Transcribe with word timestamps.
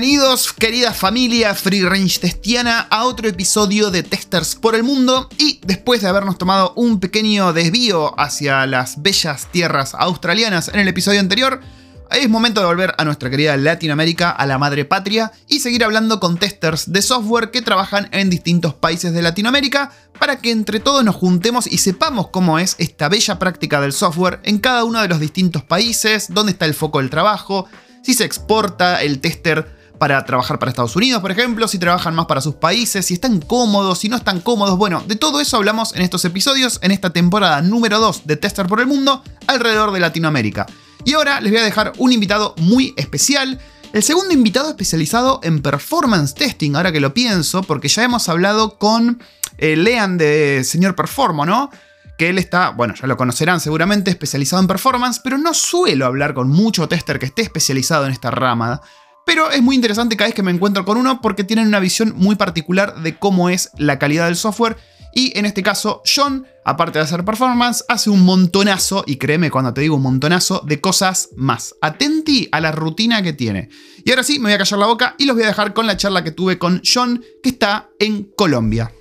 Bienvenidos, 0.00 0.54
querida 0.54 0.94
familia 0.94 1.54
Free 1.54 1.82
Range 1.82 2.20
Testiana, 2.20 2.86
a 2.88 3.04
otro 3.04 3.28
episodio 3.28 3.90
de 3.90 4.02
Testers 4.02 4.54
por 4.54 4.74
el 4.74 4.82
Mundo. 4.82 5.28
Y 5.36 5.60
después 5.66 6.00
de 6.00 6.08
habernos 6.08 6.38
tomado 6.38 6.72
un 6.74 7.00
pequeño 7.00 7.52
desvío 7.52 8.18
hacia 8.18 8.66
las 8.66 9.02
bellas 9.02 9.48
tierras 9.52 9.94
australianas 9.94 10.68
en 10.68 10.80
el 10.80 10.88
episodio 10.88 11.20
anterior, 11.20 11.60
es 12.10 12.30
momento 12.30 12.62
de 12.62 12.66
volver 12.66 12.94
a 12.96 13.04
nuestra 13.04 13.28
querida 13.28 13.58
Latinoamérica, 13.58 14.30
a 14.30 14.46
la 14.46 14.56
madre 14.56 14.86
patria, 14.86 15.32
y 15.48 15.60
seguir 15.60 15.84
hablando 15.84 16.18
con 16.18 16.38
testers 16.38 16.90
de 16.90 17.02
software 17.02 17.50
que 17.50 17.60
trabajan 17.60 18.08
en 18.12 18.30
distintos 18.30 18.72
países 18.72 19.12
de 19.12 19.20
Latinoamérica 19.20 19.92
para 20.18 20.40
que 20.40 20.50
entre 20.50 20.80
todos 20.80 21.04
nos 21.04 21.16
juntemos 21.16 21.66
y 21.66 21.76
sepamos 21.76 22.28
cómo 22.28 22.58
es 22.58 22.74
esta 22.78 23.10
bella 23.10 23.38
práctica 23.38 23.82
del 23.82 23.92
software 23.92 24.40
en 24.44 24.60
cada 24.60 24.84
uno 24.84 25.02
de 25.02 25.08
los 25.08 25.20
distintos 25.20 25.62
países, 25.62 26.28
dónde 26.30 26.52
está 26.52 26.64
el 26.64 26.72
foco 26.72 27.00
del 27.00 27.10
trabajo, 27.10 27.68
si 28.02 28.14
se 28.14 28.24
exporta 28.24 29.02
el 29.02 29.20
tester 29.20 29.78
para 30.00 30.24
trabajar 30.24 30.58
para 30.58 30.70
Estados 30.70 30.96
Unidos, 30.96 31.20
por 31.20 31.30
ejemplo, 31.30 31.68
si 31.68 31.78
trabajan 31.78 32.14
más 32.14 32.24
para 32.24 32.40
sus 32.40 32.54
países, 32.54 33.04
si 33.04 33.12
están 33.12 33.38
cómodos, 33.38 33.98
si 33.98 34.08
no 34.08 34.16
están 34.16 34.40
cómodos. 34.40 34.78
Bueno, 34.78 35.04
de 35.06 35.14
todo 35.14 35.42
eso 35.42 35.58
hablamos 35.58 35.94
en 35.94 36.00
estos 36.00 36.24
episodios, 36.24 36.78
en 36.80 36.90
esta 36.90 37.10
temporada 37.10 37.60
número 37.60 38.00
2 38.00 38.22
de 38.24 38.36
Tester 38.36 38.66
por 38.66 38.80
el 38.80 38.86
Mundo, 38.86 39.22
alrededor 39.46 39.92
de 39.92 40.00
Latinoamérica. 40.00 40.64
Y 41.04 41.12
ahora 41.12 41.42
les 41.42 41.52
voy 41.52 41.60
a 41.60 41.64
dejar 41.64 41.92
un 41.98 42.12
invitado 42.12 42.54
muy 42.56 42.94
especial. 42.96 43.60
El 43.92 44.02
segundo 44.02 44.32
invitado 44.32 44.70
especializado 44.70 45.38
en 45.42 45.60
performance 45.60 46.32
testing, 46.32 46.76
ahora 46.76 46.92
que 46.92 47.00
lo 47.00 47.12
pienso, 47.12 47.62
porque 47.62 47.88
ya 47.88 48.02
hemos 48.02 48.26
hablado 48.30 48.78
con 48.78 49.22
eh, 49.58 49.76
de 49.76 50.64
Señor 50.64 50.94
Performo, 50.94 51.44
¿no? 51.44 51.68
Que 52.16 52.30
él 52.30 52.38
está, 52.38 52.70
bueno, 52.70 52.94
ya 52.98 53.06
lo 53.06 53.18
conocerán 53.18 53.60
seguramente, 53.60 54.10
especializado 54.10 54.62
en 54.62 54.66
performance, 54.66 55.20
pero 55.22 55.36
no 55.36 55.52
suelo 55.52 56.06
hablar 56.06 56.32
con 56.32 56.48
mucho 56.48 56.88
tester 56.88 57.18
que 57.18 57.26
esté 57.26 57.42
especializado 57.42 58.06
en 58.06 58.12
esta 58.12 58.30
rama. 58.30 58.80
Pero 59.30 59.48
es 59.52 59.62
muy 59.62 59.76
interesante 59.76 60.16
cada 60.16 60.26
vez 60.26 60.34
que 60.34 60.42
me 60.42 60.50
encuentro 60.50 60.84
con 60.84 60.96
uno 60.96 61.20
porque 61.20 61.44
tienen 61.44 61.68
una 61.68 61.78
visión 61.78 62.14
muy 62.16 62.34
particular 62.34 63.00
de 63.00 63.16
cómo 63.16 63.48
es 63.48 63.70
la 63.78 63.96
calidad 63.96 64.26
del 64.26 64.34
software 64.34 64.76
y 65.14 65.38
en 65.38 65.46
este 65.46 65.62
caso, 65.62 66.02
John, 66.04 66.48
aparte 66.64 66.98
de 66.98 67.04
hacer 67.04 67.24
performance, 67.24 67.84
hace 67.86 68.10
un 68.10 68.24
montonazo, 68.24 69.04
y 69.06 69.18
créeme 69.18 69.52
cuando 69.52 69.72
te 69.72 69.82
digo 69.82 69.94
un 69.94 70.02
montonazo, 70.02 70.62
de 70.66 70.80
cosas 70.80 71.28
más. 71.36 71.76
Atenti 71.80 72.48
a 72.50 72.60
la 72.60 72.72
rutina 72.72 73.22
que 73.22 73.32
tiene. 73.32 73.68
Y 74.04 74.10
ahora 74.10 74.24
sí, 74.24 74.40
me 74.40 74.46
voy 74.46 74.54
a 74.54 74.58
callar 74.58 74.80
la 74.80 74.86
boca 74.86 75.14
y 75.16 75.26
los 75.26 75.36
voy 75.36 75.44
a 75.44 75.48
dejar 75.48 75.74
con 75.74 75.86
la 75.86 75.96
charla 75.96 76.24
que 76.24 76.32
tuve 76.32 76.58
con 76.58 76.82
John, 76.84 77.22
que 77.40 77.50
está 77.50 77.88
en 78.00 78.24
Colombia. 78.36 78.92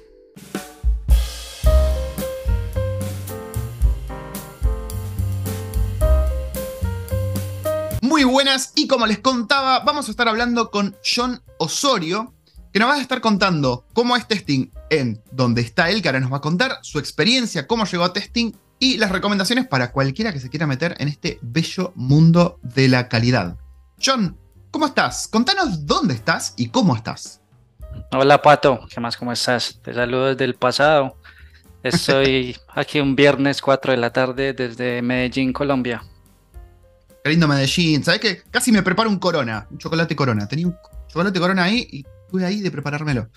Muy 8.09 8.23
buenas 8.23 8.73
y 8.75 8.87
como 8.87 9.05
les 9.05 9.19
contaba, 9.19 9.81
vamos 9.81 10.07
a 10.07 10.11
estar 10.11 10.27
hablando 10.27 10.71
con 10.71 10.97
John 11.05 11.43
Osorio, 11.59 12.33
que 12.73 12.79
nos 12.79 12.89
va 12.89 12.95
a 12.95 13.01
estar 13.01 13.21
contando 13.21 13.85
cómo 13.93 14.17
es 14.17 14.27
testing 14.27 14.71
en 14.89 15.21
donde 15.31 15.61
está 15.61 15.91
él, 15.91 16.01
que 16.01 16.09
ahora 16.09 16.19
nos 16.19 16.33
va 16.33 16.37
a 16.37 16.41
contar 16.41 16.79
su 16.81 16.97
experiencia, 16.97 17.67
cómo 17.67 17.85
llegó 17.85 18.03
a 18.03 18.11
testing 18.11 18.53
y 18.79 18.97
las 18.97 19.11
recomendaciones 19.11 19.67
para 19.67 19.91
cualquiera 19.91 20.33
que 20.33 20.39
se 20.39 20.49
quiera 20.49 20.65
meter 20.65 20.95
en 20.97 21.07
este 21.07 21.37
bello 21.43 21.93
mundo 21.93 22.59
de 22.63 22.87
la 22.87 23.09
calidad. 23.09 23.57
John, 24.03 24.35
¿cómo 24.71 24.87
estás? 24.87 25.27
Contanos 25.27 25.85
dónde 25.85 26.15
estás 26.15 26.55
y 26.57 26.69
cómo 26.69 26.95
estás. 26.95 27.41
Hola 28.11 28.41
Pato, 28.41 28.87
¿qué 28.89 28.99
más? 28.99 29.17
¿Cómo 29.17 29.33
estás? 29.33 29.81
Te 29.83 29.93
saludo 29.93 30.29
desde 30.29 30.45
el 30.45 30.55
pasado. 30.55 31.15
Estoy 31.83 32.57
aquí 32.69 33.01
un 33.01 33.15
viernes 33.15 33.61
4 33.61 33.91
de 33.91 33.97
la 33.99 34.11
tarde 34.11 34.53
desde 34.53 35.03
Medellín, 35.03 35.53
Colombia. 35.53 36.01
Qué 37.23 37.29
lindo 37.29 37.47
Medellín. 37.47 38.03
¿Sabes 38.03 38.21
qué? 38.21 38.41
Casi 38.49 38.71
me 38.71 38.83
preparo 38.83 39.09
un 39.09 39.19
corona, 39.19 39.67
un 39.69 39.77
chocolate 39.77 40.15
corona. 40.15 40.47
Tenía 40.47 40.67
un 40.67 40.75
chocolate 41.07 41.39
corona 41.39 41.63
ahí 41.63 41.87
y 41.91 42.05
estuve 42.25 42.45
ahí 42.45 42.61
de 42.61 42.71
preparármelo. 42.71 43.29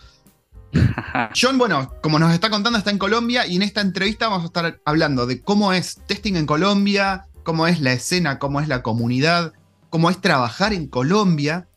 John, 1.41 1.59
bueno, 1.59 1.93
como 2.03 2.19
nos 2.19 2.33
está 2.33 2.49
contando, 2.49 2.79
está 2.79 2.91
en 2.91 2.99
Colombia 2.99 3.47
y 3.47 3.57
en 3.57 3.63
esta 3.63 3.81
entrevista 3.81 4.29
vamos 4.29 4.45
a 4.45 4.47
estar 4.47 4.81
hablando 4.85 5.27
de 5.27 5.43
cómo 5.43 5.73
es 5.73 6.01
testing 6.07 6.37
en 6.37 6.47
Colombia, 6.47 7.27
cómo 7.43 7.67
es 7.67 7.81
la 7.81 7.93
escena, 7.93 8.39
cómo 8.39 8.61
es 8.61 8.69
la 8.69 8.83
comunidad, 8.83 9.53
cómo 9.91 10.11
es 10.11 10.21
trabajar 10.21 10.73
en 10.73 10.87
Colombia. 10.87 11.69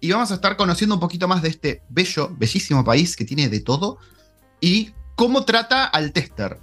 Y 0.00 0.10
vamos 0.12 0.30
a 0.30 0.34
estar 0.34 0.56
conociendo 0.56 0.94
un 0.94 1.00
poquito 1.00 1.28
más 1.28 1.42
de 1.42 1.50
este 1.50 1.82
bello, 1.90 2.34
bellísimo 2.36 2.84
país 2.84 3.16
que 3.16 3.26
tiene 3.26 3.50
de 3.50 3.60
todo 3.60 3.98
y 4.60 4.92
cómo 5.14 5.44
trata 5.44 5.84
al 5.84 6.12
tester. 6.12 6.58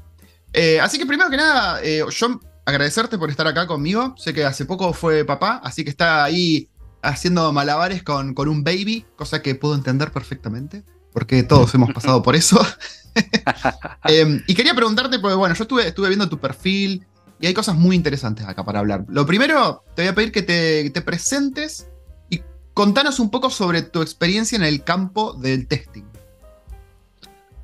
Eh, 0.53 0.79
así 0.79 0.97
que 0.97 1.05
primero 1.05 1.29
que 1.29 1.37
nada, 1.37 1.79
eh, 1.83 2.03
John, 2.19 2.41
agradecerte 2.67 3.17
por 3.17 3.31
estar 3.31 3.47
acá 3.47 3.65
conmigo. 3.65 4.13
Sé 4.17 4.33
que 4.33 4.45
hace 4.45 4.65
poco 4.65 4.93
fue 4.93 5.25
papá, 5.25 5.59
así 5.63 5.83
que 5.83 5.89
está 5.89 6.23
ahí 6.23 6.69
haciendo 7.01 7.51
malabares 7.51 8.03
con, 8.03 8.35
con 8.35 8.47
un 8.47 8.63
baby, 8.63 9.05
cosa 9.15 9.41
que 9.41 9.55
puedo 9.55 9.73
entender 9.73 10.11
perfectamente 10.11 10.83
porque 11.17 11.41
todos 11.41 11.73
hemos 11.73 11.91
pasado 11.93 12.21
por 12.21 12.35
eso. 12.35 12.63
Em, 14.03 14.43
y 14.45 14.53
quería 14.53 14.75
preguntarte, 14.75 15.17
porque 15.17 15.35
bueno, 15.35 15.55
yo 15.55 15.63
estuve, 15.63 15.87
estuve 15.87 16.09
viendo 16.09 16.29
tu 16.29 16.37
perfil 16.37 17.03
y 17.39 17.47
hay 17.47 17.53
cosas 17.55 17.75
muy 17.75 17.95
interesantes 17.95 18.45
acá 18.45 18.63
para 18.63 18.77
hablar. 18.77 19.03
Lo 19.07 19.25
primero, 19.25 19.83
te 19.95 20.03
voy 20.03 20.09
a 20.09 20.13
pedir 20.13 20.31
que 20.31 20.43
te, 20.43 21.01
presentes 21.01 21.89
y 22.29 22.43
contanos 22.75 23.19
un 23.19 23.31
poco 23.31 23.49
sobre 23.49 23.81
tu 23.81 24.03
experiencia 24.03 24.55
en 24.55 24.63
el 24.63 24.83
campo 24.83 25.33
del 25.33 25.67
testing. 25.67 26.03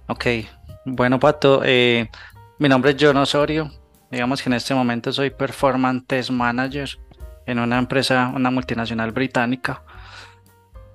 Ok, 0.08 0.26
bueno 0.86 1.20
Pato, 1.20 1.62
eh, 1.64 2.10
mi 2.58 2.68
nombre 2.68 2.92
es 2.92 2.98
John 3.00 3.18
Osorio, 3.18 3.72
digamos 4.14 4.42
que 4.42 4.50
en 4.50 4.54
este 4.54 4.76
momento 4.76 5.12
soy 5.12 5.32
Performance 5.32 6.06
Test 6.08 6.30
Manager 6.30 6.90
en 7.46 7.60
una 7.60 7.78
empresa, 7.80 8.32
una 8.34 8.52
multinacional 8.52 9.12
británica. 9.12 9.84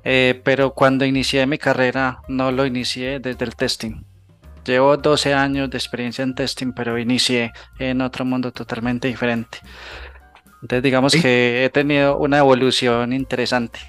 Eh, 0.05 0.41
pero 0.45 0.73
cuando 0.73 1.05
inicié 1.05 1.47
mi 1.47 1.59
carrera 1.59 2.21
no 2.29 2.51
lo 2.53 2.65
inicié 2.65 3.19
desde 3.21 3.45
el 3.45 3.57
testing. 3.57 4.05
Llevo 4.65 4.97
12 4.97 5.35
años 5.35 5.71
de 5.71 5.79
experiencia 5.79 6.23
en 6.23 6.35
testing, 6.35 6.73
pero 6.73 6.99
inicié 6.99 7.53
en 7.79 8.01
otro 8.01 8.25
mundo 8.25 8.53
totalmente 8.53 9.09
diferente. 9.09 9.59
Entonces 10.63 10.83
digamos 10.83 11.13
que 11.13 11.65
he 11.65 11.71
tenido 11.71 12.19
una 12.19 12.39
evolución 12.39 13.13
interesante. 13.13 13.81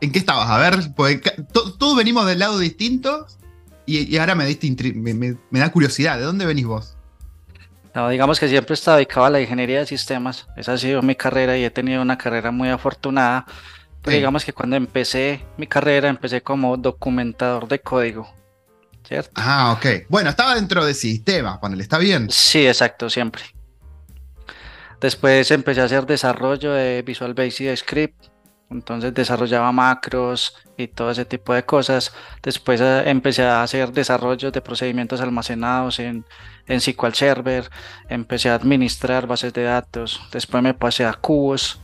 ¿En 0.00 0.12
qué 0.12 0.18
estabas? 0.18 0.48
A 0.48 0.58
ver, 0.58 0.94
pues, 0.94 1.20
todos 1.52 1.96
venimos 1.96 2.26
del 2.26 2.38
lado 2.38 2.58
distinto 2.58 3.26
y, 3.86 4.16
ahora 4.18 4.34
me, 4.34 4.46
diste 4.46 4.70
me, 4.94 5.58
da 5.58 5.72
curiosidad, 5.72 6.18
¿de 6.18 6.24
dónde 6.24 6.44
venís 6.44 6.66
vos? 6.66 6.97
No, 7.94 8.08
digamos 8.08 8.38
que 8.38 8.48
siempre 8.48 8.72
he 8.72 8.74
estado 8.74 8.98
dedicado 8.98 9.26
a 9.26 9.30
la 9.30 9.40
ingeniería 9.40 9.80
de 9.80 9.86
sistemas. 9.86 10.46
Esa 10.56 10.74
ha 10.74 10.78
sido 10.78 11.02
mi 11.02 11.14
carrera 11.14 11.56
y 11.56 11.64
he 11.64 11.70
tenido 11.70 12.02
una 12.02 12.18
carrera 12.18 12.50
muy 12.50 12.68
afortunada 12.68 13.46
Digamos 14.04 14.44
que 14.44 14.52
cuando 14.52 14.76
empecé 14.76 15.44
mi 15.56 15.66
carrera, 15.66 16.08
empecé 16.08 16.42
como 16.42 16.76
documentador 16.76 17.68
de 17.68 17.80
código. 17.80 18.32
¿Cierto? 19.06 19.30
Ah, 19.34 19.72
ok. 19.76 20.06
Bueno, 20.08 20.30
estaba 20.30 20.54
dentro 20.54 20.84
de 20.84 20.94
sistemas, 20.94 21.58
panel, 21.58 21.80
¿está 21.80 21.98
bien? 21.98 22.28
Sí, 22.30 22.66
exacto, 22.66 23.08
siempre. 23.08 23.42
Después 25.00 25.50
empecé 25.50 25.80
a 25.80 25.84
hacer 25.84 26.04
desarrollo 26.04 26.72
de 26.72 27.02
Visual 27.02 27.32
Basic 27.32 27.74
Script. 27.76 28.26
Entonces 28.70 29.14
desarrollaba 29.14 29.72
macros 29.72 30.56
y 30.76 30.88
todo 30.88 31.10
ese 31.10 31.24
tipo 31.24 31.54
de 31.54 31.64
cosas. 31.64 32.12
Después 32.42 32.80
eh, 32.80 33.04
empecé 33.06 33.44
a 33.44 33.62
hacer 33.62 33.92
desarrollo 33.92 34.50
de 34.50 34.60
procedimientos 34.60 35.20
almacenados 35.20 35.98
en, 36.00 36.24
en 36.66 36.80
SQL 36.80 37.14
Server. 37.14 37.70
Empecé 38.08 38.50
a 38.50 38.54
administrar 38.54 39.26
bases 39.26 39.52
de 39.52 39.64
datos. 39.64 40.20
Después 40.32 40.62
me 40.62 40.74
pasé 40.74 41.04
a 41.06 41.14
cubos 41.14 41.80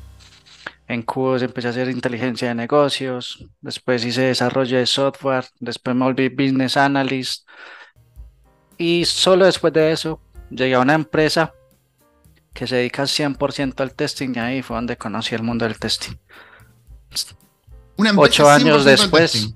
en 0.87 1.03
Cubos 1.03 1.43
empecé 1.43 1.69
a 1.69 1.71
hacer 1.71 1.89
inteligencia 1.89 2.49
de 2.49 2.55
negocios, 2.55 3.47
después 3.61 4.05
hice 4.05 4.23
desarrollo 4.23 4.77
de 4.77 4.87
software, 4.87 5.47
después 5.59 5.97
me 5.97 6.05
volví 6.05 6.29
business 6.29 6.77
analyst 6.77 7.49
y 8.77 9.05
solo 9.07 9.47
después 9.47 9.73
de 9.73 9.93
eso 9.93 10.21
llegué 10.51 10.75
a 10.75 10.81
una 10.81 10.95
empresa 10.95 11.55
que 12.53 12.67
se 12.67 12.77
dedica 12.77 13.05
100% 13.05 13.81
al 13.81 13.95
testing 13.95 14.35
y 14.35 14.39
ahí 14.39 14.63
fue 14.63 14.77
donde 14.77 14.97
conocí 14.97 15.35
el 15.35 15.43
mundo 15.43 15.65
del 15.65 15.79
testing. 15.79 16.17
Ocho 18.17 18.49
años 18.49 18.85
después, 18.85 19.55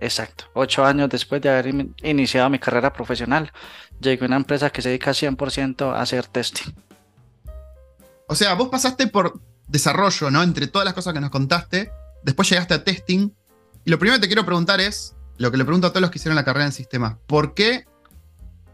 exacto, 0.00 0.44
ocho 0.54 0.84
años 0.84 1.08
después 1.08 1.40
de 1.42 1.50
haber 1.50 1.74
iniciado 2.02 2.50
mi 2.50 2.58
carrera 2.58 2.92
profesional, 2.92 3.52
llegué 4.00 4.24
a 4.24 4.26
una 4.26 4.36
empresa 4.36 4.70
que 4.70 4.82
se 4.82 4.88
dedica 4.88 5.12
100% 5.12 5.94
a 5.94 6.00
hacer 6.00 6.26
testing. 6.26 6.72
O 8.28 8.34
sea, 8.34 8.54
vos 8.54 8.68
pasaste 8.68 9.06
por 9.06 9.40
desarrollo, 9.68 10.30
¿no? 10.30 10.42
Entre 10.42 10.66
todas 10.66 10.84
las 10.84 10.94
cosas 10.94 11.12
que 11.12 11.20
nos 11.20 11.30
contaste, 11.30 11.90
después 12.22 12.48
llegaste 12.48 12.74
a 12.74 12.84
testing. 12.84 13.30
Y 13.84 13.90
lo 13.90 13.98
primero 13.98 14.16
que 14.16 14.22
te 14.22 14.26
quiero 14.28 14.46
preguntar 14.46 14.80
es, 14.80 15.14
lo 15.38 15.50
que 15.50 15.56
le 15.56 15.64
pregunto 15.64 15.86
a 15.86 15.90
todos 15.90 16.02
los 16.02 16.10
que 16.10 16.18
hicieron 16.18 16.36
la 16.36 16.44
carrera 16.44 16.66
en 16.66 16.72
sistemas, 16.72 17.16
¿por 17.26 17.54
qué 17.54 17.86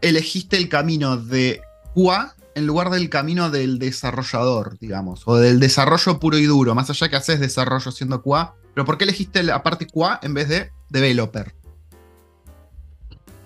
elegiste 0.01 0.57
el 0.57 0.69
camino 0.69 1.17
de 1.17 1.61
QA 1.93 2.35
en 2.59 2.67
lugar 2.67 2.89
del 2.89 3.09
camino 3.09 3.49
del 3.49 3.79
desarrollador, 3.79 4.77
digamos, 4.79 5.23
o 5.25 5.37
del 5.37 5.59
desarrollo 5.59 6.19
puro 6.19 6.37
y 6.37 6.45
duro, 6.45 6.75
más 6.75 6.89
allá 6.89 7.09
que 7.09 7.15
haces 7.15 7.39
desarrollo 7.39 7.91
siendo 7.91 8.21
QA, 8.21 8.53
pero 8.73 8.85
¿por 8.85 8.97
qué 8.97 9.05
elegiste 9.05 9.41
la 9.43 9.63
parte 9.63 9.87
QA 9.87 10.19
en 10.21 10.33
vez 10.33 10.49
de 10.49 10.71
developer? 10.89 11.53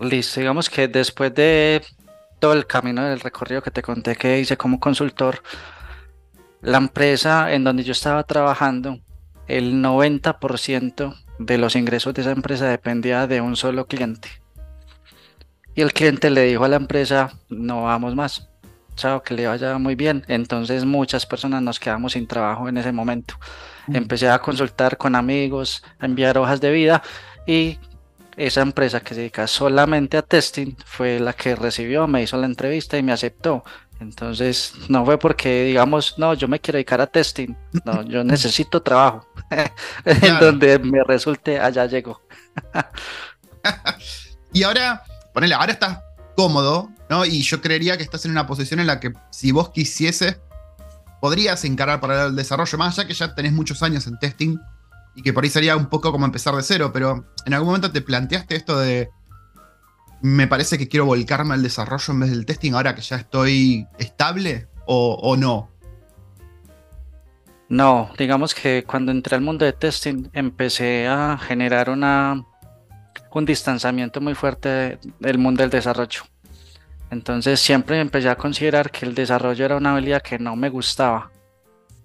Listo, 0.02 0.40
digamos 0.40 0.70
que 0.70 0.88
después 0.88 1.34
de 1.34 1.82
todo 2.40 2.54
el 2.54 2.68
camino 2.68 3.04
del 3.04 3.20
recorrido 3.20 3.62
que 3.62 3.72
te 3.72 3.82
conté 3.82 4.16
que 4.16 4.40
hice 4.40 4.58
como 4.58 4.80
consultor, 4.80 5.42
la 6.62 6.78
empresa 6.78 7.54
en 7.54 7.64
donde 7.64 7.84
yo 7.84 7.92
estaba 7.92 8.24
trabajando 8.24 9.00
el 9.48 9.76
90% 9.76 11.16
de 11.40 11.58
los 11.58 11.76
ingresos 11.76 12.14
de 12.14 12.22
esa 12.22 12.32
empresa 12.32 12.68
dependía 12.68 13.28
de 13.28 13.42
un 13.42 13.56
solo 13.56 13.86
cliente. 13.86 14.30
Y 15.76 15.82
el 15.82 15.94
cliente 15.94 16.30
le 16.30 16.44
dijo 16.44 16.64
a 16.64 16.70
la 16.70 16.76
empresa, 16.76 17.32
no 17.50 17.84
vamos 17.84 18.16
más, 18.16 18.50
chao, 18.96 19.22
que 19.24 19.34
le 19.34 19.48
vaya 19.48 19.78
muy 19.78 19.96
bien. 19.96 20.24
Entonces 20.28 20.86
muchas 20.86 21.26
personas 21.26 21.62
nos 21.62 21.80
quedamos 21.80 22.14
sin 22.14 22.28
trabajo 22.28 22.68
en 22.70 22.78
ese 22.78 22.92
momento. 22.92 23.36
Mm. 23.88 23.96
Empecé 23.96 24.30
a 24.30 24.40
consultar 24.40 24.98
con 24.98 25.16
amigos, 25.16 25.84
a 26.00 26.06
enviar 26.06 26.38
hojas 26.38 26.62
de 26.62 26.72
vida 26.72 27.04
y 27.46 27.80
esa 28.38 28.62
empresa 28.62 29.00
que 29.00 29.14
se 29.14 29.22
dedica 29.22 29.48
solamente 29.48 30.18
a 30.18 30.22
testing 30.22 30.76
fue 30.86 31.20
la 31.20 31.34
que 31.34 31.56
recibió, 31.56 32.08
me 32.08 32.24
hizo 32.24 32.38
la 32.38 32.46
entrevista 32.46 32.98
y 32.98 33.04
me 33.04 33.12
aceptó. 33.12 33.64
Entonces, 34.00 34.74
no 34.90 35.06
fue 35.06 35.18
porque 35.18 35.66
digamos, 35.66 36.18
no, 36.18 36.34
yo 36.34 36.48
me 36.48 36.60
quiero 36.60 36.78
dedicar 36.78 37.00
a 37.00 37.08
testing, 37.08 37.56
no, 37.86 38.02
yo 38.08 38.24
necesito 38.24 38.82
trabajo. 38.82 39.28
en 40.06 40.40
donde 40.40 40.80
me 40.80 41.04
resulte, 41.04 41.60
allá 41.60 41.86
llego. 41.86 42.22
y 44.54 44.64
ahora, 44.64 45.04
ponele, 45.34 45.54
ahora 45.54 45.72
estás 45.74 46.00
cómodo, 46.36 46.90
¿no? 47.10 47.26
Y 47.26 47.42
yo 47.42 47.62
creería 47.62 47.98
que 47.98 48.04
estás 48.04 48.26
en 48.26 48.32
una 48.32 48.48
posición 48.48 48.80
en 48.80 48.88
la 48.88 49.00
que 49.00 49.14
si 49.32 49.52
vos 49.52 49.70
quisieses, 49.70 50.40
podrías 51.22 51.64
encarar 51.64 52.02
para 52.02 52.26
el 52.26 52.36
desarrollo, 52.36 52.78
más 52.78 52.98
allá 52.98 53.08
que 53.08 53.14
ya 53.14 53.34
tenés 53.34 53.54
muchos 53.54 53.82
años 53.82 54.08
en 54.08 54.20
testing 54.20 54.58
y 55.16 55.22
que 55.22 55.32
por 55.32 55.44
ahí 55.44 55.50
sería 55.50 55.78
un 55.78 55.88
poco 55.88 56.12
como 56.12 56.26
empezar 56.26 56.56
de 56.56 56.64
cero, 56.64 56.92
pero 56.94 57.26
en 57.46 57.54
algún 57.54 57.68
momento 57.68 57.92
te 57.92 58.02
planteaste 58.02 58.56
esto 58.56 58.78
de 58.78 59.10
me 60.22 60.48
parece 60.48 60.78
que 60.78 60.88
quiero 60.88 61.06
volcarme 61.06 61.54
al 61.54 61.62
desarrollo 61.62 62.14
en 62.14 62.20
vez 62.22 62.30
del 62.30 62.46
testing 62.46 62.74
ahora 62.74 62.96
que 62.96 63.02
ya 63.02 63.18
estoy 63.18 63.88
estable 64.00 64.68
o, 64.86 65.36
no? 65.38 65.70
No, 67.70 68.10
digamos 68.18 68.54
que 68.54 68.84
cuando 68.86 69.12
entré 69.12 69.36
al 69.36 69.42
mundo 69.42 69.66
de 69.66 69.74
testing 69.74 70.30
empecé 70.34 71.08
a 71.08 71.38
generar 71.38 71.90
una, 71.90 72.46
un 73.34 73.46
distanciamiento 73.46 74.22
muy 74.22 74.36
fuerte 74.36 75.00
del 75.20 75.38
mundo 75.38 75.62
del 75.64 75.70
desarrollo. 75.70 76.24
Entonces 77.10 77.60
siempre 77.60 78.00
empecé 78.00 78.30
a 78.30 78.36
considerar 78.36 78.90
que 78.90 79.06
el 79.06 79.14
desarrollo 79.14 79.66
era 79.66 79.78
una 79.78 79.92
habilidad 79.92 80.22
que 80.22 80.40
no 80.40 80.56
me 80.56 80.70
gustaba. 80.70 81.32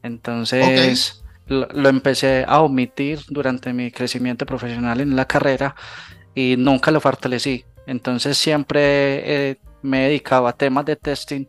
Entonces 0.02 1.22
lo, 1.46 1.88
empecé 1.88 2.44
a 2.46 2.60
omitir 2.60 3.20
durante 3.28 3.72
mi 3.72 3.90
crecimiento 3.90 4.44
profesional 4.44 5.00
en 5.00 5.16
la 5.16 5.26
carrera 5.26 5.74
y 6.34 6.56
nunca 6.58 6.90
lo 6.90 7.00
fortalecí. 7.00 7.64
Entonces 7.86 8.36
siempre 8.36 9.50
eh, 9.50 9.56
me 9.82 10.04
dedicaba 10.04 10.50
a 10.50 10.52
temas 10.52 10.84
de 10.84 10.96
testing 10.96 11.46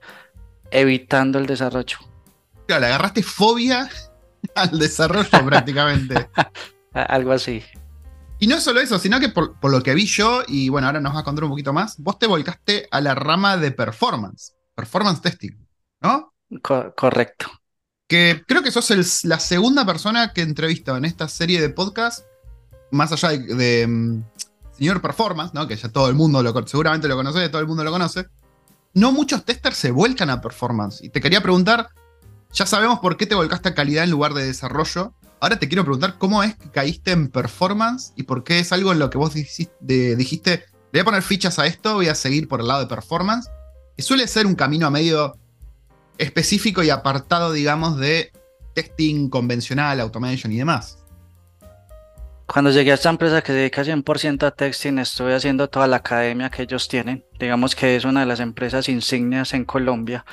evitando 0.71 1.37
el 1.37 1.45
desarrollo. 1.45 1.97
Claro, 2.65 2.81
le 2.81 2.87
agarraste 2.87 3.23
fobia 3.23 3.89
al 4.55 4.79
desarrollo 4.79 5.45
prácticamente. 5.45 6.29
Algo 6.93 7.33
así. 7.33 7.63
Y 8.39 8.47
no 8.47 8.59
solo 8.61 8.79
eso, 8.79 8.97
sino 8.99 9.19
que 9.19 9.29
por, 9.29 9.57
lo 9.69 9.83
que 9.83 9.93
vi 9.93 10.05
yo, 10.05 10.43
y 10.47 10.69
bueno, 10.69 10.87
ahora 10.87 11.01
nos 11.01 11.13
vas 11.13 11.21
a 11.21 11.25
contar 11.25 11.43
un 11.43 11.49
poquito 11.49 11.73
más, 11.73 11.97
vos 11.97 12.17
te 12.17 12.25
volcaste 12.25 12.87
a 12.89 13.01
la 13.01 13.13
rama 13.13 13.57
de 13.57 13.71
performance, 13.71 14.53
performance 14.73 15.21
testing, 15.21 15.67
¿no? 16.01 16.33
correcto. 16.95 17.47
Que 18.07 18.41
creo 18.47 18.63
que 18.63 18.71
sos 18.71 19.25
la 19.25 19.39
segunda 19.39 19.85
persona 19.85 20.31
que 20.33 20.41
he 20.41 20.45
entrevistado 20.45 20.97
en 20.97 21.05
esta 21.05 21.27
serie 21.27 21.61
de 21.61 21.69
podcast, 21.69 22.25
más 22.91 23.11
allá 23.11 23.37
de, 23.37 23.85
mm, 23.87 24.23
señor 24.71 25.01
Performance, 25.01 25.53
¿no? 25.53 25.67
que 25.67 25.75
ya 25.75 25.89
todo 25.89 26.07
el 26.07 26.15
mundo 26.15 26.41
lo 26.41 26.65
seguramente 26.65 27.07
lo 27.07 27.17
conoce, 27.17 27.49
todo 27.49 27.61
el 27.61 27.67
mundo 27.67 27.83
lo 27.83 27.91
conoce, 27.91 28.25
no 28.93 29.11
muchos 29.11 29.45
testers 29.45 29.77
se 29.77 29.91
vuelcan 29.91 30.29
a 30.29 30.41
performance. 30.41 31.03
Y 31.03 31.09
te 31.09 31.21
quería 31.21 31.41
preguntar, 31.41 31.89
ya 32.53 32.65
sabemos 32.65 32.99
por 32.99 33.17
qué 33.17 33.25
te 33.25 33.35
volcaste 33.35 33.69
a 33.69 33.75
calidad 33.75 34.05
en 34.05 34.11
lugar 34.11 34.33
de 34.33 34.45
desarrollo. 34.45 35.13
Ahora 35.41 35.57
te 35.57 35.67
quiero 35.67 35.83
preguntar 35.83 36.17
cómo 36.17 36.43
es 36.43 36.55
que 36.55 36.69
caíste 36.69 37.11
en 37.11 37.29
performance 37.29 38.13
y 38.15 38.23
por 38.23 38.43
qué 38.43 38.59
es 38.59 38.71
algo 38.73 38.91
en 38.91 38.99
lo 38.99 39.09
que 39.09 39.17
vos 39.17 39.33
dijiste, 39.33 40.65
voy 40.91 40.99
a 40.99 41.05
poner 41.05 41.21
fichas 41.21 41.59
a 41.59 41.65
esto, 41.65 41.95
voy 41.95 42.07
a 42.07 42.15
seguir 42.15 42.47
por 42.47 42.59
el 42.59 42.67
lado 42.67 42.81
de 42.81 42.87
performance. 42.87 43.49
Que 43.95 44.03
suele 44.03 44.27
ser 44.27 44.45
un 44.45 44.55
camino 44.55 44.87
a 44.87 44.89
medio 44.89 45.37
específico 46.17 46.83
y 46.83 46.89
apartado, 46.89 47.53
digamos, 47.53 47.97
de 47.97 48.31
testing 48.73 49.29
convencional, 49.29 49.99
automation 49.99 50.51
y 50.51 50.57
demás. 50.57 50.99
Cuando 52.45 52.71
llegué 52.71 52.91
a 52.91 52.95
esta 52.95 53.09
empresa 53.09 53.41
que 53.41 53.51
se 53.51 53.59
dedica 53.59 53.83
100% 53.83 54.43
a 54.43 54.51
texting, 54.51 54.97
estuve 54.97 55.35
haciendo 55.35 55.69
toda 55.69 55.87
la 55.87 55.97
academia 55.97 56.49
que 56.49 56.63
ellos 56.63 56.87
tienen. 56.87 57.23
Digamos 57.39 57.75
que 57.75 57.95
es 57.95 58.05
una 58.05 58.21
de 58.21 58.25
las 58.25 58.39
empresas 58.39 58.89
insignias 58.89 59.53
en 59.53 59.65
Colombia. 59.65 60.25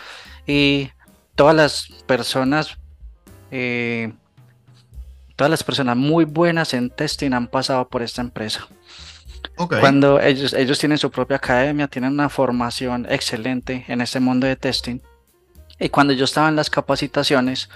Y 0.46 0.90
todas 1.34 1.54
las 1.54 1.88
personas, 2.06 2.78
eh, 3.50 4.14
todas 5.36 5.50
las 5.50 5.62
personas 5.62 5.96
muy 5.96 6.24
buenas 6.24 6.74
en 6.74 6.90
testing 6.90 7.32
han 7.32 7.48
pasado 7.48 7.88
por 7.88 8.02
esta 8.02 8.22
empresa. 8.22 8.66
Cuando 9.54 10.20
ellos, 10.20 10.52
ellos 10.54 10.78
tienen 10.78 10.98
su 10.98 11.10
propia 11.10 11.36
academia, 11.36 11.88
tienen 11.88 12.12
una 12.12 12.28
formación 12.28 13.06
excelente 13.08 13.84
en 13.88 14.00
este 14.00 14.18
mundo 14.18 14.46
de 14.46 14.56
testing. 14.56 15.00
Y 15.78 15.88
cuando 15.90 16.14
yo 16.14 16.24
estaba 16.24 16.48
en 16.48 16.56
las 16.56 16.70
capacitaciones, 16.70 17.68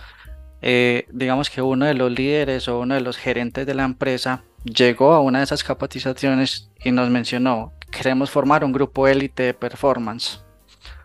eh, 0.63 1.07
digamos 1.11 1.49
que 1.49 1.63
uno 1.63 1.87
de 1.87 1.95
los 1.95 2.11
líderes 2.11 2.67
o 2.69 2.81
uno 2.81 2.95
de 2.95 3.01
los 3.01 3.17
gerentes 3.17 3.67
de 3.67 3.75
la 3.75 3.85
empresa 3.85 4.43
llegó 4.65 5.13
a 5.13 5.21
una 5.21 5.39
de 5.39 5.45
esas 5.45 5.63
capacitaciones 5.63 6.71
y 6.83 6.91
nos 6.93 7.09
mencionó, 7.09 7.73
queremos 7.91 8.31
formar 8.31 8.65
un 8.65 8.73
grupo 8.73 9.07
élite 9.07 9.45
de 9.45 9.55
performance. 9.55 10.43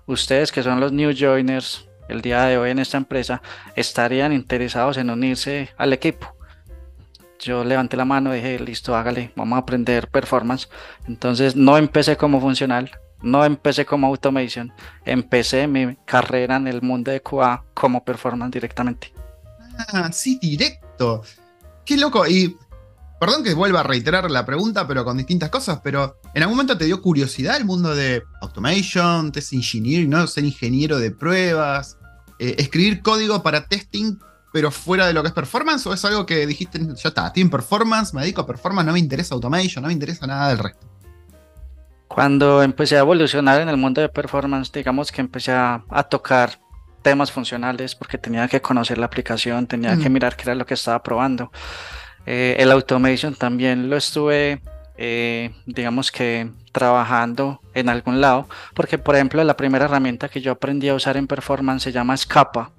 Ustedes 0.08 0.52
que 0.52 0.64
son 0.64 0.80
los 0.80 0.92
new 0.92 1.14
joiners 1.18 1.88
el 2.08 2.22
día 2.22 2.44
de 2.46 2.58
hoy 2.58 2.72
en 2.72 2.80
esta 2.80 2.98
empresa, 2.98 3.42
estarían 3.76 4.34
interesados 4.34 4.98
en 4.98 5.10
unirse 5.10 5.70
al 5.78 5.94
equipo. 5.94 6.35
Yo 7.46 7.64
levanté 7.64 7.96
la 7.96 8.06
mano 8.06 8.34
y 8.34 8.38
dije, 8.38 8.60
listo, 8.60 8.96
hágale, 8.96 9.32
vamos 9.36 9.56
a 9.56 9.60
aprender 9.60 10.10
performance. 10.10 10.68
Entonces 11.08 11.56
no 11.56 11.78
empecé 11.78 12.18
como 12.18 12.42
funcional, 12.42 12.90
no 13.22 13.46
empecé 13.46 13.86
como 13.86 14.08
automation, 14.08 14.74
empecé 15.06 15.68
mi 15.68 15.96
carrera 16.06 16.56
en 16.56 16.68
el 16.68 16.82
mundo 16.82 17.12
de 17.12 17.22
QA 17.22 17.64
como 17.76 18.04
performance 18.04 18.52
directamente. 18.52 19.14
Ah, 19.78 20.12
sí, 20.12 20.40
directo. 20.42 21.22
Qué 21.86 21.98
loco. 21.98 22.26
Y 22.26 22.58
perdón 23.20 23.44
que 23.44 23.54
vuelva 23.54 23.82
a 23.82 23.84
reiterar 23.84 24.32
la 24.32 24.44
pregunta, 24.44 24.88
pero 24.88 25.06
con 25.06 25.18
distintas 25.18 25.52
cosas, 25.52 25.82
pero 25.84 26.20
¿en 26.34 26.42
algún 26.42 26.58
momento 26.58 26.76
te 26.76 26.86
dio 26.86 27.00
curiosidad 27.00 27.58
el 27.58 27.66
mundo 27.66 27.94
de 27.94 28.24
automation, 28.42 29.32
test 29.32 29.54
engineering, 29.54 30.10
¿no? 30.10 30.26
ser 30.26 30.46
ingeniero 30.46 30.98
de 30.98 31.12
pruebas, 31.12 31.98
eh, 32.40 32.56
escribir 32.58 33.04
código 33.04 33.44
para 33.44 33.68
testing, 33.68 34.18
pero 34.56 34.72
fuera 34.72 35.06
de 35.06 35.12
lo 35.12 35.22
que 35.22 35.28
es 35.28 35.34
performance? 35.34 35.86
¿O 35.86 35.94
es 35.94 36.06
algo 36.06 36.26
que 36.26 36.48
dijiste, 36.48 36.80
ya 36.80 37.10
está, 37.10 37.30
en 37.36 37.50
performance, 37.50 38.14
me 38.14 38.22
dedico 38.22 38.40
a 38.40 38.48
performance, 38.48 38.86
no 38.86 38.94
me 38.94 39.00
interesa 39.00 39.36
automation, 39.36 39.82
no 39.82 39.88
me 39.88 39.94
interesa 39.94 40.26
nada 40.26 40.48
del 40.48 40.60
resto? 40.60 40.88
Cuando 42.08 42.64
empecé 42.64 42.96
a 42.96 43.00
evolucionar 43.00 43.60
en 43.60 43.68
el 43.68 43.76
mundo 43.76 44.00
de 44.00 44.08
performance, 44.08 44.72
digamos 44.72 45.12
que 45.12 45.20
empecé 45.20 45.52
a 45.52 46.08
tocar 46.10 46.58
temas 47.02 47.34
funcionales 47.34 47.96
porque 47.96 48.18
tenía 48.18 48.48
que 48.48 48.62
conocer 48.62 48.98
la 48.98 49.08
aplicación, 49.08 49.68
tenía 49.68 49.98
que 49.98 50.10
mirar 50.10 50.38
qué 50.38 50.44
era 50.44 50.56
lo 50.56 50.66
que 50.66 50.76
estaba 50.76 51.04
probando. 51.04 51.52
Eh, 52.26 52.56
el 52.58 52.72
automation 52.72 53.36
también 53.36 53.90
lo 53.90 53.98
estuve, 53.98 54.62
eh, 54.96 55.54
digamos 55.66 56.14
que 56.14 56.50
trabajando 56.72 57.60
en 57.74 57.90
algún 57.90 58.22
lado, 58.22 58.48
porque 58.74 58.98
por 58.98 59.16
ejemplo 59.16 59.44
la 59.44 59.58
primera 59.58 59.84
herramienta 59.84 60.30
que 60.30 60.40
yo 60.40 60.54
aprendí 60.54 60.88
a 60.88 60.96
usar 60.96 61.18
en 61.18 61.28
performance 61.28 61.84
se 61.84 61.92
llama 61.92 62.16
Scapa. 62.16 62.72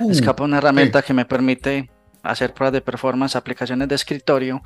Uh, 0.00 0.14
Scapa 0.14 0.44
es 0.44 0.48
una 0.48 0.58
herramienta 0.58 1.02
que 1.02 1.14
me 1.14 1.24
permite 1.24 1.90
hacer 2.22 2.54
pruebas 2.54 2.72
de 2.72 2.80
performance, 2.80 3.36
aplicaciones 3.36 3.88
de 3.88 3.94
escritorio, 3.94 4.62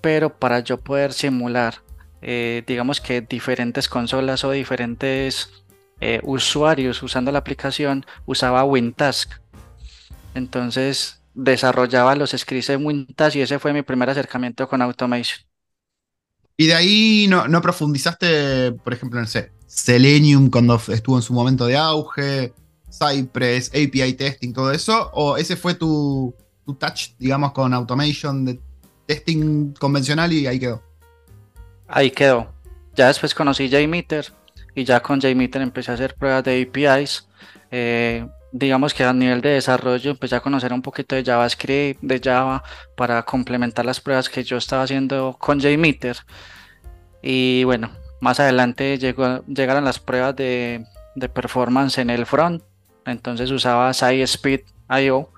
pero 0.00 0.38
para 0.38 0.60
yo 0.60 0.78
poder 0.80 1.12
simular, 1.12 1.82
eh, 2.20 2.62
digamos 2.66 3.00
que 3.00 3.20
diferentes 3.20 3.88
consolas 3.88 4.44
o 4.44 4.50
diferentes 4.50 5.64
eh, 6.00 6.20
usuarios 6.22 7.02
usando 7.02 7.32
la 7.32 7.38
aplicación 7.38 8.04
usaba 8.26 8.64
WinTask. 8.64 9.32
Entonces 10.34 11.22
desarrollaba 11.34 12.14
los 12.14 12.30
scripts 12.30 12.68
de 12.68 12.76
WinTask 12.76 13.36
y 13.36 13.40
ese 13.42 13.58
fue 13.58 13.72
mi 13.72 13.82
primer 13.82 14.10
acercamiento 14.10 14.68
con 14.68 14.82
Automation. 14.82 15.40
Y 16.56 16.66
de 16.66 16.74
ahí 16.74 17.26
no, 17.28 17.48
no 17.48 17.62
profundizaste, 17.62 18.72
por 18.72 18.92
ejemplo, 18.92 19.20
en 19.20 19.26
Selenium 19.66 20.50
cuando 20.50 20.80
estuvo 20.88 21.16
en 21.16 21.22
su 21.22 21.32
momento 21.32 21.66
de 21.66 21.76
auge, 21.76 22.52
Cypress, 22.92 23.70
API 23.70 24.12
testing, 24.14 24.52
todo 24.52 24.70
eso, 24.70 25.10
o 25.14 25.36
ese 25.36 25.56
fue 25.56 25.74
tu, 25.74 26.34
tu 26.64 26.74
touch, 26.74 27.10
digamos, 27.18 27.52
con 27.52 27.72
Automation 27.72 28.44
de 28.44 28.60
testing 29.06 29.72
convencional 29.74 30.32
y 30.32 30.46
ahí 30.46 30.58
quedó. 30.58 30.82
Ahí 31.88 32.10
quedó. 32.10 32.52
Ya 32.94 33.08
después 33.08 33.34
conocí 33.34 33.68
JMeter 33.68 34.32
y 34.74 34.84
ya 34.84 35.00
con 35.00 35.20
JMeter 35.20 35.62
empecé 35.62 35.90
a 35.90 35.94
hacer 35.94 36.14
pruebas 36.14 36.44
de 36.44 36.62
APIs. 36.62 37.26
Eh, 37.70 38.26
digamos 38.52 38.92
que 38.92 39.04
a 39.04 39.12
nivel 39.12 39.40
de 39.40 39.50
desarrollo 39.50 40.10
empecé 40.10 40.36
a 40.36 40.40
conocer 40.40 40.72
un 40.72 40.82
poquito 40.82 41.14
de 41.14 41.24
JavaScript, 41.24 42.00
de 42.02 42.20
Java, 42.22 42.62
para 42.96 43.22
complementar 43.22 43.84
las 43.84 44.00
pruebas 44.00 44.28
que 44.28 44.44
yo 44.44 44.58
estaba 44.58 44.82
haciendo 44.82 45.36
con 45.38 45.58
JMeter. 45.58 46.18
Y 47.22 47.64
bueno, 47.64 47.90
más 48.20 48.40
adelante 48.40 48.98
llegó, 48.98 49.44
llegaron 49.46 49.84
las 49.84 49.98
pruebas 49.98 50.36
de, 50.36 50.84
de 51.14 51.28
performance 51.28 51.98
en 51.98 52.10
el 52.10 52.26
front. 52.26 52.62
Entonces 53.06 53.50
usaba 53.50 53.92
SciSpeed 53.92 54.60
IO. 55.00 55.30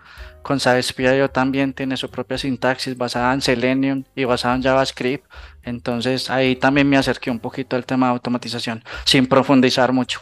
Con 0.43 0.61
SASP.io 0.61 1.31
también 1.31 1.73
tiene 1.73 1.97
su 1.97 2.11
propia 2.11 2.37
sintaxis 2.37 2.99
basada 2.99 3.33
en 3.33 3.41
Selenium 3.41 4.05
y 4.15 4.25
basada 4.25 4.55
en 4.55 4.63
JavaScript. 4.63 5.25
Entonces 5.63 6.29
ahí 6.29 6.55
también 6.55 6.87
me 6.87 6.99
acerqué 6.99 7.31
un 7.31 7.39
poquito 7.39 7.77
al 7.77 7.87
tema 7.87 8.09
de 8.09 8.13
automatización, 8.13 8.85
sin 9.07 9.27
profundizar 9.27 9.95
mucho. 9.95 10.21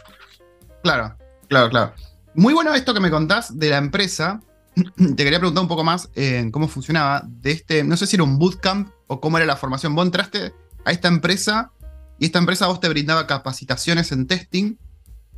Claro, 0.81 1.17
claro, 1.49 1.69
claro. 1.69 1.93
Muy 2.35 2.53
bueno 2.53 2.73
esto 2.73 2.93
que 2.93 3.01
me 3.01 3.11
contás 3.11 3.59
de 3.59 3.69
la 3.69 3.77
empresa. 3.77 4.39
Te 4.95 5.23
quería 5.23 5.39
preguntar 5.39 5.61
un 5.61 5.67
poco 5.67 5.83
más 5.83 6.09
en 6.15 6.51
cómo 6.51 6.69
funcionaba 6.69 7.21
de 7.25 7.51
este, 7.51 7.83
no 7.83 7.97
sé 7.97 8.07
si 8.07 8.15
era 8.15 8.23
un 8.23 8.39
bootcamp 8.39 8.91
o 9.07 9.19
cómo 9.19 9.37
era 9.37 9.45
la 9.45 9.57
formación. 9.57 9.93
Vos 9.93 10.05
entraste 10.05 10.53
a 10.85 10.91
esta 10.93 11.09
empresa 11.09 11.73
y 12.17 12.27
esta 12.27 12.39
empresa 12.39 12.67
vos 12.67 12.79
te 12.79 12.87
brindaba 12.87 13.27
capacitaciones 13.27 14.13
en 14.13 14.25
testing 14.25 14.77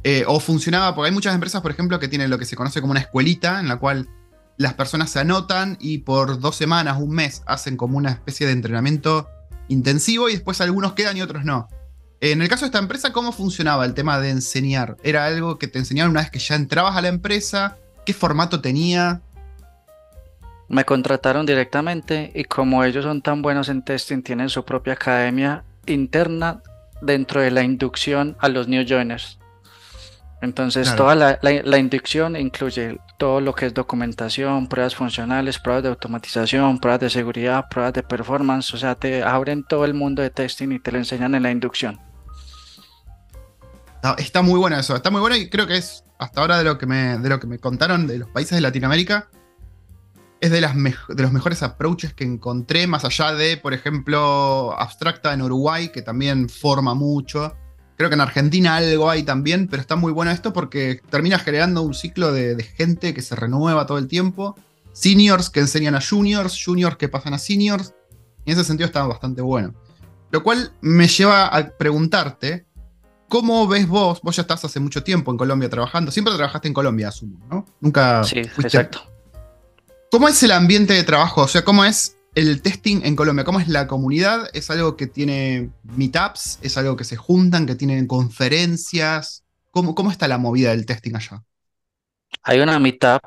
eh, 0.07 0.24
o 0.27 0.39
funcionaba, 0.39 0.93
porque 0.93 1.07
hay 1.07 1.13
muchas 1.15 1.33
empresas, 1.33 1.63
por 1.63 1.71
ejemplo, 1.71 2.00
que 2.00 2.07
tienen 2.07 2.29
lo 2.29 2.38
que 2.38 2.45
se 2.45 2.55
conoce 2.55 2.79
como 2.79 2.91
una 2.91 3.00
escuelita 3.00 3.59
en 3.59 3.67
la 3.67 3.77
cual 3.77 4.07
las 4.55 4.75
personas 4.75 5.09
se 5.09 5.19
anotan 5.19 5.77
y 5.81 5.97
por 5.97 6.39
dos 6.39 6.55
semanas, 6.55 6.97
un 7.00 7.09
mes, 7.09 7.41
hacen 7.47 7.75
como 7.75 7.97
una 7.97 8.12
especie 8.12 8.45
de 8.45 8.53
entrenamiento 8.53 9.27
intensivo 9.67 10.29
y 10.29 10.33
después 10.33 10.62
algunos 10.62 10.93
quedan 10.93 11.17
y 11.17 11.24
otros 11.24 11.43
no. 11.43 11.67
En 12.21 12.43
el 12.43 12.47
caso 12.47 12.65
de 12.65 12.67
esta 12.67 12.77
empresa, 12.77 13.12
¿cómo 13.13 13.31
funcionaba 13.31 13.83
el 13.83 13.95
tema 13.95 14.19
de 14.19 14.29
enseñar? 14.29 14.95
¿Era 15.01 15.25
algo 15.25 15.57
que 15.57 15.67
te 15.67 15.79
enseñaron 15.79 16.12
una 16.12 16.21
vez 16.21 16.29
que 16.29 16.38
ya 16.38 16.53
entrabas 16.53 16.95
a 16.95 17.01
la 17.01 17.07
empresa? 17.07 17.79
¿Qué 18.05 18.13
formato 18.13 18.62
tenía? 18.62 19.21
Me 20.69 20.85
contrataron 20.85 21.47
directamente 21.47 22.31
y 22.35 22.43
como 22.43 22.83
ellos 22.83 23.05
son 23.05 23.24
tan 23.24 23.41
buenos 23.41 23.69
en 23.69 23.81
testing, 23.81 24.21
tienen 24.21 24.50
su 24.50 24.63
propia 24.65 24.93
academia 24.93 25.63
interna 25.88 26.62
dentro 27.01 27.41
de 27.41 27.50
la 27.50 27.63
inducción 27.63 28.38
a 28.39 28.50
los 28.50 28.67
new 28.67 28.85
joiners. 28.88 29.39
Entonces, 30.42 30.96
toda 30.96 31.15
la, 31.15 31.77
inducción 31.80 32.36
incluye 32.36 33.00
todo 33.18 33.42
lo 33.42 33.56
que 33.56 33.68
es 33.68 33.74
documentación, 33.74 34.68
pruebas 34.68 34.96
funcionales, 34.96 35.58
pruebas 35.60 35.84
de 35.84 35.89
automatización, 35.89 36.80
pruebas 36.80 37.00
de 37.01 37.10
seguridad, 37.10 37.65
pruebas 37.70 37.94
de 37.94 38.04
performance. 38.04 38.74
O 38.74 38.77
sea, 38.77 38.96
te 38.96 39.24
abren 39.24 39.63
todo 39.63 39.86
el 39.86 39.94
mundo 39.94 40.22
de 40.22 40.30
testing 40.30 40.72
y 40.72 40.80
te 40.80 40.92
lo 40.92 40.98
enseñan 40.98 41.36
en 41.36 41.44
la 41.44 41.51
inducción. 41.51 42.00
Está, 44.18 44.44
muy 44.44 44.60
bueno 44.60 44.77
eso, 44.77 44.96
está 44.96 45.10
muy 45.10 45.20
bueno 45.20 45.36
y 45.36 45.50
creo 45.50 45.65
que 45.65 45.77
es 45.77 46.04
hasta 46.20 46.42
ahora 46.42 46.60
de 46.60 46.63
lo 46.63 46.77
que 46.77 46.86
me, 46.86 47.18
de 47.18 47.27
lo 47.27 47.39
que 47.39 47.48
me 47.48 47.58
contaron 47.58 48.06
de 48.06 48.20
los 48.20 48.30
países 48.30 48.56
de 48.56 48.62
Latinoamérica, 48.62 49.30
es 50.42 50.51
de, 50.51 50.62
las 50.62 50.75
de 50.75 51.24
los 51.24 51.32
mejores 51.32 51.63
approaches 51.63 52.13
que 52.13 52.24
encontré, 52.24 52.86
más 52.86 53.04
allá 53.04 53.34
de, 53.34 53.58
por 53.58 53.74
ejemplo, 53.74 54.75
Abstracta 54.77 55.34
en 55.34 55.42
Uruguay, 55.42 55.89
que 55.92 56.04
también 56.04 56.50
forma 56.50 56.94
mucho. 56.94 57.56
Creo 57.98 58.10
que 58.10 58.16
en 58.16 58.22
Argentina 58.22 58.75
algo 58.75 59.10
hay 59.10 59.24
también, 59.24 59.68
pero 59.68 59.82
está 59.82 59.96
muy 59.96 60.12
bueno 60.12 60.32
esto 60.32 60.52
porque 60.52 61.02
termina 61.10 61.40
generando 61.40 61.82
un 61.82 61.94
ciclo 61.94 62.34
de, 62.34 62.62
gente 62.64 63.14
que 63.14 63.22
se 63.22 63.36
renueva 63.36 63.86
todo 63.86 63.98
el 63.98 64.08
tiempo. 64.08 64.56
Seniors 64.92 65.50
que 65.50 65.62
enseñan 65.62 65.96
a 65.96 66.02
juniors, 66.02 66.62
juniors 66.64 66.98
que 66.98 67.08
pasan 67.08 67.34
a 67.34 67.38
seniors. 67.38 67.94
Y 68.46 68.52
en 68.52 68.58
ese 68.58 68.68
sentido 68.68 68.86
está 68.86 69.06
bastante 69.06 69.42
bueno. 69.42 69.74
Lo 70.32 70.44
cual 70.44 70.74
me 70.82 71.08
lleva 71.08 71.48
a 71.48 71.70
preguntarte, 71.70 72.66
¿cómo 73.30 73.68
ves 73.68 73.88
vos? 73.88 74.20
Vos 74.22 74.36
ya 74.36 74.42
estás 74.42 74.66
hace 74.66 74.80
mucho 74.80 75.04
tiempo 75.04 75.32
en 75.32 75.38
Colombia 75.38 75.70
trabajando. 75.70 76.12
Siempre 76.12 76.34
trabajaste 76.36 76.68
en 76.68 76.74
Colombia, 76.74 77.08
asumo, 77.08 77.40
¿no? 77.50 77.66
Nunca. 77.80 78.24
Sí, 78.25 78.40
exacto. 78.40 79.02
¿Cómo 80.12 80.28
es 80.28 80.42
el 80.44 80.52
ambiente 80.52 80.94
de 80.94 81.04
trabajo? 81.04 81.44
O 81.44 81.48
sea, 81.48 81.64
¿cómo 81.64 81.86
es 81.86 82.14
el 82.36 82.62
testing 82.62 83.01
en 83.04 83.15
Colombia? 83.15 83.46
¿Cómo 83.46 83.60
es 83.60 83.68
la 83.68 83.88
comunidad? 83.88 84.50
¿Es 84.54 84.70
algo 84.70 84.96
que 84.98 85.08
tiene 85.08 85.70
meetups? 85.84 86.60
¿Es 86.62 86.77
algo 86.77 86.96
que 86.96 87.06
se 87.06 87.15
juntan, 87.15 87.65
que 87.65 87.75
tienen 87.75 88.08
conferencias? 88.08 89.44
¿Cómo, 89.72 89.96
cómo 89.96 90.12
está 90.12 90.27
la 90.27 90.38
movida 90.38 90.72
del 90.72 90.86
testing 90.86 91.15
allá? 91.15 91.44
Hay 92.44 92.60
una 92.60 92.77
meetup, 92.80 93.22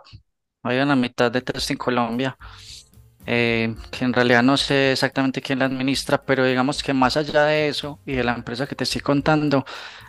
hay 0.62 0.78
una 0.78 0.94
mitad 0.94 1.32
de 1.32 1.40
testing 1.40 1.76
Colombia, 1.76 2.36
eh, 3.26 3.74
que 3.90 4.04
en 4.04 4.12
realidad 4.12 4.42
no 4.42 4.56
sé 4.56 4.92
exactamente 4.92 5.40
quién 5.40 5.58
la 5.58 5.64
administra, 5.64 6.22
pero 6.22 6.44
digamos 6.44 6.82
que 6.82 6.92
más 6.92 7.16
allá 7.16 7.44
de 7.44 7.68
eso 7.68 8.00
y 8.06 8.12
de 8.12 8.24
la 8.24 8.34
empresa 8.34 8.66
que 8.66 8.74
te 8.74 8.84
estoy 8.84 9.00
contando, 9.00 9.64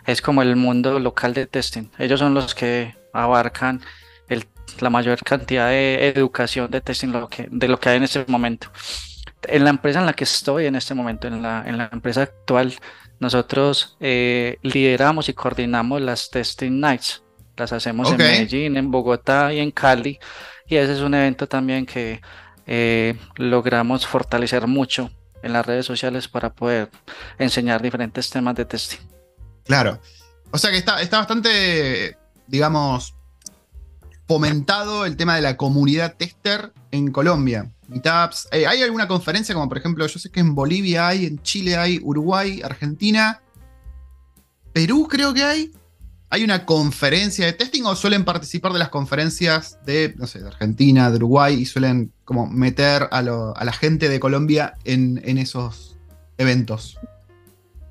es 0.06 0.22
como 0.22 0.42
el 0.42 0.56
mundo 0.56 0.98
local 1.00 1.34
de 1.34 1.46
testing. 1.46 1.90
Ellos 1.98 2.20
son 2.20 2.34
los 2.34 2.54
que 2.54 2.94
abarcan 3.12 3.80
la 4.80 4.90
mayor 4.90 5.22
cantidad 5.22 5.68
de 5.68 6.08
educación 6.08 6.70
de 6.70 6.80
testing 6.80 7.08
lo 7.08 7.28
que, 7.28 7.48
de 7.50 7.68
lo 7.68 7.78
que 7.78 7.88
hay 7.88 7.96
en 7.96 8.04
este 8.04 8.24
momento. 8.28 8.70
En 9.42 9.64
la 9.64 9.70
empresa 9.70 10.00
en 10.00 10.06
la 10.06 10.12
que 10.12 10.24
estoy 10.24 10.66
en 10.66 10.76
este 10.76 10.94
momento, 10.94 11.28
en 11.28 11.42
la, 11.42 11.64
en 11.66 11.78
la 11.78 11.88
empresa 11.92 12.22
actual, 12.22 12.74
nosotros 13.18 13.96
eh, 14.00 14.58
lideramos 14.62 15.28
y 15.28 15.34
coordinamos 15.34 16.00
las 16.00 16.30
testing 16.30 16.80
nights. 16.80 17.22
Las 17.56 17.72
hacemos 17.72 18.10
en 18.10 18.16
Medellín, 18.16 18.76
en 18.76 18.90
Bogotá 18.90 19.52
y 19.52 19.58
en 19.58 19.70
Cali. 19.70 20.18
Y 20.66 20.76
ese 20.76 20.94
es 20.94 21.00
un 21.00 21.14
evento 21.14 21.46
también 21.46 21.84
que 21.84 22.20
eh, 22.66 23.18
logramos 23.36 24.06
fortalecer 24.06 24.66
mucho 24.66 25.10
en 25.42 25.52
las 25.52 25.66
redes 25.66 25.84
sociales 25.84 26.28
para 26.28 26.52
poder 26.52 26.90
enseñar 27.38 27.82
diferentes 27.82 28.30
temas 28.30 28.54
de 28.54 28.64
testing. 28.64 29.00
Claro. 29.64 30.00
O 30.50 30.58
sea 30.58 30.70
que 30.70 30.78
está, 30.78 31.02
está 31.02 31.18
bastante, 31.18 32.16
digamos, 32.46 33.14
fomentado 34.30 35.06
el 35.06 35.16
tema 35.16 35.34
de 35.34 35.42
la 35.42 35.56
comunidad 35.56 36.14
tester 36.14 36.72
en 36.92 37.10
Colombia. 37.10 37.68
Meetups. 37.88 38.46
Eh, 38.52 38.64
¿Hay 38.64 38.80
alguna 38.80 39.08
conferencia 39.08 39.56
como 39.56 39.68
por 39.68 39.78
ejemplo, 39.78 40.06
yo 40.06 40.20
sé 40.20 40.30
que 40.30 40.38
en 40.38 40.54
Bolivia 40.54 41.08
hay, 41.08 41.26
en 41.26 41.42
Chile 41.42 41.76
hay, 41.76 41.98
Uruguay, 42.00 42.62
Argentina, 42.62 43.42
Perú 44.72 45.08
creo 45.10 45.34
que 45.34 45.42
hay? 45.42 45.72
¿Hay 46.28 46.44
una 46.44 46.64
conferencia 46.64 47.44
de 47.44 47.54
testing 47.54 47.82
o 47.82 47.96
suelen 47.96 48.24
participar 48.24 48.72
de 48.72 48.78
las 48.78 48.90
conferencias 48.90 49.80
de, 49.84 50.14
no 50.16 50.28
sé, 50.28 50.38
de 50.38 50.46
Argentina, 50.46 51.10
de 51.10 51.16
Uruguay 51.16 51.54
y 51.54 51.64
suelen 51.64 52.12
como 52.24 52.46
meter 52.46 53.08
a, 53.10 53.22
la 53.22 53.72
gente 53.72 54.08
de 54.08 54.20
Colombia 54.20 54.74
en, 54.84 55.18
esos 55.38 55.98
eventos? 56.38 57.00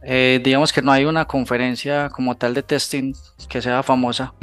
Eh, 0.04 0.40
digamos 0.42 0.72
que 0.72 0.82
no 0.82 0.94
hay 0.94 1.04
una 1.04 1.26
conferencia 1.26 2.08
como 2.08 2.38
tal 2.38 2.54
de 2.54 2.64
testing 2.64 3.14
que 3.50 3.62
sea 3.62 3.84
famosa 3.84 4.34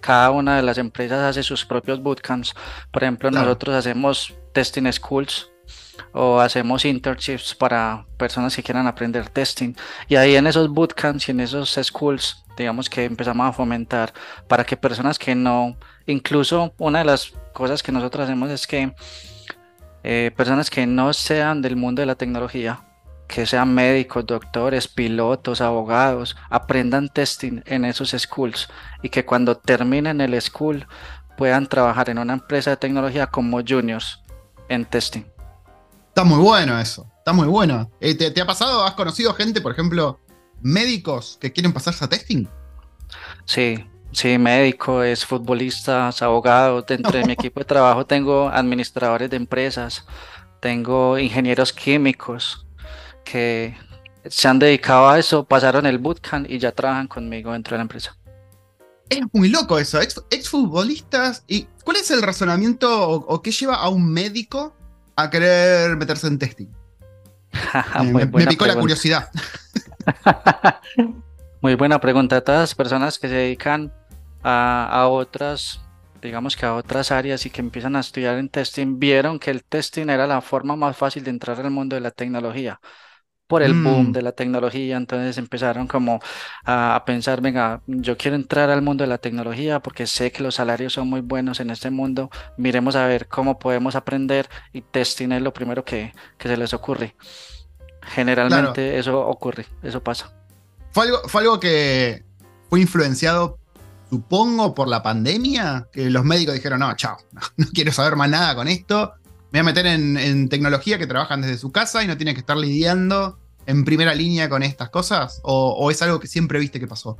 cada 0.00 0.30
una 0.30 0.56
de 0.56 0.62
las 0.62 0.78
empresas 0.78 1.20
hace 1.20 1.42
sus 1.42 1.64
propios 1.64 2.02
bootcamps. 2.02 2.54
Por 2.90 3.02
ejemplo, 3.02 3.30
nosotros 3.30 3.74
hacemos 3.74 4.34
testing 4.52 4.90
schools 4.92 5.50
o 6.12 6.40
hacemos 6.40 6.84
internships 6.84 7.54
para 7.54 8.06
personas 8.16 8.54
que 8.54 8.62
quieran 8.62 8.86
aprender 8.86 9.28
testing. 9.28 9.74
Y 10.08 10.16
ahí 10.16 10.36
en 10.36 10.46
esos 10.46 10.68
bootcamps 10.68 11.28
y 11.28 11.32
en 11.32 11.40
esos 11.40 11.78
schools, 11.82 12.44
digamos 12.56 12.88
que 12.88 13.04
empezamos 13.04 13.48
a 13.48 13.52
fomentar 13.52 14.12
para 14.46 14.64
que 14.64 14.76
personas 14.76 15.18
que 15.18 15.34
no, 15.34 15.76
incluso 16.06 16.74
una 16.78 17.00
de 17.00 17.04
las 17.04 17.32
cosas 17.52 17.82
que 17.82 17.92
nosotros 17.92 18.24
hacemos 18.24 18.50
es 18.50 18.66
que 18.66 18.94
eh, 20.04 20.30
personas 20.36 20.70
que 20.70 20.86
no 20.86 21.12
sean 21.12 21.60
del 21.60 21.76
mundo 21.76 22.00
de 22.00 22.06
la 22.06 22.14
tecnología, 22.14 22.80
que 23.28 23.46
sean 23.46 23.74
médicos, 23.74 24.26
doctores, 24.26 24.88
pilotos, 24.88 25.60
abogados, 25.60 26.34
aprendan 26.48 27.10
testing 27.10 27.60
en 27.66 27.84
esos 27.84 28.10
schools 28.10 28.68
y 29.02 29.10
que 29.10 29.24
cuando 29.24 29.56
terminen 29.56 30.20
el 30.22 30.40
school 30.40 30.86
puedan 31.36 31.68
trabajar 31.68 32.10
en 32.10 32.18
una 32.18 32.32
empresa 32.32 32.70
de 32.70 32.78
tecnología 32.78 33.28
como 33.28 33.60
juniors 33.60 34.20
en 34.68 34.84
testing. 34.86 35.24
Está 36.08 36.24
muy 36.24 36.38
bueno 36.38 36.80
eso, 36.80 37.06
está 37.18 37.32
muy 37.32 37.46
bueno. 37.46 37.90
Eh, 38.00 38.14
¿Te, 38.14 38.40
ha 38.40 38.46
pasado, 38.46 38.82
has 38.82 38.94
conocido 38.94 39.32
gente, 39.34 39.60
por 39.60 39.72
ejemplo, 39.72 40.18
médicos 40.62 41.38
que 41.40 41.52
quieren 41.52 41.72
pasarse 41.72 42.04
a 42.04 42.08
testing? 42.08 42.46
Sí, 43.44 43.84
sí, 44.10 44.38
médicos, 44.38 45.24
futbolistas, 45.24 46.22
abogados. 46.22 46.86
Dentro 46.86 47.12
de 47.12 47.24
mi 47.24 47.32
equipo 47.34 47.60
de 47.60 47.66
trabajo 47.66 48.06
tengo 48.06 48.48
administradores 48.48 49.30
de 49.30 49.36
empresas, 49.36 50.06
tengo 50.60 51.18
ingenieros 51.18 51.72
químicos, 51.72 52.66
que 53.30 53.76
se 54.26 54.48
han 54.48 54.58
dedicado 54.58 55.08
a 55.08 55.18
eso, 55.18 55.44
pasaron 55.44 55.84
el 55.86 55.98
bootcamp 55.98 56.50
y 56.50 56.58
ya 56.58 56.72
trabajan 56.72 57.08
conmigo 57.08 57.52
dentro 57.52 57.74
de 57.74 57.78
la 57.78 57.82
empresa. 57.82 58.16
Es 59.10 59.20
muy 59.32 59.48
loco 59.48 59.78
eso, 59.78 60.00
ex, 60.00 60.22
exfutbolistas. 60.30 61.44
¿Y 61.46 61.64
cuál 61.84 61.98
es 61.98 62.10
el 62.10 62.22
razonamiento 62.22 63.10
o, 63.10 63.42
qué 63.42 63.50
lleva 63.50 63.76
a 63.76 63.88
un 63.88 64.10
médico 64.10 64.74
a 65.16 65.30
querer 65.30 65.96
meterse 65.96 66.26
en 66.26 66.38
testing? 66.38 66.68
me, 68.12 68.26
picó 68.46 68.66
la 68.66 68.76
curiosidad. 68.76 69.30
muy 71.60 71.74
buena 71.74 72.00
pregunta. 72.00 72.40
Todas 72.42 72.60
las 72.60 72.74
personas 72.74 73.18
que 73.18 73.28
se 73.28 73.34
dedican 73.34 73.92
a, 74.42 74.88
a 74.90 75.08
otras 75.08 75.80
digamos 76.20 76.56
que 76.56 76.66
a 76.66 76.74
otras 76.74 77.12
áreas 77.12 77.46
y 77.46 77.50
que 77.50 77.60
empiezan 77.60 77.94
a 77.94 78.00
estudiar 78.00 78.38
en 78.38 78.48
testing, 78.48 78.98
vieron 78.98 79.38
que 79.38 79.52
el 79.52 79.62
testing 79.62 80.08
era 80.08 80.26
la 80.26 80.40
forma 80.40 80.74
más 80.74 80.96
fácil 80.96 81.22
de 81.22 81.30
entrar 81.30 81.60
al 81.60 81.70
mundo 81.70 81.94
de 81.94 82.00
la 82.00 82.10
tecnología 82.10 82.80
por 83.48 83.62
el 83.62 83.72
boom 83.72 84.10
mm. 84.10 84.12
de 84.12 84.22
la 84.22 84.32
tecnología, 84.32 84.96
entonces 84.96 85.38
empezaron 85.38 85.88
como 85.88 86.20
a, 86.64 87.02
pensar, 87.06 87.40
venga, 87.40 87.80
yo 87.86 88.16
quiero 88.16 88.36
entrar 88.36 88.70
al 88.70 88.82
mundo 88.82 89.02
de 89.02 89.08
la 89.08 89.18
tecnología 89.18 89.80
porque 89.80 90.06
sé 90.06 90.30
que 90.30 90.42
los 90.42 90.56
salarios 90.56 90.92
son 90.92 91.08
muy 91.08 91.22
buenos 91.22 91.58
en 91.58 91.70
este 91.70 91.90
mundo, 91.90 92.30
miremos 92.58 92.94
a 92.94 93.06
ver 93.06 93.26
cómo 93.26 93.58
podemos 93.58 93.96
aprender 93.96 94.48
y 94.72 94.82
testing 94.82 95.32
es 95.32 95.42
lo 95.42 95.52
primero 95.52 95.84
que, 95.84 96.12
se 96.38 96.56
les 96.56 96.72
ocurre. 96.74 97.16
Generalmente 98.02 98.98
eso 98.98 99.18
ocurre, 99.26 99.66
eso 99.82 100.02
pasa. 100.02 100.30
Fue 100.92 101.06
algo, 101.06 101.20
fue 101.26 101.42
algo 101.42 101.58
que 101.58 102.22
fue 102.70 102.80
influenciado 102.80 103.58
supongo 104.10 104.74
por 104.74 104.88
la 104.88 105.02
pandemia, 105.02 105.88
que 105.92 106.10
los 106.10 106.24
médicos 106.24 106.54
dijeron, 106.54 106.80
no, 106.80 106.94
chao, 106.96 107.16
no, 107.56 107.66
quiero 107.72 107.92
saber 107.92 108.16
más 108.16 108.30
nada 108.30 108.54
con 108.54 108.68
esto, 108.68 109.14
voy 109.50 109.60
a 109.60 109.62
meter 109.62 109.86
en, 109.86 110.48
tecnología 110.48 110.98
que 110.98 111.06
trabajan 111.06 111.40
desde 111.40 111.58
su 111.58 111.72
casa 111.72 112.02
y 112.02 112.06
no 112.06 112.16
tienen 112.16 112.34
que 112.34 112.40
estar 112.40 112.56
lidiando 112.56 113.38
en 113.66 113.84
primera 113.84 114.14
línea 114.14 114.48
con 114.48 114.62
estas 114.62 114.90
cosas? 114.90 115.40
¿O, 115.42 115.90
es 115.90 116.00
algo 116.02 116.20
que 116.20 116.26
siempre 116.26 116.58
viste 116.58 116.80
que 116.80 116.86
pasó? 116.86 117.16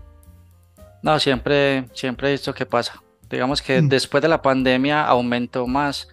No, 1.03 1.19
siempre, 1.19 1.89
siempre 1.95 2.29
he 2.29 2.33
visto 2.33 2.55
que 2.55 2.67
pasa. 2.67 3.03
Digamos 3.31 3.63
que 3.63 3.81
mm. 3.81 3.89
después 3.89 4.23
de 4.23 4.29
la 4.29 4.43
pandemia 4.43 5.05
aumentó 5.05 5.67
más 5.67 6.09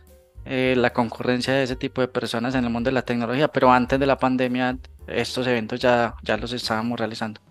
eh, 0.45 0.75
la 0.77 0.93
concurrencia 0.93 1.53
de 1.53 1.63
ese 1.63 1.75
tipo 1.75 2.01
de 2.01 2.07
personas 2.07 2.53
en 2.55 2.63
el 2.63 2.69
mundo 2.69 2.89
de 2.89 2.93
la 2.93 3.01
tecnología, 3.01 3.47
pero 3.47 3.71
antes 3.71 3.99
de 3.99 4.05
la 4.05 4.17
pandemia 4.17 4.77
estos 5.07 5.47
eventos 5.47 5.79
ya, 5.79 6.15
ya 6.23 6.37
los 6.37 6.53
estábamos 6.53 6.99
realizando. 6.99 7.41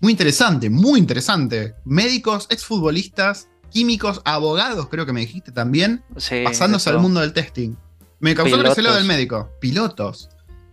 Muy 0.00 0.12
interesante, 0.12 0.68
muy 0.68 1.00
interesante. 1.00 1.74
Médicos, 1.84 2.46
exfutbolistas, 2.50 3.48
químicos, 3.74 4.22
abogados, 4.24 4.88
creo 4.88 5.04
que 5.04 5.12
me 5.12 5.20
dijiste 5.20 5.50
también, 5.50 6.04
pasándose 6.44 6.88
al 6.90 7.00
mundo 7.00 7.20
del 7.20 7.32
testing. 7.32 7.74
Me 8.20 8.34
causó 8.36 8.62
ese 8.64 8.82
lado 8.82 8.96
del 8.96 9.04
médico. 9.04 9.50
Pilotos. 9.60 10.30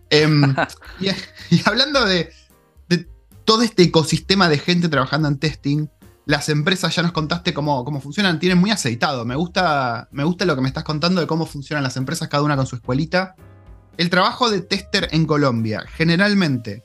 Em, 0.08 0.54
y, 1.50 1.60
hablando 1.64 2.04
de, 2.04 2.32
todo 3.44 3.62
este 3.62 3.82
ecosistema 3.82 4.48
de 4.48 4.58
gente 4.58 4.88
trabajando 4.88 5.26
en 5.26 5.38
testing, 5.38 5.88
las 6.26 6.48
empresas 6.48 6.94
ya 6.94 7.02
nos 7.02 7.10
contaste 7.10 7.52
cómo, 7.52 7.84
cómo 7.84 8.00
funcionan, 8.00 8.38
tienen 8.38 8.58
muy 8.58 8.70
aceitado. 8.70 9.24
Me 9.24 9.34
gusta, 9.34 10.08
me 10.12 10.22
gusta 10.22 10.44
lo 10.44 10.54
que 10.54 10.62
me 10.62 10.68
estás 10.68 10.84
contando 10.84 11.20
de 11.20 11.26
cómo 11.26 11.44
funcionan 11.44 11.82
las 11.82 11.96
empresas, 11.96 12.28
cada 12.28 12.44
una 12.44 12.56
con 12.56 12.66
su 12.66 12.76
escuelita. 12.76 13.34
El 13.96 14.10
trabajo 14.10 14.48
de 14.48 14.60
tester 14.60 15.08
en 15.10 15.26
Colombia, 15.26 15.84
generalmente, 15.92 16.84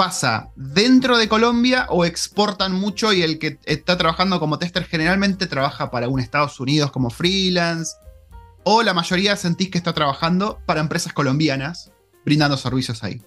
pasa 0.00 0.48
dentro 0.56 1.18
de 1.18 1.28
Colombia 1.28 1.84
o 1.90 2.06
exportan 2.06 2.72
mucho 2.72 3.12
y 3.12 3.22
el 3.22 3.38
que 3.38 3.58
está 3.64 3.98
trabajando 3.98 4.40
como 4.40 4.58
tester 4.58 4.86
generalmente 4.86 5.46
trabaja 5.46 5.90
para 5.90 6.08
un 6.08 6.20
Estados 6.20 6.58
Unidos 6.58 6.90
como 6.90 7.10
freelance 7.10 7.98
o 8.64 8.82
la 8.82 8.94
mayoría 8.94 9.36
sentís 9.36 9.70
que 9.70 9.76
está 9.76 9.92
trabajando 9.92 10.58
para 10.64 10.80
empresas 10.80 11.12
colombianas 11.12 11.92
brindando 12.24 12.56
servicios 12.56 13.04
ahí. 13.04 13.20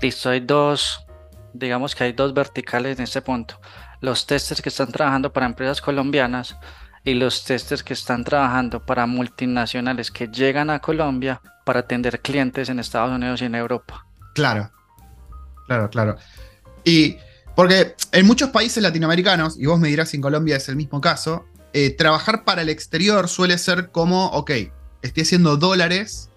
Listo, 0.00 0.30
hay 0.30 0.40
dos, 0.40 1.06
digamos 1.52 1.94
que 1.94 2.02
hay 2.02 2.12
dos 2.12 2.34
verticales 2.34 2.98
en 2.98 3.04
este 3.04 3.22
punto. 3.22 3.60
Los 4.00 4.26
testers 4.26 4.60
que 4.60 4.70
están 4.70 4.90
trabajando 4.90 5.32
para 5.32 5.46
empresas 5.46 5.80
colombianas 5.80 6.56
y 7.04 7.14
los 7.14 7.44
testers 7.44 7.84
que 7.84 7.92
están 7.92 8.24
trabajando 8.24 8.84
para 8.84 9.06
multinacionales 9.06 10.10
que 10.10 10.26
llegan 10.26 10.70
a 10.70 10.80
Colombia 10.80 11.40
para 11.64 11.80
atender 11.80 12.20
clientes 12.20 12.68
en 12.68 12.80
Estados 12.80 13.12
Unidos 13.12 13.42
y 13.42 13.44
en 13.44 13.54
Europa. 13.54 14.04
Claro, 14.34 14.72
claro, 15.66 15.90
claro. 15.90 16.16
Y 16.84 17.16
porque 17.54 17.94
en 18.12 18.26
muchos 18.26 18.50
países 18.50 18.82
latinoamericanos, 18.82 19.58
y 19.58 19.66
vos 19.66 19.78
me 19.78 19.88
dirás 19.88 20.10
si 20.10 20.16
en 20.16 20.22
Colombia 20.22 20.56
es 20.56 20.68
el 20.68 20.76
mismo 20.76 21.00
caso, 21.00 21.44
eh, 21.72 21.90
trabajar 21.90 22.44
para 22.44 22.62
el 22.62 22.68
exterior 22.68 23.28
suele 23.28 23.58
ser 23.58 23.90
como, 23.90 24.26
ok, 24.26 24.50
estoy 25.02 25.22
haciendo 25.22 25.56
dólares, 25.56 26.30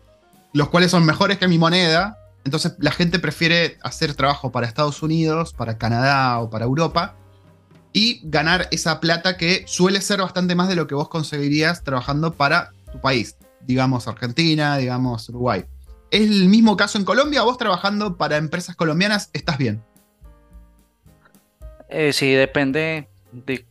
los 0.53 0.69
cuales 0.69 0.91
son 0.91 1.05
mejores 1.05 1.37
que 1.37 1.47
mi 1.47 1.57
moneda, 1.57 2.17
entonces 2.43 2.73
la 2.79 2.91
gente 2.91 3.19
prefiere 3.19 3.77
hacer 3.83 4.13
trabajo 4.13 4.51
para 4.51 4.67
Estados 4.67 5.03
Unidos, 5.03 5.53
para 5.53 5.77
Canadá 5.77 6.39
o 6.39 6.49
para 6.49 6.65
Europa, 6.65 7.15
y 7.93 8.21
ganar 8.23 8.67
esa 8.71 8.99
plata 8.99 9.37
que 9.37 9.63
suele 9.67 10.01
ser 10.01 10.21
bastante 10.21 10.55
más 10.55 10.67
de 10.67 10.75
lo 10.75 10.87
que 10.87 10.95
vos 10.95 11.09
conseguirías 11.09 11.83
trabajando 11.83 12.33
para 12.33 12.71
tu 12.91 13.01
país, 13.01 13.37
digamos 13.61 14.07
Argentina, 14.07 14.77
digamos 14.77 15.27
Uruguay. 15.29 15.65
¿Es 16.11 16.21
el 16.21 16.47
mismo 16.47 16.77
caso 16.77 16.97
en 16.97 17.05
Colombia? 17.05 17.41
¿Vos 17.43 17.57
trabajando 17.57 18.17
para 18.17 18.37
empresas 18.37 18.75
colombianas 18.75 19.29
estás 19.33 19.57
bien? 19.57 19.83
Eh, 21.89 22.13
sí, 22.13 22.31
depende, 22.33 23.09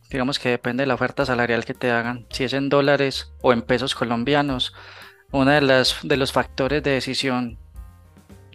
digamos 0.09 0.39
que 0.39 0.49
depende 0.49 0.83
de 0.83 0.87
la 0.87 0.95
oferta 0.95 1.25
salarial 1.25 1.65
que 1.65 1.73
te 1.73 1.91
hagan. 1.91 2.25
Si 2.29 2.43
es 2.43 2.53
en 2.53 2.69
dólares 2.69 3.31
o 3.41 3.53
en 3.53 3.61
pesos 3.61 3.95
colombianos, 3.95 4.73
uno 5.31 5.51
de, 5.51 5.61
las, 5.61 5.99
de 6.03 6.17
los 6.17 6.31
factores 6.31 6.83
de 6.83 6.91
decisión, 6.91 7.57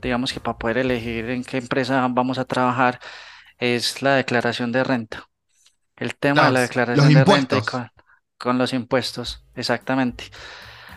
digamos 0.01 0.33
que 0.33 0.41
para 0.41 0.59
poder 0.59 0.79
elegir 0.79 1.31
en 1.31 1.45
qué 1.45 1.59
empresa 1.59 2.07
vamos 2.09 2.39
a 2.39 2.45
trabajar, 2.45 3.01
es 3.59 4.03
la 4.03 4.15
declaración 4.15 4.73
de 4.73 4.85
renta. 4.85 5.29
El 5.97 6.17
tema 6.17 6.47
de 6.47 6.53
la 6.53 6.61
declaración 6.61 7.13
de 7.13 7.25
renta 7.25 7.93
con, 8.39 8.59
los 8.59 8.73
impuestos, 8.73 9.45
exactamente. 9.55 10.25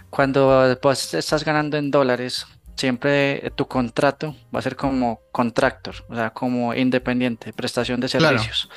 Cuando 0.10 0.78
pues, 0.82 1.14
estás 1.14 1.44
ganando 1.44 1.78
en 1.78 1.92
dólares, 1.92 2.48
siempre 2.76 3.52
tu 3.56 3.68
contrato 3.68 4.36
va 4.54 4.60
a 4.60 4.62
ser 4.62 4.76
como 4.76 5.22
contractor, 5.32 5.96
o 6.10 6.16
sea, 6.16 6.32
como 6.32 6.74
independiente, 6.74 7.54
prestación 7.54 8.00
de 8.00 8.10
servicios. 8.10 8.70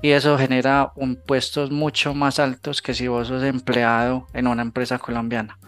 Y 0.00 0.10
eso 0.10 0.38
genera 0.38 0.92
impuestos 0.96 1.70
mucho 1.70 2.14
más 2.14 2.38
altos 2.38 2.82
que 2.82 2.94
si 2.94 3.08
vos 3.08 3.28
sos 3.28 3.42
empleado 3.42 4.26
en 4.32 4.46
una 4.46 4.62
empresa 4.62 4.98
colombiana. 4.98 5.58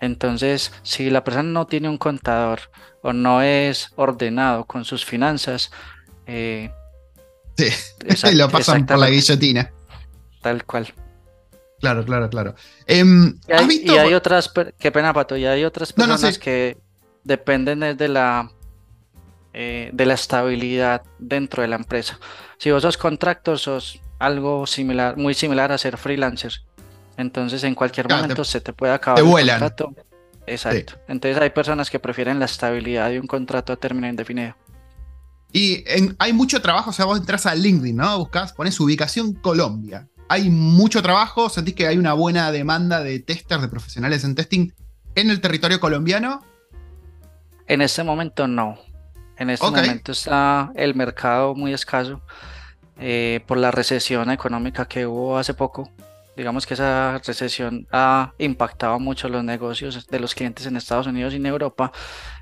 Entonces, 0.00 0.72
si 0.82 1.10
la 1.10 1.24
persona 1.24 1.48
no 1.50 1.66
tiene 1.66 1.88
un 1.88 1.98
contador 1.98 2.60
o 3.02 3.12
no 3.12 3.42
es 3.42 3.90
ordenado 3.96 4.64
con 4.64 4.84
sus 4.84 5.04
finanzas, 5.04 5.72
eh, 6.26 6.70
Sí, 7.58 7.66
lo 8.34 8.48
pasan 8.48 8.86
por 8.86 8.98
la 8.98 9.10
guillotina. 9.10 9.70
Tal 10.40 10.64
cual. 10.64 10.94
Claro, 11.80 12.04
claro, 12.04 12.30
claro. 12.30 12.54
Em, 12.86 13.38
y, 13.48 13.90
hay, 13.90 14.14
otras, 14.14 14.52
qué 14.78 14.90
pena, 14.90 15.12
Pato, 15.12 15.36
y 15.36 15.44
hay 15.46 15.64
otras 15.64 15.92
personas 15.92 16.38
que 16.38 16.76
dependen 17.28 17.96
de 17.96 18.08
la, 18.08 18.50
eh, 19.52 19.90
de 19.92 20.06
la 20.06 20.14
estabilidad 20.14 21.02
dentro 21.18 21.62
de 21.62 21.68
la 21.68 21.76
empresa. 21.76 22.18
Si 22.56 22.70
vos 22.70 22.82
sos 22.82 22.96
contractor, 22.96 23.58
sos 23.58 24.00
algo 24.18 24.66
similar, 24.66 25.16
muy 25.16 25.34
similar 25.34 25.70
a 25.70 25.78
ser 25.78 25.98
freelancer. 25.98 26.62
Entonces, 27.16 27.62
en 27.64 27.74
cualquier 27.74 28.08
momento 28.08 28.44
se 28.44 28.60
te 28.60 28.72
puede 28.72 28.92
acabar 28.94 29.22
el 29.22 29.28
contrato. 29.30 29.94
Exacto. 30.46 30.94
Entonces, 31.06 31.40
hay 31.40 31.50
personas 31.50 31.90
que 31.90 31.98
prefieren 31.98 32.38
la 32.38 32.46
estabilidad 32.46 33.10
de 33.10 33.20
un 33.20 33.26
contrato 33.26 33.72
a 33.72 33.76
término 33.76 34.08
indefinido. 34.08 34.56
Y 35.52 35.84
hay 36.18 36.32
mucho 36.32 36.60
trabajo, 36.62 36.90
o 36.90 36.92
sea, 36.92 37.04
vos 37.04 37.18
entras 37.18 37.44
a 37.46 37.54
LinkedIn, 37.54 37.96
¿no? 37.96 38.18
Buscás, 38.18 38.52
pones 38.54 38.78
ubicación 38.80 39.34
Colombia. 39.34 40.08
Hay 40.28 40.50
mucho 40.50 41.02
trabajo, 41.02 41.48
sentís 41.48 41.74
que 41.74 41.86
hay 41.86 41.98
una 41.98 42.12
buena 42.12 42.50
demanda 42.52 43.02
de 43.02 43.18
testers, 43.20 43.62
de 43.62 43.68
profesionales 43.68 44.24
en 44.24 44.34
testing 44.34 44.72
en 45.14 45.30
el 45.30 45.40
territorio 45.40 45.80
colombiano. 45.80 46.42
En 47.68 47.82
este 47.82 48.02
momento 48.02 48.48
no. 48.48 48.78
En 49.36 49.50
este 49.50 49.70
momento 49.70 50.12
está 50.12 50.72
el 50.74 50.94
mercado 50.94 51.54
muy 51.54 51.72
escaso 51.72 52.20
eh, 52.98 53.40
por 53.46 53.58
la 53.58 53.70
recesión 53.70 54.30
económica 54.30 54.86
que 54.86 55.06
hubo 55.06 55.38
hace 55.38 55.54
poco. 55.54 55.88
Digamos 56.36 56.66
que 56.66 56.74
esa 56.74 57.18
recesión 57.18 57.86
ha 57.92 58.32
impactado 58.38 58.98
mucho 58.98 59.28
los 59.28 59.44
negocios 59.44 60.06
de 60.06 60.20
los 60.20 60.34
clientes 60.34 60.66
en 60.66 60.76
Estados 60.76 61.06
Unidos 61.06 61.32
y 61.34 61.36
en 61.36 61.46
Europa. 61.46 61.92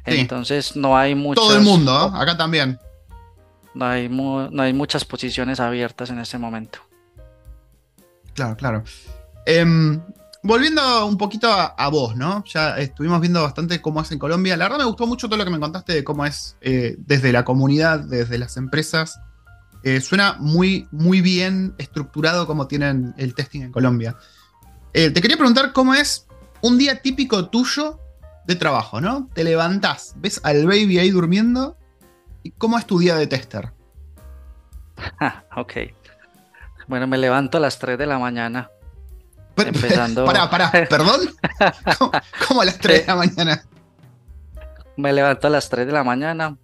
Entonces 0.04 0.76
no 0.76 0.96
hay 0.96 1.14
mucho. 1.14 1.40
Todo 1.40 1.56
el 1.56 1.62
mundo, 1.62 1.92
acá 1.92 2.36
también. 2.36 2.78
No 3.74 3.84
hay, 3.84 4.08
no 4.08 4.62
hay 4.62 4.72
muchas 4.72 5.04
posiciones 5.04 5.60
abiertas 5.60 6.08
en 6.10 6.18
este 6.18 6.38
momento. 6.38 6.78
Claro, 8.34 8.56
claro. 8.56 8.84
Em, 9.46 10.00
volviendo 10.46 11.06
un 11.06 11.18
poquito 11.18 11.48
a, 11.50 11.88
vos, 11.88 12.16
¿no? 12.16 12.44
Ya 12.44 12.78
estuvimos 12.78 13.20
viendo 13.20 13.42
bastante 13.42 13.80
cómo 13.80 14.00
es 14.00 14.10
en 14.12 14.18
Colombia. 14.18 14.56
La 14.56 14.64
verdad 14.64 14.78
me 14.78 14.84
gustó 14.84 15.06
mucho 15.06 15.28
todo 15.28 15.38
lo 15.38 15.44
que 15.44 15.50
me 15.50 15.60
contaste 15.60 15.92
de 15.94 16.04
cómo 16.04 16.24
es 16.24 16.56
eh, 16.60 16.96
desde 16.98 17.32
la 17.32 17.44
comunidad, 17.44 18.00
desde 18.00 18.38
las 18.38 18.56
empresas. 18.56 19.20
Eh, 19.82 20.00
suena 20.00 20.36
muy, 20.38 20.88
muy 20.90 21.20
bien 21.20 21.74
estructurado 21.78 22.46
como 22.46 22.66
tienen 22.66 23.14
el 23.18 23.34
testing 23.34 23.62
en 23.62 23.72
Colombia. 23.72 24.16
Eh, 24.92 25.10
te 25.10 25.20
quería 25.20 25.36
preguntar 25.36 25.72
cómo 25.72 25.94
es 25.94 26.26
un 26.62 26.78
día 26.78 27.02
típico 27.02 27.48
tuyo 27.48 28.00
de 28.46 28.56
trabajo, 28.56 29.00
¿no? 29.00 29.28
Te 29.34 29.44
levantás, 29.44 30.14
ves 30.16 30.40
al 30.42 30.66
baby 30.66 30.98
ahí 30.98 31.10
durmiendo 31.10 31.76
¿Cómo 32.58 32.78
es 32.78 32.86
tu 32.86 32.98
día 32.98 33.16
de 33.16 33.26
tester? 33.26 33.72
ok. 35.56 35.72
Bueno, 36.86 37.06
me 37.06 37.18
levanto 37.18 37.58
a 37.58 37.60
las 37.60 37.78
3 37.78 37.98
de 37.98 38.06
la 38.06 38.18
mañana. 38.18 38.70
Empezando. 39.56 40.24
Pará, 40.24 40.50
pará, 40.50 40.70
perdón. 40.88 41.20
¿Cómo, 42.48 42.62
a 42.62 42.64
las 42.64 42.78
3 42.78 43.00
de 43.00 43.06
la 43.06 43.16
mañana? 43.16 43.64
Me 44.96 45.12
levanto 45.12 45.46
a 45.46 45.50
las 45.50 45.68
3 45.68 45.86
de 45.86 45.92
la 45.92 46.04
mañana. 46.04 46.56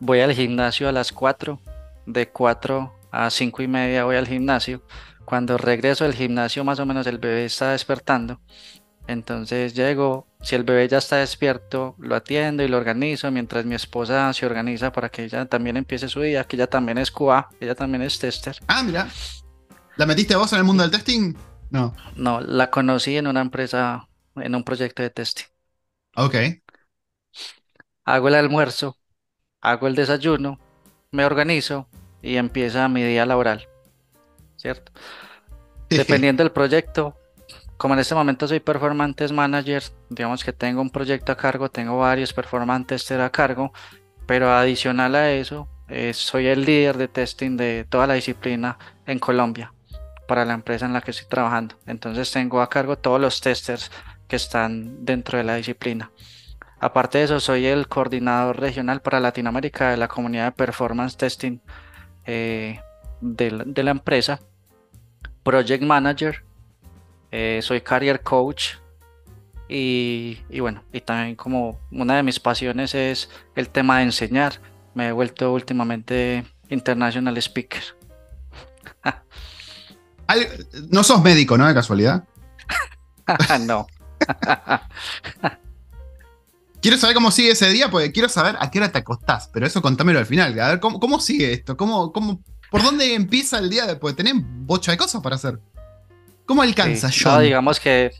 Voy 0.00 0.20
al 0.20 0.32
gimnasio 0.32 0.88
a 0.88 0.92
las 0.92 1.12
4. 1.12 1.60
De 2.06 2.28
4 2.28 2.94
a 3.10 3.30
5 3.30 3.62
y 3.62 3.68
media 3.68 4.04
voy 4.04 4.16
al 4.16 4.26
gimnasio. 4.26 4.82
Cuando 5.24 5.56
regreso 5.56 6.04
del 6.04 6.14
gimnasio, 6.14 6.64
más 6.64 6.78
o 6.80 6.86
menos 6.86 7.06
el 7.06 7.18
bebé 7.18 7.46
está 7.46 7.70
despertando. 7.70 8.40
Entonces 9.06 9.74
llego, 9.74 10.26
si 10.40 10.54
el 10.54 10.64
bebé 10.64 10.88
ya 10.88 10.98
está 10.98 11.16
despierto, 11.16 11.94
lo 11.98 12.16
atiendo 12.16 12.62
y 12.62 12.68
lo 12.68 12.78
organizo 12.78 13.30
mientras 13.30 13.64
mi 13.64 13.74
esposa 13.74 14.32
se 14.32 14.46
organiza 14.46 14.92
para 14.92 15.10
que 15.10 15.24
ella 15.24 15.44
también 15.46 15.76
empiece 15.76 16.08
su 16.08 16.20
día, 16.20 16.44
que 16.44 16.56
ella 16.56 16.68
también 16.68 16.98
es 16.98 17.10
QA, 17.10 17.48
ella 17.60 17.74
también 17.74 18.02
es 18.02 18.18
tester. 18.18 18.58
Ah, 18.66 18.82
mira. 18.82 19.08
¿La 19.96 20.06
metiste 20.06 20.34
vos 20.36 20.52
en 20.52 20.58
el 20.58 20.64
mundo 20.64 20.82
del 20.82 20.90
testing? 20.90 21.34
No. 21.70 21.94
No, 22.16 22.40
la 22.40 22.70
conocí 22.70 23.16
en 23.16 23.26
una 23.26 23.40
empresa, 23.40 24.08
en 24.36 24.54
un 24.54 24.64
proyecto 24.64 25.02
de 25.02 25.10
testing. 25.10 25.46
Ok. 26.16 26.34
Hago 28.04 28.28
el 28.28 28.34
almuerzo, 28.34 28.96
hago 29.60 29.86
el 29.86 29.94
desayuno, 29.94 30.58
me 31.10 31.24
organizo 31.24 31.88
y 32.22 32.36
empieza 32.36 32.88
mi 32.88 33.02
día 33.02 33.26
laboral. 33.26 33.68
¿cierto? 34.64 34.92
Dependiendo 35.90 36.42
del 36.42 36.52
proyecto, 36.52 37.14
como 37.76 37.92
en 37.94 38.00
este 38.00 38.14
momento 38.14 38.48
soy 38.48 38.60
performance 38.60 39.30
manager, 39.30 39.82
digamos 40.08 40.42
que 40.42 40.54
tengo 40.54 40.80
un 40.80 40.88
proyecto 40.88 41.32
a 41.32 41.36
cargo, 41.36 41.70
tengo 41.70 41.98
varios 41.98 42.32
performance 42.32 42.86
tester 42.86 43.20
a 43.20 43.30
cargo, 43.30 43.72
pero 44.26 44.50
adicional 44.50 45.14
a 45.14 45.32
eso, 45.32 45.68
eh, 45.88 46.14
soy 46.14 46.46
el 46.46 46.64
líder 46.64 46.96
de 46.96 47.08
testing 47.08 47.58
de 47.58 47.86
toda 47.88 48.06
la 48.06 48.14
disciplina 48.14 48.78
en 49.04 49.18
Colombia 49.18 49.73
para 50.26 50.44
la 50.44 50.54
empresa 50.54 50.86
en 50.86 50.92
la 50.92 51.00
que 51.00 51.10
estoy 51.10 51.28
trabajando. 51.28 51.76
Entonces 51.86 52.30
tengo 52.30 52.60
a 52.60 52.68
cargo 52.68 52.96
todos 52.96 53.20
los 53.20 53.40
testers 53.40 53.90
que 54.28 54.36
están 54.36 55.04
dentro 55.04 55.38
de 55.38 55.44
la 55.44 55.56
disciplina. 55.56 56.10
Aparte 56.80 57.18
de 57.18 57.24
eso, 57.24 57.40
soy 57.40 57.66
el 57.66 57.88
coordinador 57.88 58.60
regional 58.60 59.00
para 59.00 59.20
Latinoamérica 59.20 59.90
de 59.90 59.96
la 59.96 60.08
comunidad 60.08 60.46
de 60.46 60.52
performance 60.52 61.16
testing 61.16 61.60
eh, 62.26 62.78
de, 63.20 63.82
la, 63.82 63.90
empresa, 63.90 64.40
project 65.42 65.82
manager, 65.82 66.44
eh, 67.30 67.60
soy 67.62 67.80
career 67.80 68.20
coach 68.20 68.74
y, 69.68 70.40
y, 70.50 70.60
bueno, 70.60 70.84
y 70.92 71.00
también 71.00 71.36
como 71.36 71.80
una 71.90 72.16
de 72.16 72.22
mis 72.22 72.38
pasiones 72.38 72.94
es 72.94 73.30
el 73.54 73.70
tema 73.70 73.98
de 73.98 74.04
enseñar. 74.04 74.60
Me 74.94 75.08
he 75.08 75.12
vuelto 75.12 75.52
últimamente 75.52 76.44
international 76.68 77.36
speaker. 77.38 77.82
No 80.90 81.04
sos 81.04 81.22
médico, 81.22 81.58
¿no? 81.58 81.66
De 81.66 81.74
casualidad. 81.74 82.24
no. 83.60 83.86
quiero 86.84 86.98
saber 86.98 87.14
cómo 87.14 87.30
sigue 87.30 87.52
ese 87.52 87.70
día, 87.70 87.90
porque 87.90 88.12
quiero 88.12 88.28
saber 88.28 88.56
a 88.60 88.70
qué 88.70 88.78
hora 88.78 88.92
te 88.92 88.98
acostás, 88.98 89.48
pero 89.52 89.66
eso 89.66 89.80
contámelo 89.80 90.18
al 90.18 90.26
final. 90.26 90.58
A 90.60 90.68
ver, 90.68 90.80
¿cómo, 90.80 91.18
sigue 91.18 91.52
esto? 91.52 91.76
¿Cómo, 91.76 92.12
cómo, 92.12 92.40
¿Por 92.70 92.82
dónde 92.82 93.14
empieza 93.14 93.58
el 93.58 93.70
día 93.70 93.86
después? 93.86 94.14
Tenés 94.14 94.34
bocha 94.36 94.92
de 94.92 94.98
cosas 94.98 95.22
para 95.22 95.36
hacer. 95.36 95.58
¿Cómo 96.44 96.60
alcanza 96.60 97.08
yo? 97.08 97.40
digamos 97.40 97.80
que 97.80 98.12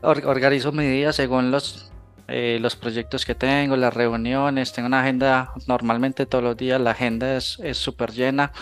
organizo 0.00 0.70
mi 0.70 0.86
día 0.86 1.12
según 1.12 1.50
los, 1.50 1.90
eh, 2.28 2.58
los 2.60 2.76
proyectos 2.76 3.24
que 3.24 3.34
tengo, 3.34 3.76
las 3.76 3.92
reuniones. 3.92 4.72
Tengo 4.72 4.86
una 4.86 5.00
agenda 5.00 5.52
normalmente 5.66 6.24
todos 6.26 6.44
los 6.44 6.56
días, 6.56 6.80
la 6.80 6.92
agenda 6.92 7.36
es 7.36 7.58
súper 7.72 8.12
llena. 8.12 8.52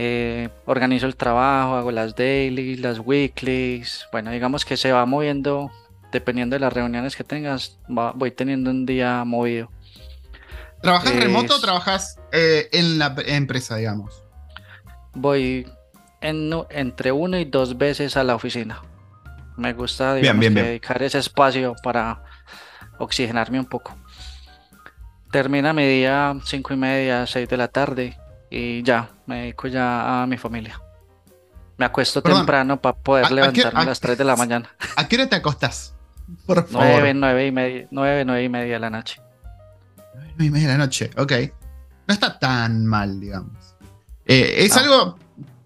Eh, 0.00 0.48
organizo 0.66 1.06
el 1.06 1.16
trabajo, 1.16 1.74
hago 1.74 1.90
las 1.90 2.14
dailies, 2.14 2.78
las 2.78 3.00
weeklies. 3.00 4.06
Bueno, 4.12 4.30
digamos 4.30 4.64
que 4.64 4.76
se 4.76 4.92
va 4.92 5.04
moviendo 5.06 5.72
dependiendo 6.12 6.54
de 6.54 6.60
las 6.60 6.72
reuniones 6.72 7.16
que 7.16 7.24
tengas, 7.24 7.80
voy 7.88 8.30
teniendo 8.30 8.70
un 8.70 8.86
día 8.86 9.24
movido. 9.24 9.72
¿Trabajas 10.80 11.16
remoto 11.16 11.56
o 11.56 11.60
trabajas 11.60 12.16
eh, 12.30 12.68
en 12.70 13.00
la 13.00 13.12
empresa, 13.26 13.74
digamos? 13.74 14.22
Voy 15.14 15.66
entre 16.20 17.10
uno 17.10 17.36
y 17.36 17.44
dos 17.44 17.76
veces 17.76 18.16
a 18.16 18.22
la 18.22 18.36
oficina. 18.36 18.80
Me 19.56 19.72
gusta 19.72 20.14
dedicar 20.14 21.02
ese 21.02 21.18
espacio 21.18 21.74
para 21.82 22.22
oxigenarme 23.00 23.58
un 23.58 23.66
poco. 23.66 23.96
Termina 25.32 25.72
mi 25.72 25.84
día 25.88 26.36
cinco 26.44 26.72
y 26.72 26.76
media, 26.76 27.26
seis 27.26 27.48
de 27.48 27.56
la 27.56 27.66
tarde 27.66 28.16
y 28.50 28.82
ya, 28.82 29.10
me 29.26 29.40
dedico 29.42 29.68
ya 29.68 30.22
a 30.22 30.26
mi 30.26 30.38
familia. 30.38 30.80
Me 31.76 31.84
acuesto 31.84 32.22
temprano 32.22 32.80
para 32.80 32.96
poder 32.96 33.30
levantarme 33.30 33.80
a, 33.80 33.84
las 33.84 34.00
3 34.00 34.18
de 34.18 34.24
la 34.24 34.36
mañana. 34.36 34.68
¿A 34.96 35.06
qué 35.06 35.16
hora 35.16 35.28
te 35.28 35.36
acostas? 35.36 35.94
Por 36.44 36.66
favor. 36.66 36.86
9, 36.88 37.14
9 37.14 37.46
y 37.46 37.52
media, 37.52 37.88
9, 37.90 38.24
9 38.24 38.44
y 38.44 38.48
media 38.48 38.72
de 38.74 38.80
la 38.80 38.90
noche. 38.90 39.20
9 40.14 40.44
y 40.44 40.50
media 40.50 40.68
de 40.68 40.72
la 40.74 40.84
noche, 40.84 41.10
ok. 41.16 41.32
No 42.06 42.14
está 42.14 42.38
tan 42.38 42.84
mal, 42.84 43.20
digamos. 43.20 43.76
Eh, 44.26 44.64
es 44.64 44.76
algo, 44.76 45.18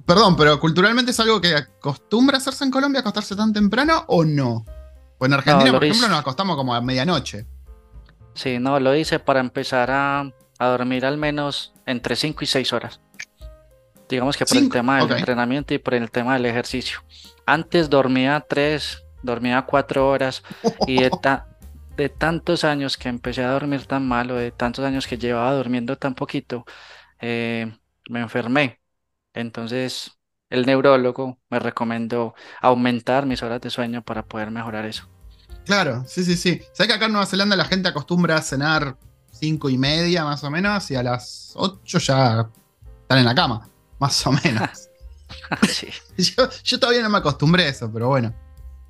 perdón, 0.05 0.37
pero 0.37 0.61
culturalmente 0.61 1.13
es 1.13 1.21
algo 1.21 1.41
que 1.41 1.55
acostumbra 1.55 2.39
hacerse 2.39 2.65
en 2.65 2.71
Colombia, 2.71 3.01
acostarse 3.01 3.35
tan 3.35 3.53
temprano 3.53 4.05
o 4.09 4.25
no? 4.25 4.65
Pues 5.19 5.31
en 5.31 5.35
Argentina, 5.35 5.73
por 5.73 5.85
ejemplo, 5.85 6.09
nos 6.09 6.19
acostamos 6.19 6.57
como 6.57 6.75
a 6.75 6.81
medianoche. 6.81 7.47
Sí, 8.35 8.59
no, 8.59 8.79
lo 8.81 8.95
hice 8.95 9.19
para 9.19 9.41
empezar 9.41 9.91
a, 9.91 10.31
a 10.65 10.69
dormir 10.69 11.05
al 11.05 11.17
menos 11.17 11.73
entre 11.87 12.17
5 12.17 12.45
y 12.45 12.47
6 12.47 12.73
horas. 12.73 13.01
Digamos 14.09 14.37
que 14.37 14.45
por 14.45 14.57
el 14.59 14.69
tema 14.69 15.05
del 15.05 15.19
entrenamiento 15.19 15.73
y 15.75 15.79
por 15.79 15.95
el 15.95 16.11
tema 16.11 16.35
del 16.35 16.47
ejercicio. 16.47 17.01
Antes 17.47 17.89
dormía 17.89 18.45
3, 18.47 19.03
dormía 19.23 19.63
cuatro 19.63 20.09
horas 20.09 20.43
y 20.87 21.01
de, 21.01 21.11
de, 21.97 22.09
tantos 22.09 22.65
años 22.65 22.97
que 22.97 23.09
empecé 23.09 23.43
a 23.43 23.51
dormir 23.53 23.87
tan 23.87 24.07
mal 24.07 24.31
o 24.31 24.37
de 24.37 24.51
tantos 24.51 24.85
años 24.85 25.07
que 25.07 25.17
llevaba 25.17 25.55
durmiendo 25.55 25.97
tan 25.97 26.15
poquito, 26.15 26.65
eh, 27.21 27.73
me 28.11 28.21
enfermé. 28.21 28.81
Entonces 29.33 30.19
el 30.51 30.67
neurólogo 30.67 31.39
me 31.49 31.59
recomendó 31.59 32.35
aumentar 32.61 33.25
mis 33.25 33.43
horas 33.43 33.61
de 33.63 33.71
sueño 33.71 34.03
para 34.03 34.27
poder 34.27 34.51
mejorar 34.51 34.85
eso. 34.85 35.09
Claro, 35.65 36.05
sí, 36.07 36.25
sí, 36.25 36.37
sí. 36.37 36.61
¿Sabes 36.73 36.89
que 36.89 36.95
acá 36.95 37.07
en 37.07 37.13
Nueva 37.13 37.27
Zelanda 37.27 37.57
la 37.57 37.65
gente 37.65 37.89
acostumbra 37.89 38.37
a 38.37 38.43
cenar 38.43 38.97
cinco 39.43 39.69
y 39.69 39.77
media 39.77 40.23
más 40.23 40.45
o 40.45 40.51
menos 40.53 40.89
y 40.93 40.95
a 40.95 41.03
las 41.03 41.51
8 41.57 41.99
ya 41.99 42.49
están 43.03 43.19
en 43.19 43.25
la 43.25 43.35
cama, 43.35 43.69
más 43.99 44.25
o 44.25 44.31
menos? 44.31 44.89
yo, 46.17 46.49
yo, 46.63 46.79
todavía 46.79 47.03
no 47.03 47.11
me 47.11 47.19
acostumbré 47.19 47.65
a 47.65 47.69
eso, 47.69 47.91
pero 47.93 48.09
bueno. 48.09 48.33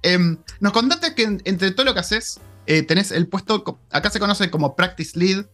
Em, 0.02 0.36
nos 0.60 0.72
contaste 0.72 1.14
que 1.14 1.38
entre 1.44 1.70
todo 1.70 1.86
lo 1.86 1.94
que 1.94 2.00
haces, 2.00 2.38
eh, 2.66 2.82
tenés 2.82 3.12
el 3.12 3.28
puesto, 3.28 3.80
acá 3.90 4.10
se 4.10 4.20
conoce 4.20 4.50
como 4.50 4.76
Practice 4.76 5.18
Lead, 5.18 5.46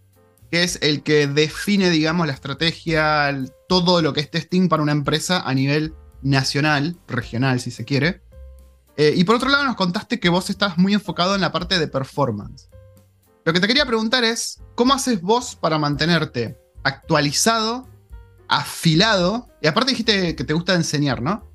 que 0.51 0.65
es 0.65 0.79
el 0.83 1.03
que 1.05 1.29
define, 1.29 1.91
digamos, 1.91 2.27
la 2.27 2.33
estrategia, 2.33 3.39
todo 3.69 4.03
lo 4.03 4.13
que 4.13 4.21
es 4.21 4.31
testing 4.31 4.69
para 4.69 4.83
una 4.83 4.93
empresa 4.93 5.43
a 5.43 5.55
nivel 5.55 5.95
nacional, 6.23 6.97
regional, 7.07 7.61
si 7.61 7.71
se 7.71 7.85
quiere. 7.85 8.23
Eh, 8.97 9.13
y 9.15 9.23
por 9.23 9.37
otro 9.37 9.49
lado, 9.49 9.65
nos 9.65 9.77
contaste 9.77 10.19
que 10.19 10.29
vos 10.29 10.51
estás 10.51 10.77
muy 10.77 10.93
enfocado 10.93 11.37
en 11.37 11.41
la 11.41 11.53
parte 11.53 11.79
de 11.79 11.87
performance. 11.87 12.69
Lo 13.49 13.55
que 13.55 13.61
te 13.61 13.67
quería 13.67 13.87
preguntar 13.87 14.25
es, 14.25 14.61
¿cómo 14.75 14.93
haces 14.93 15.23
vos 15.23 15.57
para 15.57 15.79
mantenerte 15.79 16.61
actualizado, 16.83 17.89
afilado? 18.47 19.49
Y 19.63 19.69
aparte 19.69 19.93
dijiste 19.93 20.37
que 20.37 20.45
te 20.45 20.53
gusta 20.53 20.75
enseñar, 20.75 21.23
¿no? 21.23 21.49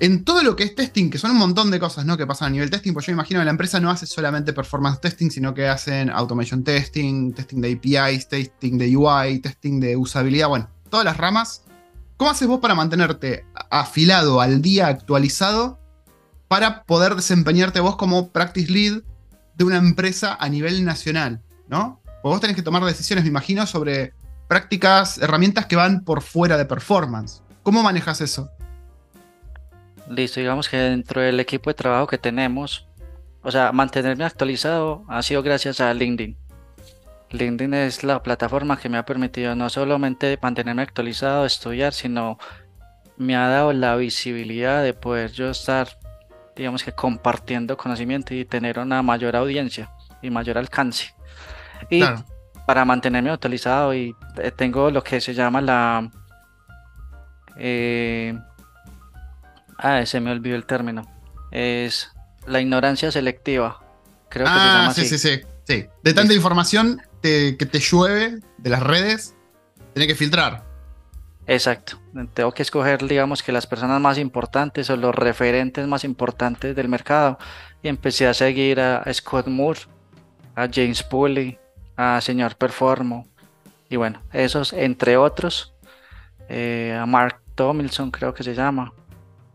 en 0.00 0.24
todo 0.24 0.42
lo 0.42 0.56
que 0.56 0.64
es 0.64 0.74
testing, 0.74 1.10
que 1.10 1.18
son 1.18 1.30
un 1.30 1.36
montón 1.36 1.70
de 1.70 1.78
cosas 1.78 2.04
¿no? 2.04 2.16
que 2.16 2.26
pasan 2.26 2.48
a 2.48 2.50
nivel 2.50 2.70
testing, 2.70 2.92
pues 2.92 3.06
yo 3.06 3.12
imagino 3.12 3.38
que 3.38 3.44
la 3.44 3.52
empresa 3.52 3.78
no 3.78 3.88
hace 3.88 4.04
solamente 4.04 4.52
performance 4.52 5.00
testing, 5.00 5.30
sino 5.30 5.54
que 5.54 5.68
hacen 5.68 6.10
automation 6.10 6.64
testing, 6.64 7.32
testing 7.32 7.60
de 7.60 7.72
APIs, 7.74 8.26
testing 8.26 8.76
de 8.76 8.96
UI, 8.96 9.38
testing 9.38 9.78
de 9.78 9.96
usabilidad, 9.96 10.48
bueno, 10.48 10.70
todas 10.90 11.04
las 11.04 11.18
ramas. 11.18 11.62
¿Cómo 12.16 12.32
haces 12.32 12.48
vos 12.48 12.58
para 12.58 12.74
mantenerte 12.74 13.46
afilado, 13.70 14.40
al 14.40 14.60
día, 14.60 14.88
actualizado, 14.88 15.78
para 16.48 16.82
poder 16.82 17.14
desempeñarte 17.14 17.78
vos 17.78 17.94
como 17.94 18.32
practice 18.32 18.72
lead 18.72 19.02
de 19.54 19.64
una 19.64 19.76
empresa 19.76 20.36
a 20.38 20.48
nivel 20.48 20.84
nacional? 20.84 21.40
¿No? 21.68 22.00
vos 22.22 22.40
tenés 22.40 22.56
que 22.56 22.62
tomar 22.62 22.84
decisiones, 22.84 23.24
me 23.24 23.30
imagino, 23.30 23.66
sobre 23.66 24.14
prácticas, 24.48 25.18
herramientas 25.18 25.66
que 25.66 25.76
van 25.76 26.04
por 26.04 26.22
fuera 26.22 26.56
de 26.56 26.64
performance. 26.64 27.42
¿Cómo 27.62 27.82
manejas 27.82 28.20
eso? 28.20 28.50
Listo, 30.08 30.40
digamos 30.40 30.68
que 30.68 30.76
dentro 30.76 31.20
del 31.20 31.40
equipo 31.40 31.70
de 31.70 31.74
trabajo 31.74 32.06
que 32.06 32.18
tenemos, 32.18 32.86
o 33.42 33.50
sea, 33.50 33.72
mantenerme 33.72 34.24
actualizado 34.24 35.04
ha 35.08 35.22
sido 35.22 35.42
gracias 35.42 35.80
a 35.80 35.92
LinkedIn. 35.94 36.36
LinkedIn 37.30 37.74
es 37.74 38.04
la 38.04 38.22
plataforma 38.22 38.78
que 38.78 38.88
me 38.88 38.98
ha 38.98 39.06
permitido 39.06 39.54
no 39.54 39.70
solamente 39.70 40.38
mantenerme 40.42 40.82
actualizado, 40.82 41.46
estudiar, 41.46 41.94
sino 41.94 42.38
me 43.16 43.36
ha 43.36 43.48
dado 43.48 43.72
la 43.72 43.96
visibilidad 43.96 44.82
de 44.82 44.92
poder 44.92 45.32
yo 45.32 45.50
estar, 45.50 45.98
digamos 46.56 46.84
que 46.84 46.92
compartiendo 46.92 47.76
conocimiento 47.76 48.34
y 48.34 48.44
tener 48.44 48.78
una 48.78 49.02
mayor 49.02 49.36
audiencia 49.36 49.90
y 50.20 50.30
mayor 50.30 50.58
alcance. 50.58 51.14
Y 51.90 52.02
para 52.66 52.84
mantenerme 52.84 53.30
actualizado 53.30 53.94
y 53.94 54.14
eh, 54.36 54.52
tengo 54.52 54.90
lo 54.90 55.02
que 55.02 55.20
se 55.20 55.34
llama 55.34 55.60
la 55.60 56.10
eh, 57.56 58.38
Ah, 59.78 60.06
se 60.06 60.20
me 60.20 60.30
olvidó 60.30 60.54
el 60.54 60.64
término. 60.64 61.02
Es 61.50 62.10
la 62.46 62.60
ignorancia 62.60 63.10
selectiva. 63.10 63.80
Creo 64.28 64.46
que 64.46 64.52
se 64.52 64.58
ah, 64.58 64.78
llama 64.80 64.94
sí, 64.94 65.06
sí, 65.06 65.18
sí, 65.18 65.40
sí. 65.66 65.86
De 66.02 66.14
tanta 66.14 66.32
información 66.32 67.02
que 67.20 67.56
te 67.70 67.78
llueve 67.80 68.38
de 68.58 68.70
las 68.70 68.82
redes, 68.82 69.34
tiene 69.92 70.06
que 70.06 70.14
filtrar. 70.14 70.71
Exacto. 71.46 71.98
Tengo 72.34 72.52
que 72.52 72.62
escoger, 72.62 73.06
digamos, 73.06 73.42
que 73.42 73.52
las 73.52 73.66
personas 73.66 74.00
más 74.00 74.18
importantes 74.18 74.88
o 74.90 74.96
los 74.96 75.14
referentes 75.14 75.86
más 75.86 76.04
importantes 76.04 76.76
del 76.76 76.88
mercado. 76.88 77.38
Y 77.82 77.88
empecé 77.88 78.26
a 78.26 78.34
seguir 78.34 78.80
a 78.80 79.04
Scott 79.12 79.48
Moore, 79.48 79.80
a 80.54 80.68
James 80.72 81.02
Pulley, 81.02 81.58
a 81.96 82.20
Señor 82.20 82.56
Performo. 82.56 83.26
Y 83.88 83.96
bueno, 83.96 84.22
esos, 84.32 84.72
entre 84.72 85.16
otros, 85.16 85.74
eh, 86.48 86.96
a 86.98 87.06
Mark 87.06 87.40
Tomilson, 87.54 88.10
creo 88.10 88.32
que 88.32 88.42
se 88.42 88.54
llama. 88.54 88.92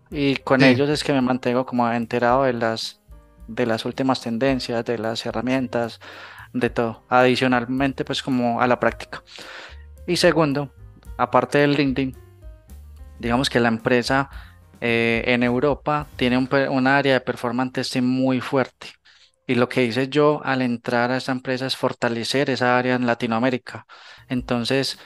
Y 0.09 0.37
con 0.37 0.63
ellos 0.63 0.89
es 0.89 1.03
que 1.03 1.13
me 1.13 1.21
mantengo 1.21 1.65
como 1.65 1.91
enterado 1.91 2.43
de 2.43 2.53
las, 2.53 3.01
de 3.47 3.65
las 3.65 3.85
últimas 3.85 4.21
tendencias, 4.21 4.85
de 4.85 4.97
las 4.97 5.25
herramientas, 5.25 5.99
de 6.53 6.69
todo. 6.69 7.03
Adicionalmente, 7.09 8.05
pues 8.05 8.21
como 8.21 8.61
a 8.61 8.67
la 8.67 8.79
práctica. 8.79 9.23
Y 10.05 10.17
segundo, 10.17 10.71
aparte 11.17 11.59
del 11.59 11.73
LinkedIn, 11.73 12.15
digamos 13.19 13.49
que 13.49 13.59
la 13.59 13.67
empresa 13.67 14.29
eh, 14.79 15.23
en 15.27 15.43
Europa 15.43 16.07
tiene 16.15 16.37
un, 16.37 16.87
área 16.87 17.13
de 17.13 17.21
performance 17.21 18.01
muy 18.01 18.41
fuerte. 18.41 18.87
Y 19.47 19.55
lo 19.55 19.69
que 19.69 19.85
hice 19.85 20.09
yo 20.09 20.41
al 20.43 20.61
entrar 20.61 21.11
a 21.11 21.17
esta 21.17 21.31
empresa 21.31 21.65
es 21.65 21.77
fortalecer 21.77 22.49
esa 22.49 22.77
área 22.77 22.95
en 22.95 23.05
Latinoamérica. 23.07 23.85
Entonces, 24.27 24.99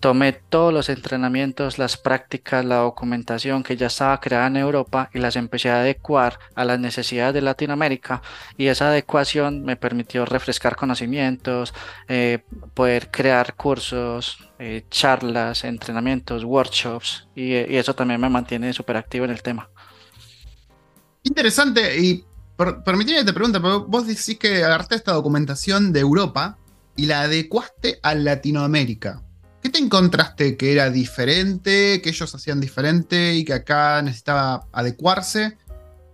tomé 0.00 0.32
todos 0.32 0.72
los 0.72 0.88
entrenamientos, 0.88 1.78
las 1.78 1.98
prácticas, 1.98 2.64
la 2.64 2.76
documentación 2.76 3.62
que 3.62 3.76
ya 3.76 3.88
estaba 3.88 4.18
creada 4.18 4.46
en 4.46 4.56
Europa 4.56 5.10
y 5.12 5.18
las 5.18 5.36
empecé 5.36 5.68
a 5.68 5.80
adecuar 5.80 6.38
a 6.54 6.64
las 6.64 6.80
necesidades 6.80 7.34
de 7.34 7.42
Latinoamérica 7.42 8.22
y 8.56 8.66
esa 8.66 8.88
adecuación 8.88 9.62
me 9.62 9.76
permitió 9.76 10.24
refrescar 10.24 10.74
conocimientos, 10.74 11.74
eh, 12.08 12.38
poder 12.72 13.10
crear 13.10 13.54
cursos, 13.54 14.38
eh, 14.58 14.84
charlas, 14.90 15.64
entrenamientos, 15.64 16.44
workshops 16.44 17.28
y, 17.36 17.52
eso 17.52 17.94
también 17.94 18.20
me 18.20 18.30
mantiene 18.30 18.72
súper 18.72 18.96
activo 18.96 19.26
en 19.26 19.32
el 19.32 19.42
tema. 19.42 19.68
Interesante 21.22 22.00
y 22.00 22.24
permíteme 22.84 23.18
que 23.18 23.24
te 23.24 23.32
pregunte, 23.34 23.58
vos 23.58 24.06
decís 24.06 24.38
que 24.38 24.64
agarraste 24.64 24.94
esta 24.94 25.12
documentación 25.12 25.92
de 25.92 26.00
Europa 26.00 26.58
y 26.96 27.06
la 27.06 27.22
adecuaste 27.22 27.98
a 28.02 28.14
Latinoamérica. 28.14 29.22
¿Qué 29.62 29.68
te 29.68 29.78
encontraste 29.78 30.56
que 30.56 30.72
era 30.72 30.90
diferente, 30.90 32.00
que 32.02 32.08
ellos 32.08 32.34
hacían 32.34 32.60
diferente 32.60 33.34
y 33.34 33.44
que 33.44 33.52
acá 33.52 34.00
necesitaba 34.00 34.66
adecuarse? 34.72 35.58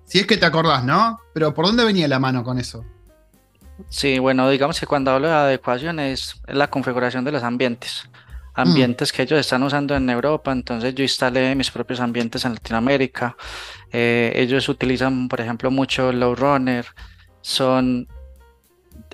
Si 0.04 0.18
es 0.18 0.26
que 0.26 0.36
te 0.36 0.46
acordás, 0.46 0.84
¿no? 0.84 1.20
Pero 1.32 1.54
¿por 1.54 1.66
dónde 1.66 1.84
venía 1.84 2.08
la 2.08 2.18
mano 2.18 2.42
con 2.42 2.58
eso? 2.58 2.84
Sí, 3.88 4.18
bueno, 4.18 4.48
digamos 4.48 4.80
que 4.80 4.86
cuando 4.86 5.10
hablo 5.10 5.28
de 5.28 5.34
adecuación 5.34 6.00
es 6.00 6.40
la 6.46 6.68
configuración 6.68 7.24
de 7.24 7.32
los 7.32 7.42
ambientes. 7.42 8.08
Ambientes 8.54 9.12
que 9.12 9.22
ellos 9.22 9.38
están 9.38 9.62
usando 9.62 9.94
en 9.94 10.08
Europa, 10.08 10.50
entonces 10.50 10.94
yo 10.94 11.02
instalé 11.02 11.54
mis 11.54 11.70
propios 11.70 12.00
ambientes 12.00 12.44
en 12.46 12.54
Latinoamérica. 12.54 13.36
Eh, 13.92 14.32
ellos 14.34 14.68
utilizan, 14.70 15.28
por 15.28 15.42
ejemplo, 15.42 15.70
mucho 15.70 16.10
Low 16.10 16.34
Runner. 16.34 16.86
Son 17.42 18.08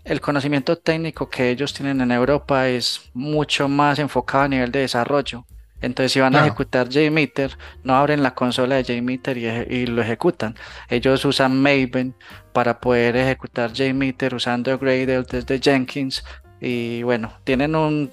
el 0.04 0.20
conocimiento 0.20 0.78
técnico 0.78 1.28
que 1.28 1.50
ellos 1.50 1.72
tienen 1.72 2.00
en 2.00 2.10
Europa 2.10 2.68
es 2.68 3.10
mucho 3.14 3.68
más 3.68 3.98
enfocado 3.98 4.44
a 4.44 4.48
nivel 4.48 4.72
de 4.72 4.80
desarrollo. 4.80 5.46
Entonces, 5.80 6.12
si 6.12 6.20
van 6.20 6.36
a 6.36 6.40
ejecutar 6.46 6.88
JMeter, 6.88 7.58
no 7.82 7.96
abren 7.96 8.22
la 8.22 8.34
consola 8.34 8.76
de 8.76 8.84
JMeter 8.84 9.36
y, 9.36 9.46
y, 9.46 9.86
lo 9.86 10.00
ejecutan. 10.00 10.54
Ellos 10.88 11.24
usan 11.24 11.60
Maven 11.60 12.14
para 12.52 12.80
poder 12.80 13.16
ejecutar 13.16 13.72
JMeter 13.72 14.34
usando 14.34 14.78
Gradle 14.78 15.24
desde 15.24 15.60
Jenkins. 15.60 16.24
Y 16.60 17.02
bueno, 17.02 17.32
tienen 17.42 17.74
un 17.74 18.12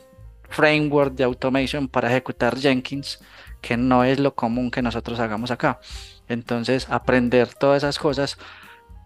framework 0.50 1.14
de 1.14 1.24
automation 1.26 1.88
para 1.88 2.10
ejecutar 2.10 2.58
Jenkins, 2.58 3.20
que 3.62 3.78
no 3.78 4.04
es 4.04 4.20
lo 4.20 4.34
común 4.34 4.72
que 4.72 4.82
nosotros 4.82 5.20
hagamos 5.20 5.52
acá. 5.52 5.80
Entonces, 6.28 6.90
aprender 6.90 7.54
todas 7.54 7.84
esas 7.84 8.00
cosas. 8.00 8.40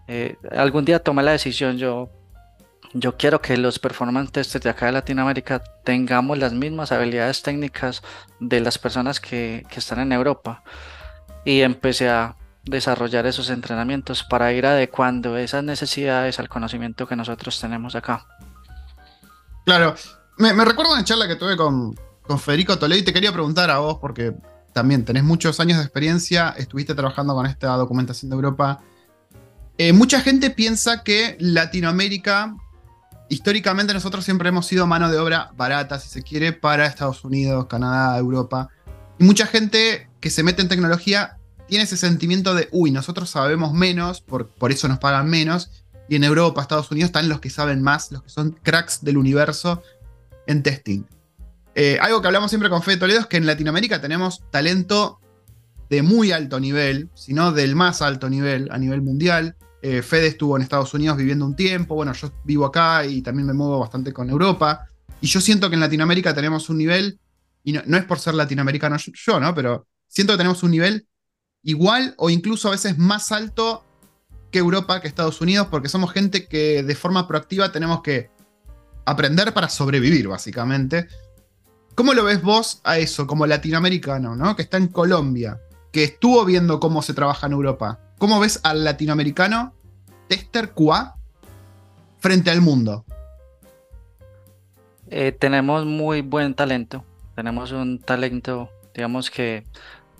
Eh, 0.08 0.36
algún 0.52 0.86
día 0.86 1.00
tomé 1.00 1.22
la 1.22 1.32
decisión 1.32 1.76
yo 1.76 2.10
yo 2.94 3.16
quiero 3.16 3.40
que 3.42 3.56
los 3.56 3.80
performance 3.80 4.30
testers 4.30 4.62
de 4.62 4.70
acá 4.70 4.86
de 4.86 4.92
Latinoamérica 4.92 5.62
tengamos 5.82 6.38
las 6.38 6.52
mismas 6.52 6.92
habilidades 6.92 7.42
técnicas 7.42 8.02
de 8.38 8.60
las 8.60 8.78
personas 8.78 9.18
que, 9.18 9.66
están 9.74 9.98
en 9.98 10.12
Europa. 10.12 10.62
Y 11.44 11.60
empecé 11.62 12.08
a 12.08 12.36
desarrollar 12.64 13.26
esos 13.26 13.50
entrenamientos 13.50 14.22
para 14.22 14.52
ir 14.52 14.64
adecuando 14.64 15.36
esas 15.36 15.64
necesidades 15.64 16.38
al 16.38 16.48
conocimiento 16.48 17.06
que 17.06 17.16
nosotros 17.16 17.60
tenemos 17.60 17.96
acá. 17.96 18.24
Claro, 19.66 19.96
me, 20.38 20.52
recuerdo 20.64 20.92
una 20.92 21.04
charla 21.04 21.26
que 21.26 21.36
tuve 21.36 21.56
con, 21.56 21.96
Federico 22.38 22.78
Toledo 22.78 23.00
y 23.00 23.04
te 23.04 23.12
quería 23.12 23.32
preguntar 23.32 23.70
a 23.70 23.78
vos, 23.78 23.98
porque 24.00 24.34
también 24.72 25.04
tenés 25.04 25.24
muchos 25.24 25.58
años 25.58 25.78
de 25.78 25.84
experiencia, 25.84 26.54
estuviste 26.56 26.94
trabajando 26.94 27.34
con 27.34 27.44
esta 27.44 27.74
documentación 27.76 28.30
de 28.30 28.36
Europa. 28.36 28.80
Eh, 29.78 29.92
mucha 29.92 30.20
gente 30.20 30.50
piensa 30.50 31.02
que 31.02 31.36
Latinoamérica 31.40 32.54
históricamente 33.28 33.94
nosotros 33.94 34.24
siempre 34.24 34.48
hemos 34.48 34.66
sido 34.66 34.86
mano 34.86 35.10
de 35.10 35.18
obra 35.18 35.50
barata, 35.56 35.98
si 35.98 36.08
se 36.08 36.22
quiere, 36.22 36.52
para 36.52 36.86
Estados 36.86 37.24
Unidos, 37.24 37.66
Canadá, 37.66 38.16
Europa. 38.18 38.68
Y 39.18 39.24
mucha 39.24 39.46
gente 39.46 40.08
que 40.20 40.30
se 40.30 40.42
mete 40.42 40.62
en 40.62 40.68
tecnología 40.68 41.38
tiene 41.66 41.84
ese 41.84 41.96
sentimiento 41.96 42.54
de, 42.54 42.68
uy, 42.72 42.90
nosotros 42.90 43.30
sabemos 43.30 43.72
menos, 43.72 44.20
por, 44.20 44.48
por 44.48 44.72
eso 44.72 44.88
nos 44.88 44.98
pagan 44.98 45.28
menos. 45.28 45.70
Y 46.08 46.16
en 46.16 46.24
Europa, 46.24 46.60
Estados 46.60 46.90
Unidos 46.90 47.08
están 47.08 47.28
los 47.28 47.40
que 47.40 47.50
saben 47.50 47.82
más, 47.82 48.12
los 48.12 48.22
que 48.22 48.28
son 48.28 48.52
cracks 48.62 49.02
del 49.02 49.16
universo 49.16 49.82
en 50.46 50.62
testing. 50.62 51.04
Eh, 51.74 51.98
algo 52.00 52.20
que 52.20 52.28
hablamos 52.28 52.50
siempre 52.50 52.70
con 52.70 52.82
Fede 52.82 52.98
Toledo 52.98 53.20
es 53.20 53.26
que 53.26 53.36
en 53.36 53.46
Latinoamérica 53.46 54.00
tenemos 54.00 54.42
talento 54.50 55.20
de 55.90 56.02
muy 56.02 56.32
alto 56.32 56.60
nivel, 56.60 57.10
sino 57.14 57.52
del 57.52 57.74
más 57.74 58.02
alto 58.02 58.28
nivel 58.30 58.68
a 58.70 58.78
nivel 58.78 59.02
mundial. 59.02 59.56
Eh, 59.86 60.00
Fede 60.00 60.28
estuvo 60.28 60.56
en 60.56 60.62
Estados 60.62 60.94
Unidos 60.94 61.18
viviendo 61.18 61.44
un 61.44 61.54
tiempo, 61.54 61.94
bueno, 61.94 62.14
yo 62.14 62.32
vivo 62.42 62.64
acá 62.64 63.04
y 63.04 63.20
también 63.20 63.46
me 63.46 63.52
muevo 63.52 63.80
bastante 63.80 64.14
con 64.14 64.30
Europa. 64.30 64.88
Y 65.20 65.26
yo 65.26 65.42
siento 65.42 65.68
que 65.68 65.74
en 65.74 65.80
Latinoamérica 65.80 66.34
tenemos 66.34 66.70
un 66.70 66.78
nivel, 66.78 67.20
y 67.62 67.74
no, 67.74 67.98
es 67.98 68.04
por 68.06 68.18
ser 68.18 68.32
latinoamericano 68.32 68.96
yo, 68.96 69.38
¿no? 69.38 69.54
Pero 69.54 69.86
siento 70.08 70.32
que 70.32 70.38
tenemos 70.38 70.62
un 70.62 70.70
nivel 70.70 71.06
igual 71.64 72.14
o 72.16 72.30
incluso 72.30 72.68
a 72.68 72.70
veces 72.70 72.96
más 72.96 73.30
alto 73.30 73.84
que 74.50 74.58
Europa, 74.58 75.02
que 75.02 75.08
Estados 75.08 75.42
Unidos, 75.42 75.66
porque 75.70 75.90
somos 75.90 76.12
gente 76.12 76.48
que 76.48 76.82
de 76.82 76.94
forma 76.94 77.28
proactiva 77.28 77.70
tenemos 77.70 78.00
que 78.00 78.30
aprender 79.04 79.52
para 79.52 79.68
sobrevivir, 79.68 80.28
básicamente. 80.28 81.08
¿Cómo 81.94 82.14
lo 82.14 82.24
ves 82.24 82.40
vos 82.40 82.80
a 82.84 82.96
eso, 82.96 83.26
como 83.26 83.46
latinoamericano, 83.46 84.34
¿no? 84.34 84.56
Que 84.56 84.62
está 84.62 84.78
en 84.78 84.88
Colombia, 84.88 85.60
que 85.92 86.04
estuvo 86.04 86.42
viendo 86.46 86.80
cómo 86.80 87.02
se 87.02 87.12
trabaja 87.12 87.48
en 87.48 87.52
Europa. 87.52 88.00
¿Cómo 88.18 88.40
ves 88.40 88.60
al 88.62 88.84
latinoamericano 88.84 89.74
tester 90.28 90.72
QA 90.72 91.16
frente 92.18 92.50
al 92.50 92.60
mundo? 92.60 93.04
Eh, 95.10 95.32
tenemos 95.32 95.84
muy 95.84 96.22
buen 96.22 96.54
talento. 96.54 97.04
Tenemos 97.34 97.72
un 97.72 97.98
talento, 97.98 98.70
digamos 98.94 99.30
que 99.30 99.64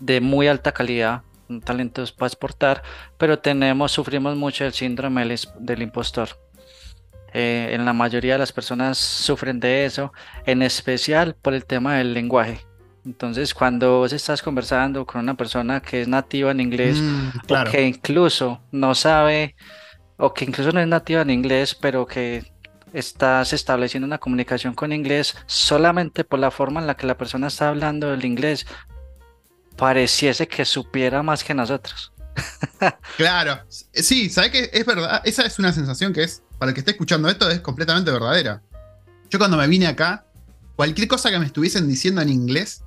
de 0.00 0.20
muy 0.20 0.48
alta 0.48 0.72
calidad, 0.72 1.22
un 1.48 1.60
talento 1.60 2.04
para 2.16 2.26
exportar, 2.26 2.82
pero 3.16 3.38
tenemos, 3.38 3.92
sufrimos 3.92 4.36
mucho 4.36 4.64
el 4.64 4.72
síndrome 4.72 5.24
del, 5.58 5.82
impostor. 5.82 6.28
Eh, 7.32 7.70
en 7.72 7.84
la 7.84 7.92
mayoría 7.92 8.34
de 8.34 8.38
las 8.40 8.52
personas 8.52 8.98
sufren 8.98 9.60
de 9.60 9.84
eso, 9.84 10.12
en 10.46 10.62
especial 10.62 11.36
por 11.40 11.54
el 11.54 11.64
tema 11.64 11.96
del 11.96 12.12
lenguaje. 12.12 12.66
Entonces, 13.04 13.52
cuando 13.52 13.98
vos 13.98 14.12
estás 14.12 14.42
conversando 14.42 15.04
con 15.04 15.20
una 15.20 15.34
persona 15.34 15.80
que 15.80 16.02
es 16.02 16.08
nativa 16.08 16.50
en 16.50 16.60
inglés 16.60 16.98
mm, 16.98 17.52
o 17.52 17.70
que 17.70 17.82
incluso 17.82 18.62
no 18.72 18.94
sabe 18.94 19.54
o 20.16 20.32
que 20.32 20.44
incluso 20.44 20.72
no 20.72 20.80
es 20.80 20.88
nativa 20.88 21.22
en 21.22 21.30
inglés, 21.30 21.74
pero 21.74 22.06
que 22.06 22.50
estás 22.92 23.52
estableciendo 23.52 24.06
una 24.06 24.18
comunicación 24.18 24.74
con 24.74 24.92
inglés 24.92 25.36
solamente 25.46 26.24
por 26.24 26.38
la 26.38 26.50
forma 26.50 26.80
en 26.80 26.86
la 26.86 26.96
que 26.96 27.06
la 27.06 27.18
persona 27.18 27.48
está 27.48 27.68
hablando 27.68 28.14
el 28.14 28.24
inglés, 28.24 28.66
pareciese 29.76 30.46
que 30.46 30.64
supiera 30.64 31.22
más 31.22 31.42
que 31.42 31.52
nosotros. 31.52 32.12
claro, 33.16 33.60
sí, 33.68 34.30
¿sabes 34.30 34.50
qué? 34.50 34.70
Es 34.72 34.86
verdad, 34.86 35.20
esa 35.24 35.42
es 35.42 35.58
una 35.58 35.72
sensación 35.72 36.12
que 36.12 36.22
es, 36.22 36.42
para 36.58 36.70
el 36.70 36.74
que 36.74 36.80
esté 36.80 36.92
escuchando 36.92 37.28
esto, 37.28 37.50
es 37.50 37.60
completamente 37.60 38.10
verdadera. 38.10 38.62
Yo 39.28 39.38
cuando 39.38 39.56
me 39.56 39.66
vine 39.66 39.88
acá, 39.88 40.24
cualquier 40.76 41.08
cosa 41.08 41.30
que 41.30 41.38
me 41.38 41.46
estuviesen 41.46 41.88
diciendo 41.88 42.20
en 42.22 42.28
inglés, 42.28 42.84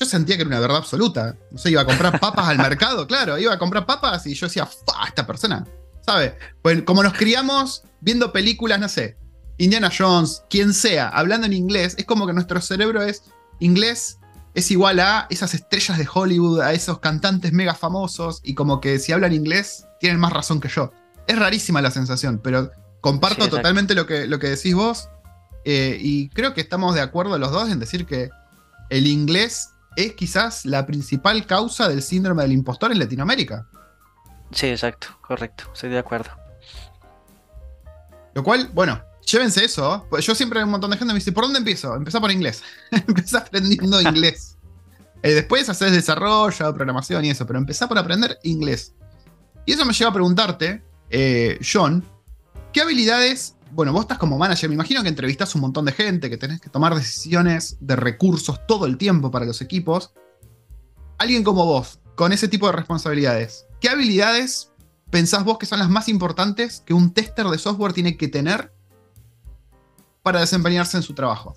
yo 0.00 0.06
sentía 0.06 0.36
que 0.36 0.42
era 0.42 0.48
una 0.48 0.60
verdad 0.60 0.78
absoluta. 0.78 1.36
No 1.50 1.58
sé, 1.58 1.70
iba 1.70 1.82
a 1.82 1.86
comprar 1.86 2.18
papas 2.18 2.48
al 2.48 2.58
mercado, 2.58 3.06
claro, 3.06 3.38
iba 3.38 3.52
a 3.52 3.58
comprar 3.58 3.84
papas 3.86 4.26
y 4.26 4.34
yo 4.34 4.46
decía, 4.46 4.66
¡fa! 4.66 5.06
Esta 5.06 5.26
persona, 5.26 5.66
¿sabe? 6.04 6.36
Pues 6.62 6.82
como 6.82 7.02
nos 7.02 7.12
criamos 7.12 7.84
viendo 8.00 8.32
películas, 8.32 8.80
no 8.80 8.88
sé, 8.88 9.16
Indiana 9.58 9.90
Jones, 9.96 10.42
quien 10.48 10.72
sea, 10.72 11.08
hablando 11.08 11.46
en 11.46 11.52
inglés, 11.52 11.94
es 11.98 12.06
como 12.06 12.26
que 12.26 12.32
nuestro 12.32 12.60
cerebro 12.62 13.02
es 13.02 13.24
inglés 13.60 14.16
es 14.54 14.70
igual 14.70 14.98
a 14.98 15.26
esas 15.30 15.54
estrellas 15.54 15.96
de 15.96 16.08
Hollywood, 16.12 16.60
a 16.60 16.72
esos 16.72 16.98
cantantes 16.98 17.52
mega 17.52 17.74
famosos, 17.74 18.40
y 18.42 18.54
como 18.54 18.80
que 18.80 18.98
si 18.98 19.12
hablan 19.12 19.32
inglés 19.32 19.86
tienen 20.00 20.18
más 20.18 20.32
razón 20.32 20.60
que 20.60 20.68
yo. 20.68 20.92
Es 21.28 21.38
rarísima 21.38 21.80
la 21.80 21.92
sensación, 21.92 22.40
pero 22.42 22.72
comparto 23.00 23.48
totalmente 23.48 23.94
lo 23.94 24.06
que, 24.06 24.26
lo 24.26 24.40
que 24.40 24.48
decís 24.48 24.74
vos, 24.74 25.08
eh, 25.64 25.98
y 26.00 26.30
creo 26.30 26.54
que 26.54 26.62
estamos 26.62 26.94
de 26.94 27.00
acuerdo 27.00 27.38
los 27.38 27.52
dos 27.52 27.70
en 27.70 27.78
decir 27.78 28.06
que 28.06 28.30
el 28.88 29.06
inglés 29.06 29.70
es 30.06 30.14
quizás 30.14 30.64
la 30.66 30.86
principal 30.86 31.46
causa 31.46 31.88
del 31.88 32.02
síndrome 32.02 32.42
del 32.42 32.52
impostor 32.52 32.92
en 32.92 32.98
Latinoamérica. 32.98 33.66
Sí, 34.52 34.66
exacto, 34.66 35.08
correcto, 35.20 35.64
estoy 35.72 35.90
de 35.90 35.98
acuerdo. 35.98 36.30
Lo 38.34 38.42
cual, 38.44 38.70
bueno, 38.72 39.02
llévense 39.26 39.64
eso. 39.64 40.06
Pues 40.10 40.24
yo 40.24 40.34
siempre 40.34 40.62
un 40.62 40.70
montón 40.70 40.90
de 40.90 40.96
gente 40.96 41.12
me 41.12 41.18
dice, 41.18 41.32
¿por 41.32 41.44
dónde 41.44 41.58
empiezo? 41.58 41.94
Empezá 41.94 42.20
por 42.20 42.30
inglés. 42.30 42.62
empezá 42.90 43.38
aprendiendo 43.38 44.00
inglés. 44.02 44.56
Eh, 45.22 45.34
después 45.34 45.68
haces 45.68 45.92
desarrollo, 45.92 46.74
programación 46.74 47.24
y 47.24 47.30
eso, 47.30 47.46
pero 47.46 47.58
empezá 47.58 47.88
por 47.88 47.98
aprender 47.98 48.38
inglés. 48.42 48.94
Y 49.66 49.72
eso 49.72 49.84
me 49.84 49.92
lleva 49.92 50.10
a 50.10 50.14
preguntarte, 50.14 50.82
eh, 51.10 51.58
John, 51.60 52.04
¿qué 52.72 52.80
habilidades 52.80 53.56
bueno, 53.72 53.92
vos 53.92 54.02
estás 54.02 54.18
como 54.18 54.38
manager, 54.38 54.68
me 54.68 54.74
imagino 54.74 55.02
que 55.02 55.08
entrevistas 55.08 55.54
un 55.54 55.60
montón 55.60 55.84
de 55.84 55.92
gente, 55.92 56.28
que 56.28 56.36
tenés 56.36 56.60
que 56.60 56.70
tomar 56.70 56.94
decisiones 56.94 57.76
de 57.80 57.96
recursos 57.96 58.66
todo 58.66 58.86
el 58.86 58.98
tiempo 58.98 59.30
para 59.30 59.46
los 59.46 59.60
equipos. 59.60 60.12
alguien 61.18 61.44
como 61.44 61.66
vos, 61.66 62.00
con 62.14 62.32
ese 62.32 62.48
tipo 62.48 62.66
de 62.66 62.72
responsabilidades, 62.72 63.66
¿qué 63.80 63.88
habilidades 63.88 64.72
pensás 65.10 65.44
vos 65.44 65.58
que 65.58 65.66
son 65.66 65.78
las 65.78 65.90
más 65.90 66.08
importantes 66.08 66.82
que 66.84 66.94
un 66.94 67.12
tester 67.12 67.46
de 67.46 67.58
software 67.58 67.92
tiene 67.92 68.16
que 68.16 68.28
tener 68.28 68.72
para 70.22 70.40
desempeñarse 70.40 70.96
en 70.96 71.02
su 71.02 71.14
trabajo? 71.14 71.54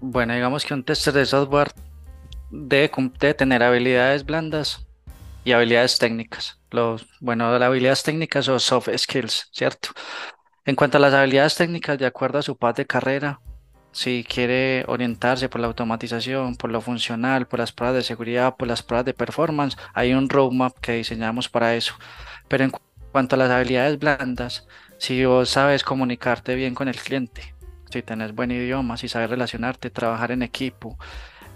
Bueno, 0.00 0.34
digamos 0.34 0.64
que 0.64 0.74
un 0.74 0.84
tester 0.84 1.12
de 1.12 1.26
software 1.26 1.72
debe, 2.50 2.90
tener 3.34 3.62
habilidades 3.62 4.24
blandas 4.24 4.86
y 5.44 5.52
habilidades 5.52 5.98
técnicas. 5.98 6.59
Los, 6.70 7.06
bueno, 7.20 7.50
las 7.52 7.62
habilidades 7.62 8.02
técnicas 8.02 8.48
o 8.48 8.58
soft 8.58 8.88
skills, 8.96 9.48
¿cierto? 9.52 9.90
En 10.64 10.76
cuanto 10.76 10.98
a 10.98 11.00
las 11.00 11.14
habilidades 11.14 11.56
técnicas, 11.56 11.98
de 11.98 12.06
acuerdo 12.06 12.38
a 12.38 12.42
su 12.42 12.56
path 12.56 12.76
de 12.76 12.86
carrera, 12.86 13.40
si 13.92 14.24
quiere 14.28 14.84
orientarse 14.86 15.48
por 15.48 15.60
la 15.60 15.66
automatización, 15.66 16.56
por 16.56 16.70
lo 16.70 16.80
funcional, 16.80 17.46
por 17.46 17.58
las 17.58 17.72
pruebas 17.72 17.96
de 17.96 18.02
seguridad, 18.02 18.56
por 18.56 18.68
las 18.68 18.82
pruebas 18.82 19.04
de 19.04 19.14
performance, 19.14 19.76
hay 19.94 20.14
un 20.14 20.28
roadmap 20.28 20.78
que 20.78 20.92
diseñamos 20.92 21.48
para 21.48 21.74
eso. 21.74 21.94
Pero 22.48 22.64
en 22.64 22.72
cuanto 23.10 23.34
a 23.34 23.38
las 23.38 23.50
habilidades 23.50 23.98
blandas, 23.98 24.66
si 24.98 25.24
vos 25.24 25.48
sabes 25.50 25.82
comunicarte 25.82 26.54
bien 26.54 26.74
con 26.74 26.88
el 26.88 26.96
cliente, 26.96 27.54
si 27.90 28.02
tenés 28.02 28.34
buen 28.34 28.52
idioma, 28.52 28.96
si 28.96 29.08
sabes 29.08 29.30
relacionarte, 29.30 29.90
trabajar 29.90 30.30
en 30.30 30.42
equipo, 30.42 30.96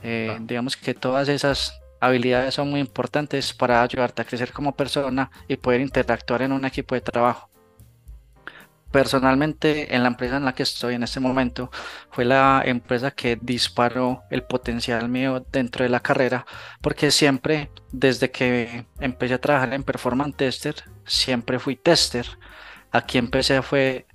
eh, 0.02 0.36
digamos 0.40 0.76
que 0.76 0.94
todas 0.94 1.28
esas 1.28 1.80
habilidades 2.06 2.54
son 2.54 2.70
muy 2.70 2.80
importantes 2.80 3.52
para 3.52 3.82
ayudarte 3.82 4.22
a 4.22 4.24
crecer 4.24 4.52
como 4.52 4.76
persona 4.76 5.30
y 5.48 5.56
poder 5.56 5.80
interactuar 5.80 6.42
en 6.42 6.52
un 6.52 6.64
equipo 6.64 6.94
de 6.94 7.00
trabajo. 7.00 7.50
Personalmente, 8.90 9.92
en 9.96 10.02
la 10.04 10.08
empresa 10.08 10.36
en 10.36 10.44
la 10.44 10.54
que 10.54 10.62
estoy 10.62 10.94
en 10.94 11.02
este 11.02 11.18
momento, 11.18 11.68
fue 12.12 12.24
la 12.24 12.62
empresa 12.64 13.10
que 13.10 13.36
disparó 13.42 14.22
el 14.30 14.44
potencial 14.44 15.08
mío 15.08 15.44
dentro 15.50 15.82
de 15.82 15.88
la 15.88 15.98
carrera, 15.98 16.46
porque 16.80 17.10
siempre, 17.10 17.72
desde 17.90 18.30
que 18.30 18.86
empecé 19.00 19.34
a 19.34 19.40
trabajar 19.40 19.74
en 19.74 19.82
Performance 19.82 20.36
Tester, 20.36 20.76
siempre 21.04 21.58
fui 21.58 21.74
tester. 21.74 22.24
Aquí 22.92 23.18
empecé 23.18 23.62
fue 23.62 24.06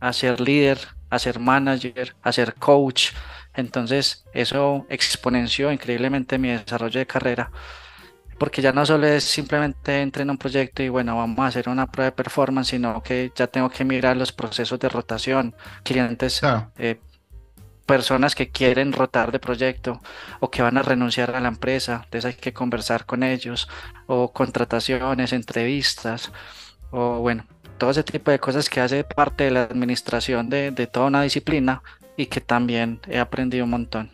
a 0.00 0.12
ser 0.12 0.40
líder, 0.40 0.78
a 1.10 1.18
ser 1.20 1.38
manager, 1.38 2.16
a 2.20 2.32
ser 2.32 2.54
coach. 2.54 3.12
Entonces, 3.54 4.24
eso 4.32 4.86
exponenció 4.88 5.70
increíblemente 5.70 6.38
mi 6.38 6.50
desarrollo 6.50 6.98
de 6.98 7.06
carrera 7.06 7.50
porque 8.38 8.62
ya 8.62 8.72
no 8.72 8.84
solo 8.84 9.06
es 9.06 9.24
simplemente 9.24 10.00
entrar 10.00 10.22
en 10.22 10.30
un 10.30 10.38
proyecto 10.38 10.82
y 10.82 10.88
bueno, 10.88 11.16
vamos 11.16 11.38
a 11.38 11.46
hacer 11.46 11.68
una 11.68 11.90
prueba 11.90 12.10
de 12.10 12.16
performance, 12.16 12.68
sino 12.68 13.02
que 13.02 13.32
ya 13.34 13.46
tengo 13.46 13.70
que 13.70 13.84
mirar 13.84 14.16
los 14.16 14.32
procesos 14.32 14.78
de 14.80 14.88
rotación, 14.88 15.54
clientes, 15.82 16.40
eh, 16.78 17.00
personas 17.86 18.34
que 18.34 18.50
quieren 18.50 18.92
rotar 18.92 19.30
de 19.30 19.38
proyecto 19.38 20.00
o 20.40 20.50
que 20.50 20.62
van 20.62 20.78
a 20.78 20.82
renunciar 20.82 21.34
a 21.34 21.40
la 21.40 21.48
empresa, 21.48 22.02
entonces 22.04 22.24
hay 22.24 22.40
que 22.40 22.52
conversar 22.52 23.04
con 23.06 23.22
ellos, 23.22 23.68
o 24.06 24.32
contrataciones, 24.32 25.32
entrevistas, 25.32 26.32
o 26.90 27.20
bueno, 27.20 27.46
todo 27.78 27.90
ese 27.90 28.04
tipo 28.04 28.30
de 28.30 28.38
cosas 28.38 28.70
que 28.70 28.80
hace 28.80 29.04
parte 29.04 29.44
de 29.44 29.50
la 29.50 29.62
administración 29.62 30.48
de, 30.48 30.70
de 30.70 30.86
toda 30.86 31.06
una 31.06 31.22
disciplina 31.22 31.82
y 32.16 32.26
que 32.26 32.40
también 32.40 33.00
he 33.08 33.18
aprendido 33.18 33.64
un 33.64 33.70
montón. 33.70 34.10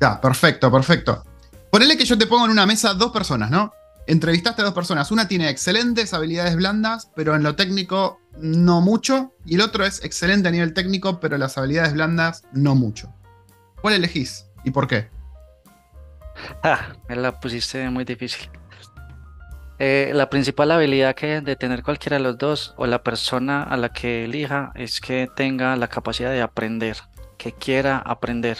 Ya, 0.00 0.20
perfecto, 0.20 0.70
perfecto. 0.70 1.24
Ponele 1.70 1.96
que 1.96 2.04
yo 2.04 2.18
te 2.18 2.26
pongo 2.26 2.46
en 2.46 2.50
una 2.50 2.66
mesa 2.66 2.94
dos 2.94 3.12
personas, 3.12 3.50
¿no? 3.50 3.72
Entrevistaste 4.06 4.62
a 4.62 4.64
dos 4.64 4.74
personas. 4.74 5.10
Una 5.10 5.28
tiene 5.28 5.48
excelentes 5.48 6.12
habilidades 6.14 6.56
blandas, 6.56 7.10
pero 7.14 7.36
en 7.36 7.42
lo 7.42 7.54
técnico 7.54 8.18
no 8.38 8.80
mucho. 8.80 9.32
Y 9.44 9.54
el 9.54 9.60
otro 9.60 9.84
es 9.84 10.02
excelente 10.04 10.48
a 10.48 10.50
nivel 10.50 10.74
técnico, 10.74 11.20
pero 11.20 11.38
las 11.38 11.58
habilidades 11.58 11.92
blandas 11.92 12.42
no 12.52 12.74
mucho. 12.74 13.12
¿Cuál 13.80 13.94
elegís 13.94 14.46
y 14.64 14.70
por 14.70 14.88
qué? 14.88 15.08
Ah, 16.62 16.94
me 17.08 17.16
la 17.16 17.38
pusiste 17.38 17.88
muy 17.90 18.04
difícil. 18.04 18.48
Eh, 19.82 20.10
la 20.12 20.28
principal 20.28 20.70
habilidad 20.72 21.14
que 21.14 21.40
de 21.40 21.56
tener 21.56 21.82
cualquiera 21.82 22.18
de 22.18 22.22
los 22.22 22.36
dos 22.36 22.74
o 22.76 22.86
la 22.86 23.02
persona 23.02 23.62
a 23.62 23.78
la 23.78 23.88
que 23.88 24.26
elija 24.26 24.72
es 24.74 25.00
que 25.00 25.26
tenga 25.34 25.74
la 25.74 25.88
capacidad 25.88 26.30
de 26.30 26.42
aprender, 26.42 26.98
que 27.38 27.52
quiera 27.52 27.96
aprender. 27.96 28.58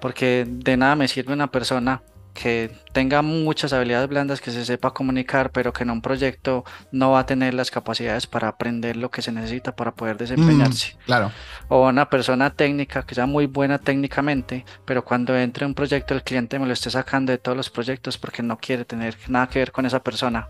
Porque 0.00 0.46
de 0.48 0.78
nada 0.78 0.96
me 0.96 1.08
sirve 1.08 1.34
una 1.34 1.50
persona 1.50 2.02
que 2.40 2.70
tenga 2.92 3.20
muchas 3.20 3.72
habilidades 3.72 4.08
blandas, 4.08 4.40
que 4.40 4.52
se 4.52 4.64
sepa 4.64 4.92
comunicar, 4.92 5.50
pero 5.50 5.72
que 5.72 5.82
en 5.82 5.90
un 5.90 6.00
proyecto 6.00 6.64
no 6.92 7.10
va 7.10 7.20
a 7.20 7.26
tener 7.26 7.52
las 7.52 7.72
capacidades 7.72 8.28
para 8.28 8.46
aprender 8.46 8.96
lo 8.96 9.10
que 9.10 9.22
se 9.22 9.32
necesita 9.32 9.74
para 9.74 9.92
poder 9.92 10.16
desempeñarse. 10.18 10.94
Mm, 10.94 11.04
claro. 11.04 11.32
O 11.66 11.88
una 11.88 12.08
persona 12.08 12.50
técnica 12.50 13.04
que 13.04 13.16
sea 13.16 13.26
muy 13.26 13.46
buena 13.46 13.78
técnicamente, 13.78 14.64
pero 14.84 15.04
cuando 15.04 15.36
entre 15.36 15.66
un 15.66 15.74
proyecto 15.74 16.14
el 16.14 16.22
cliente 16.22 16.60
me 16.60 16.66
lo 16.66 16.72
esté 16.72 16.90
sacando 16.90 17.32
de 17.32 17.38
todos 17.38 17.56
los 17.56 17.70
proyectos 17.70 18.18
porque 18.18 18.44
no 18.44 18.56
quiere 18.58 18.84
tener 18.84 19.16
nada 19.26 19.48
que 19.48 19.58
ver 19.58 19.72
con 19.72 19.84
esa 19.84 20.04
persona. 20.04 20.48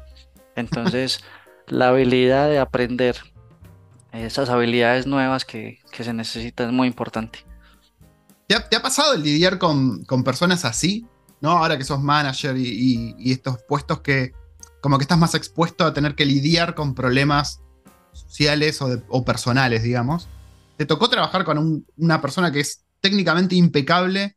Entonces, 0.56 1.24
la 1.68 1.88
habilidad 1.88 2.50
de 2.50 2.58
aprender 2.58 3.16
esas 4.12 4.50
habilidades 4.50 5.06
nuevas 5.06 5.46
que, 5.46 5.78
que 5.90 6.04
se 6.04 6.12
necesita 6.12 6.64
es 6.64 6.72
muy 6.72 6.86
importante. 6.86 7.48
¿Te 8.46 8.76
ha, 8.76 8.82
pasado 8.82 9.12
el 9.12 9.22
lidiar 9.22 9.58
con, 9.58 10.04
personas 10.24 10.64
así? 10.64 11.06
¿No? 11.40 11.52
Ahora 11.52 11.78
que 11.78 11.84
sos 11.84 12.00
manager 12.00 12.56
y, 12.56 13.32
estos 13.32 13.58
puestos 13.68 14.00
que 14.00 14.32
como 14.80 14.98
que 14.98 15.02
estás 15.02 15.18
más 15.18 15.34
expuesto 15.34 15.84
a 15.84 15.92
tener 15.92 16.14
que 16.14 16.24
lidiar 16.24 16.74
con 16.74 16.94
problemas 16.94 17.60
sociales 18.12 18.80
o, 18.80 19.24
personales, 19.24 19.82
digamos. 19.82 20.28
¿Te 20.76 20.86
tocó 20.86 21.08
trabajar 21.08 21.44
con 21.44 21.84
una 21.96 22.20
persona 22.20 22.52
que 22.52 22.60
es 22.60 22.84
técnicamente 23.00 23.56
impecable, 23.56 24.36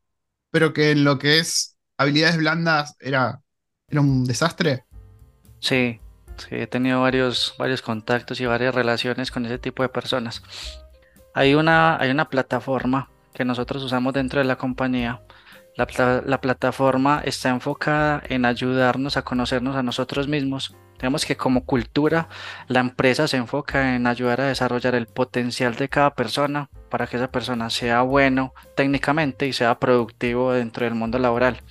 pero 0.50 0.74
que 0.74 0.92
en 0.92 1.04
lo 1.04 1.20
que 1.20 1.40
es 1.40 1.78
habilidades 1.98 2.38
blandas 2.38 2.96
era, 3.00 3.42
era 3.88 4.02
un 4.02 4.26
desastre? 4.26 4.86
Sí, 5.60 6.00
sí, 6.38 6.56
he 6.56 6.68
tenido 6.68 7.02
varios, 7.02 7.54
varios 7.58 7.82
contactos 7.82 8.42
y 8.42 8.46
varias 8.46 8.74
relaciones 8.74 9.30
con 9.30 9.46
ese 9.46 9.60
tipo 9.60 9.84
de 9.84 9.90
personas. 9.90 10.42
Hay 11.34 11.54
una, 11.54 11.98
hay 11.98 12.10
una 12.10 12.30
plataforma 12.30 13.10
que 13.34 13.46
nosotros 13.46 13.84
usamos 13.84 14.14
dentro 14.14 14.40
de 14.40 14.46
la 14.46 14.58
compañía, 14.58 15.22
la, 16.26 16.42
plataforma 16.42 17.22
está 17.26 17.50
enfocada 17.50 18.22
en 18.28 18.46
ayudarnos 18.46 19.18
a 19.18 19.24
conocernos 19.24 19.76
a 19.76 19.84
nosotros 19.84 20.28
mismos. 20.28 20.76
Digamos 21.00 21.26
que 21.26 21.36
como 21.36 21.66
cultura, 21.66 22.30
la 22.68 22.80
empresa 22.80 23.28
se 23.28 23.38
enfoca 23.38 23.96
en 23.96 24.06
ayudar 24.06 24.42
a 24.42 24.48
desarrollar 24.48 24.96
el 24.96 25.08
potencial 25.08 25.76
de 25.76 25.90
cada 25.90 26.14
persona 26.14 26.70
para 26.90 27.08
que 27.08 27.18
esa 27.18 27.32
persona 27.32 27.70
sea 27.70 28.02
bueno 28.04 28.54
técnicamente 28.76 29.48
y 29.48 29.54
sea 29.54 29.80
productivo 29.80 30.54
dentro 30.54 30.86
del 30.86 30.96
mundo 30.96 31.18
laboral. 31.18 31.62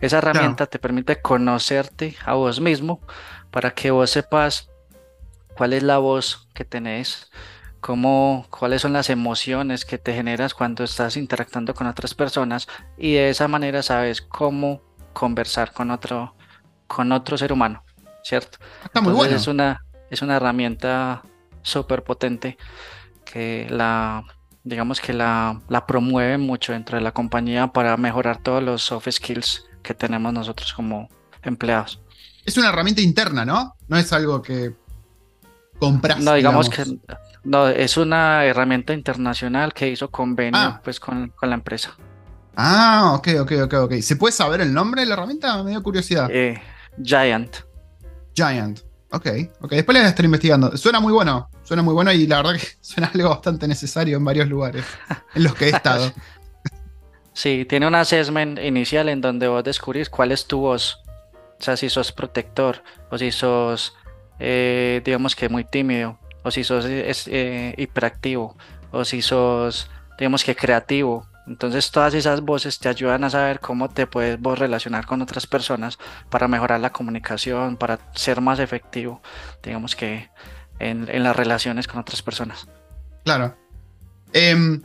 Esa 0.00 0.18
herramienta 0.18 0.66
te 0.66 0.78
permite 0.78 1.20
conocerte 1.20 2.16
a 2.24 2.34
vos 2.34 2.60
mismo 2.60 3.00
para 3.50 3.72
que 3.72 3.90
vos 3.90 4.10
sepas 4.10 4.70
cuál 5.56 5.72
es 5.72 5.82
la 5.82 5.98
voz 5.98 6.48
que 6.54 6.64
tenés, 6.64 7.30
cómo, 7.86 8.44
cuáles 8.50 8.82
son 8.82 8.94
las 8.94 9.10
emociones 9.10 9.84
que 9.84 9.96
te 9.96 10.12
generas 10.12 10.54
cuando 10.54 10.82
estás 10.82 11.16
interactuando 11.16 11.72
con 11.72 11.86
otras 11.86 12.14
personas 12.14 12.66
y 12.98 13.12
de 13.12 13.30
esa 13.30 13.46
manera 13.46 13.80
sabes 13.80 14.22
cómo 14.22 14.82
conversar 15.12 15.72
con 15.72 15.92
otro, 15.92 16.34
con 16.88 17.12
otro 17.12 17.38
ser 17.38 17.52
humano, 17.52 17.84
¿cierto? 18.24 18.58
Está 18.84 19.00
muy 19.00 19.12
bueno. 19.12 19.36
Es 19.36 19.46
una, 19.46 19.84
es 20.10 20.20
una 20.20 20.34
herramienta 20.34 21.22
súper 21.62 22.02
potente 22.02 22.58
que 23.24 23.68
la, 23.70 24.24
digamos 24.64 25.00
que 25.00 25.12
la, 25.12 25.62
la 25.68 25.86
promueve 25.86 26.38
mucho 26.38 26.72
dentro 26.72 26.98
de 26.98 27.04
la 27.04 27.12
compañía 27.12 27.68
para 27.68 27.96
mejorar 27.96 28.42
todos 28.42 28.64
los 28.64 28.82
soft 28.82 29.08
skills 29.12 29.64
que 29.84 29.94
tenemos 29.94 30.32
nosotros 30.32 30.72
como 30.72 31.08
empleados. 31.40 32.02
Es 32.44 32.56
una 32.56 32.70
herramienta 32.70 33.00
interna, 33.00 33.44
¿no? 33.44 33.76
No 33.86 33.96
es 33.96 34.12
algo 34.12 34.42
que 34.42 34.74
compras. 35.78 36.18
No, 36.18 36.34
digamos, 36.34 36.68
que 36.68 36.84
no, 37.46 37.68
es 37.68 37.96
una 37.96 38.44
herramienta 38.44 38.92
internacional 38.92 39.72
que 39.72 39.88
hizo 39.88 40.10
convenio 40.10 40.60
ah. 40.60 40.80
pues 40.82 40.98
con, 40.98 41.32
la 41.40 41.54
empresa. 41.54 41.96
Ah, 42.56 43.12
ok, 43.16 43.28
ok, 43.40 43.52
ok, 43.64 43.74
ok. 43.74 43.92
¿Se 44.00 44.16
puede 44.16 44.32
saber 44.32 44.60
el 44.60 44.74
nombre 44.74 45.02
de 45.02 45.06
la 45.06 45.14
herramienta? 45.14 45.62
Me 45.62 45.70
dio 45.70 45.82
curiosidad. 45.82 46.28
Eh, 46.32 46.60
Giant. 47.00 47.58
Giant. 48.34 48.80
Ok, 49.12 49.28
ok. 49.60 49.70
Después 49.70 49.94
le 49.94 50.00
voy 50.00 50.06
a 50.06 50.08
estar 50.08 50.24
investigando. 50.24 50.76
Suena 50.76 50.98
muy 50.98 51.12
bueno. 51.12 51.48
Suena 51.62 51.82
muy 51.82 51.94
bueno 51.94 52.10
y 52.12 52.26
la 52.26 52.38
verdad 52.38 52.54
que 52.54 52.66
suena 52.80 53.10
algo 53.14 53.28
bastante 53.28 53.68
necesario 53.68 54.16
en 54.16 54.24
varios 54.24 54.48
lugares 54.48 54.84
en 55.34 55.44
los 55.44 55.54
que 55.54 55.66
he 55.66 55.70
estado. 55.70 56.12
sí, 57.32 57.64
tiene 57.68 57.86
un 57.86 57.94
assessment 57.94 58.58
inicial 58.58 59.08
en 59.08 59.20
donde 59.20 59.46
vos 59.46 59.62
descubrís 59.62 60.10
cuál 60.10 60.32
es 60.32 60.46
tu 60.46 60.58
voz. 60.58 60.98
O 61.60 61.62
sea, 61.62 61.76
si 61.76 61.88
sos 61.88 62.10
protector 62.10 62.82
o 63.10 63.16
si 63.16 63.30
sos, 63.30 63.94
eh, 64.40 65.00
digamos 65.04 65.36
que 65.36 65.48
muy 65.48 65.62
tímido 65.62 66.18
o 66.46 66.50
si 66.52 66.62
sos 66.62 66.84
eh, 66.86 67.74
hiperactivo, 67.76 68.56
o 68.92 69.04
si 69.04 69.20
sos, 69.20 69.90
digamos 70.16 70.44
que 70.44 70.54
creativo. 70.54 71.26
Entonces 71.48 71.90
todas 71.90 72.14
esas 72.14 72.40
voces 72.40 72.78
te 72.78 72.88
ayudan 72.88 73.24
a 73.24 73.30
saber 73.30 73.58
cómo 73.58 73.88
te 73.88 74.06
puedes 74.06 74.40
vos 74.40 74.56
relacionar 74.56 75.06
con 75.06 75.22
otras 75.22 75.48
personas 75.48 75.98
para 76.30 76.46
mejorar 76.46 76.78
la 76.78 76.90
comunicación, 76.90 77.76
para 77.76 77.98
ser 78.14 78.40
más 78.40 78.60
efectivo, 78.60 79.20
digamos 79.60 79.96
que 79.96 80.30
en, 80.78 81.22
las 81.22 81.34
relaciones 81.34 81.88
con 81.88 81.98
otras 81.98 82.22
personas. 82.22 82.68
Claro. 83.24 83.56
Em, 84.32 84.80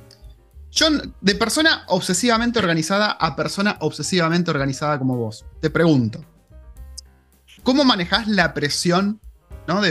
Yo, 0.72 0.88
de 1.20 1.36
persona 1.36 1.84
obsesivamente 1.90 2.58
organizada 2.58 3.12
a 3.12 3.36
persona 3.36 3.78
obsesivamente 3.82 4.50
organizada 4.50 4.98
como 4.98 5.16
vos, 5.16 5.46
te 5.60 5.70
pregunto, 5.70 6.26
¿cómo 7.62 7.84
manejás 7.84 8.28
la 8.28 8.56
presión? 8.56 9.20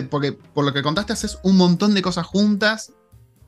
Porque 0.08 0.32
por 0.32 0.64
lo 0.64 0.72
que 0.72 0.82
contaste 0.82 1.12
haces 1.12 1.38
un 1.42 1.56
montón 1.56 1.94
de 1.94 2.02
cosas 2.02 2.26
juntas, 2.26 2.92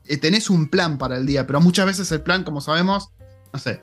eh, 0.05 0.17
tenés 0.17 0.49
un 0.49 0.69
plan 0.69 0.97
para 0.97 1.17
el 1.17 1.25
día, 1.25 1.47
pero 1.47 1.61
muchas 1.61 1.85
veces 1.85 2.11
el 2.11 2.21
plan, 2.21 2.43
como 2.43 2.61
sabemos, 2.61 3.09
no 3.51 3.59
sé, 3.59 3.81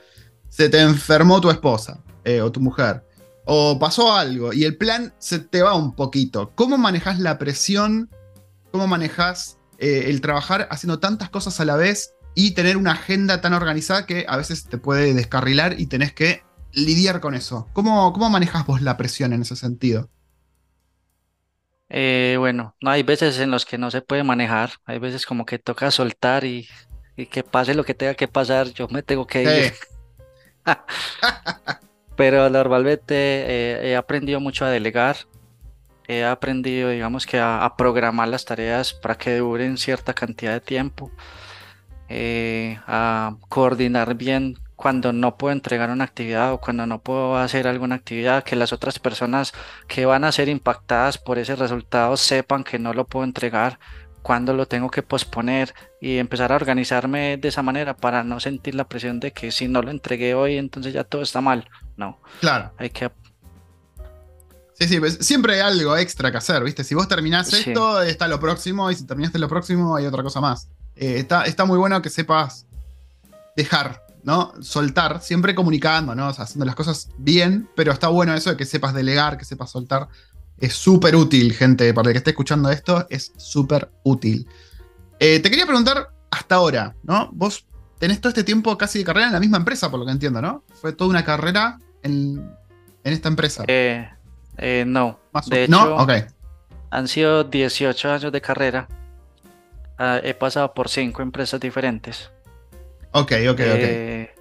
se 0.48 0.68
te 0.68 0.80
enfermó 0.80 1.40
tu 1.40 1.50
esposa 1.50 2.02
eh, 2.24 2.40
o 2.40 2.50
tu 2.50 2.60
mujer, 2.60 3.04
o 3.46 3.78
pasó 3.78 4.12
algo 4.12 4.52
y 4.52 4.64
el 4.64 4.76
plan 4.76 5.14
se 5.18 5.38
te 5.38 5.62
va 5.62 5.74
un 5.74 5.94
poquito. 5.94 6.52
¿Cómo 6.54 6.78
manejas 6.78 7.18
la 7.18 7.38
presión? 7.38 8.10
¿Cómo 8.70 8.86
manejas 8.86 9.58
eh, 9.78 10.04
el 10.06 10.20
trabajar 10.20 10.68
haciendo 10.70 10.98
tantas 10.98 11.30
cosas 11.30 11.58
a 11.60 11.64
la 11.64 11.76
vez 11.76 12.14
y 12.34 12.52
tener 12.52 12.76
una 12.76 12.92
agenda 12.92 13.40
tan 13.40 13.54
organizada 13.54 14.06
que 14.06 14.24
a 14.28 14.36
veces 14.36 14.64
te 14.64 14.78
puede 14.78 15.14
descarrilar 15.14 15.80
y 15.80 15.86
tenés 15.86 16.12
que 16.12 16.42
lidiar 16.72 17.20
con 17.20 17.34
eso. 17.34 17.68
¿Cómo, 17.72 18.12
cómo 18.12 18.30
manejas 18.30 18.66
vos 18.66 18.82
la 18.82 18.96
presión 18.96 19.32
en 19.32 19.42
ese 19.42 19.56
sentido? 19.56 20.08
Eh, 21.90 22.36
bueno, 22.38 22.76
no 22.80 22.90
hay 22.90 23.02
veces 23.02 23.38
en 23.40 23.50
los 23.50 23.66
que 23.66 23.76
no 23.76 23.90
se 23.90 24.00
puede 24.00 24.22
manejar, 24.22 24.70
hay 24.84 24.98
veces 24.98 25.26
como 25.26 25.44
que 25.44 25.58
toca 25.58 25.90
soltar 25.90 26.44
y, 26.44 26.68
que 27.30 27.42
pase 27.42 27.74
lo 27.74 27.84
que 27.84 27.92
tenga 27.94 28.14
que 28.14 28.28
pasar, 28.28 28.68
yo 28.68 28.88
me 28.88 29.02
tengo 29.02 29.26
que 29.26 29.42
ir. 29.42 29.74
Pero 32.16 32.48
normalmente 32.48 33.14
eh, 33.14 33.90
he 33.90 33.96
aprendido 33.96 34.40
mucho 34.40 34.64
a 34.64 34.70
delegar, 34.70 35.16
he 36.08 36.24
aprendido, 36.24 36.88
digamos 36.90 37.26
que 37.26 37.38
a 37.38 37.74
programar 37.76 38.28
las 38.28 38.44
tareas 38.44 38.94
para 38.94 39.16
que 39.16 39.36
duren 39.36 39.76
cierta 39.76 40.14
cantidad 40.14 40.52
de 40.52 40.60
tiempo. 40.60 41.10
Eh, 42.12 42.76
a 42.88 43.36
coordinar 43.48 44.16
bien 44.16 44.58
cuando 44.80 45.12
no 45.12 45.36
puedo 45.36 45.52
entregar 45.52 45.90
una 45.90 46.04
actividad 46.04 46.54
o 46.54 46.58
cuando 46.58 46.86
no 46.86 47.02
puedo 47.02 47.36
hacer 47.36 47.68
alguna 47.68 47.96
actividad, 47.96 48.44
que 48.44 48.56
las 48.56 48.72
otras 48.72 48.98
personas 48.98 49.52
que 49.86 50.06
van 50.06 50.24
a 50.24 50.32
ser 50.32 50.48
impactadas 50.48 51.18
por 51.18 51.38
ese 51.38 51.54
resultado 51.54 52.16
sepan 52.16 52.64
que 52.64 52.78
no 52.78 52.94
lo 52.94 53.06
puedo 53.06 53.26
entregar, 53.26 53.78
cuando 54.22 54.54
lo 54.54 54.64
tengo 54.64 54.90
que 54.90 55.02
posponer 55.02 55.74
y 56.00 56.16
empezar 56.16 56.50
a 56.50 56.56
organizarme 56.56 57.36
de 57.36 57.48
esa 57.48 57.62
manera 57.62 57.94
para 57.94 58.24
no 58.24 58.40
sentir 58.40 58.74
la 58.74 58.88
presión 58.88 59.20
de 59.20 59.32
que 59.32 59.52
si 59.52 59.68
no 59.68 59.82
lo 59.82 59.90
entregué 59.90 60.32
hoy, 60.32 60.56
entonces 60.56 60.94
ya 60.94 61.04
todo 61.04 61.20
está 61.20 61.42
mal. 61.42 61.68
No. 61.98 62.18
Claro. 62.40 62.72
Hay 62.78 62.88
que 62.88 63.10
Sí, 64.78 64.88
sí, 64.88 64.98
pues, 64.98 65.18
siempre 65.20 65.56
hay 65.56 65.60
algo 65.60 65.94
extra 65.94 66.30
que 66.30 66.38
hacer, 66.38 66.64
¿viste? 66.64 66.84
Si 66.84 66.94
vos 66.94 67.06
terminás 67.06 67.52
esto, 67.52 68.00
está 68.00 68.28
lo 68.28 68.40
próximo, 68.40 68.90
y 68.90 68.94
si 68.94 69.04
terminaste 69.04 69.38
lo 69.38 69.46
próximo, 69.46 69.94
hay 69.94 70.06
otra 70.06 70.22
cosa 70.22 70.40
más. 70.40 70.68
Eh, 70.96 71.18
está, 71.18 71.44
está 71.44 71.66
muy 71.66 71.76
bueno 71.76 72.00
que 72.00 72.08
sepas 72.08 72.64
dejar, 73.54 74.06
¿no? 74.22 74.52
Soltar, 74.60 75.20
siempre 75.22 75.54
comunicando, 75.54 76.14
¿no? 76.14 76.28
haciendo 76.28 76.64
las 76.64 76.74
cosas 76.74 77.10
bien, 77.18 77.68
pero 77.74 77.92
está 77.92 78.08
bueno 78.08 78.34
eso 78.34 78.50
de 78.50 78.56
que 78.56 78.64
sepas 78.64 78.94
delegar, 78.94 79.38
que 79.38 79.44
sepas 79.44 79.70
soltar. 79.70 80.08
Es 80.58 80.74
súper 80.74 81.16
útil, 81.16 81.52
gente. 81.54 81.92
Para 81.94 82.08
el 82.08 82.12
que 82.12 82.18
esté 82.18 82.30
escuchando 82.30 82.70
esto, 82.70 83.06
es 83.08 83.32
súper 83.36 83.90
útil. 84.02 84.46
Eh, 85.18 85.40
te 85.40 85.50
quería 85.50 85.66
preguntar 85.66 86.10
hasta 86.30 86.56
ahora, 86.56 86.94
¿no? 87.02 87.30
Vos 87.32 87.66
tenés 87.98 88.20
todo 88.20 88.28
este 88.28 88.44
tiempo 88.44 88.76
casi 88.76 88.98
de 88.98 89.04
carrera 89.04 89.28
en 89.28 89.32
la 89.32 89.40
misma 89.40 89.56
empresa, 89.56 89.90
por 89.90 90.00
lo 90.00 90.06
que 90.06 90.12
entiendo, 90.12 90.42
¿no? 90.42 90.64
Fue 90.80 90.92
toda 90.92 91.10
una 91.10 91.24
carrera 91.24 91.78
en, 92.02 92.50
esta 93.04 93.28
empresa. 93.28 93.64
Eh, 93.66 94.08
no. 94.86 95.18
de 95.46 95.64
hecho, 95.64 95.70
¿No? 95.70 96.06
han 96.90 97.08
sido 97.08 97.44
18 97.44 98.10
años 98.10 98.32
de 98.32 98.40
carrera 98.40 98.88
Ah, 100.02 100.18
he 100.24 100.32
pasado 100.32 100.72
por 100.72 100.88
cinco 100.88 101.20
empresas 101.20 101.60
diferentes. 101.60 102.30
Ok, 103.12 103.32
ok, 103.48 103.50
ok. 103.50 103.60
Eh, 103.60 104.34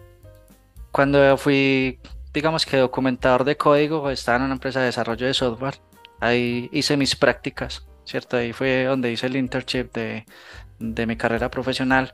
cuando 0.91 1.37
fui, 1.37 1.99
digamos 2.33 2.65
que 2.65 2.77
documentador 2.77 3.43
de 3.43 3.57
código, 3.57 4.09
estaba 4.09 4.37
en 4.37 4.43
una 4.43 4.53
empresa 4.53 4.79
de 4.79 4.87
desarrollo 4.87 5.25
de 5.25 5.33
software. 5.33 5.75
Ahí 6.19 6.69
hice 6.71 6.97
mis 6.97 7.15
prácticas, 7.15 7.87
¿cierto? 8.05 8.37
Ahí 8.37 8.53
fue 8.53 8.85
donde 8.85 9.11
hice 9.11 9.27
el 9.27 9.37
internship 9.37 9.91
de, 9.93 10.25
mi 10.79 11.15
carrera 11.15 11.49
profesional. 11.49 12.13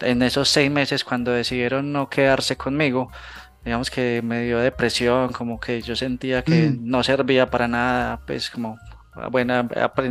En 0.00 0.22
esos 0.22 0.48
seis 0.48 0.70
meses, 0.70 1.04
cuando 1.04 1.32
decidieron 1.32 1.92
no 1.92 2.08
quedarse 2.08 2.56
conmigo, 2.56 3.10
digamos 3.64 3.90
que 3.90 4.20
me 4.22 4.44
dio 4.44 4.58
depresión, 4.58 5.32
como 5.32 5.58
que 5.58 5.82
yo 5.82 5.96
sentía 5.96 6.42
que 6.42 6.70
mm. 6.70 6.88
no 6.88 7.02
servía 7.02 7.50
para 7.50 7.66
nada, 7.68 8.20
pues 8.26 8.50
como 8.50 8.78
bueno, 9.30 9.68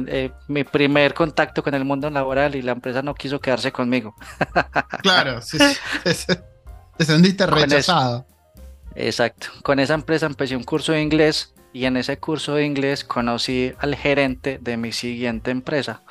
eh, 0.08 0.32
mi 0.48 0.64
primer 0.64 1.14
contacto 1.14 1.64
con 1.64 1.74
el 1.74 1.86
mundo 1.86 2.10
laboral 2.10 2.56
y 2.56 2.62
la 2.62 2.72
empresa 2.72 3.02
no 3.02 3.14
quiso 3.14 3.40
quedarse 3.40 3.72
conmigo. 3.72 4.16
Claro, 5.02 5.42
sí, 5.42 5.58
te 6.98 7.06
sentiste 7.06 7.46
rechazado. 7.46 8.26
exacto. 8.96 9.48
Con 9.62 9.80
esa 9.80 9.94
empresa 9.94 10.26
empecé 10.26 10.56
un 10.56 10.64
curso 10.64 10.94
de 10.94 11.02
inglés 11.02 11.54
y 11.74 11.86
en 11.86 11.98
ese 11.98 12.18
curso 12.18 12.56
de 12.56 12.66
inglés 12.66 13.04
conocí 13.04 13.74
al 13.80 13.96
gerente 13.96 14.58
de 14.62 14.78
mi 14.78 14.92
siguiente 14.92 15.52
empresa. 15.52 16.02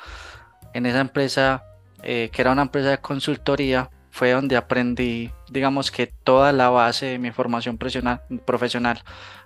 En 0.73 0.85
esa 0.85 1.01
empresa, 1.01 1.63
eh, 2.03 2.29
que 2.31 2.41
era 2.41 2.51
una 2.51 2.61
empresa 2.61 2.91
de 2.91 2.99
consultoría, 2.99 3.89
fue 4.11 4.31
donde 4.31 4.55
aprendí, 4.55 5.31
digamos 5.49 5.91
que 5.91 6.07
toda 6.07 6.51
la 6.51 6.69
base 6.69 7.07
de 7.07 7.19
mi 7.19 7.31
formación 7.31 7.77
profesional, 7.77 9.03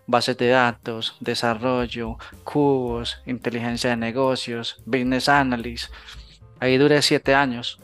bases 0.07 0.37
de 0.37 0.49
datos, 0.49 1.15
desarrollo, 1.19 2.17
cubos, 2.43 3.21
inteligencia 3.25 3.91
de 3.91 3.97
negocios, 3.97 4.81
business 4.85 5.29
analysis. 5.29 5.91
Ahí 6.59 6.77
duré 6.77 7.01
siete 7.01 7.35
años. 7.35 7.79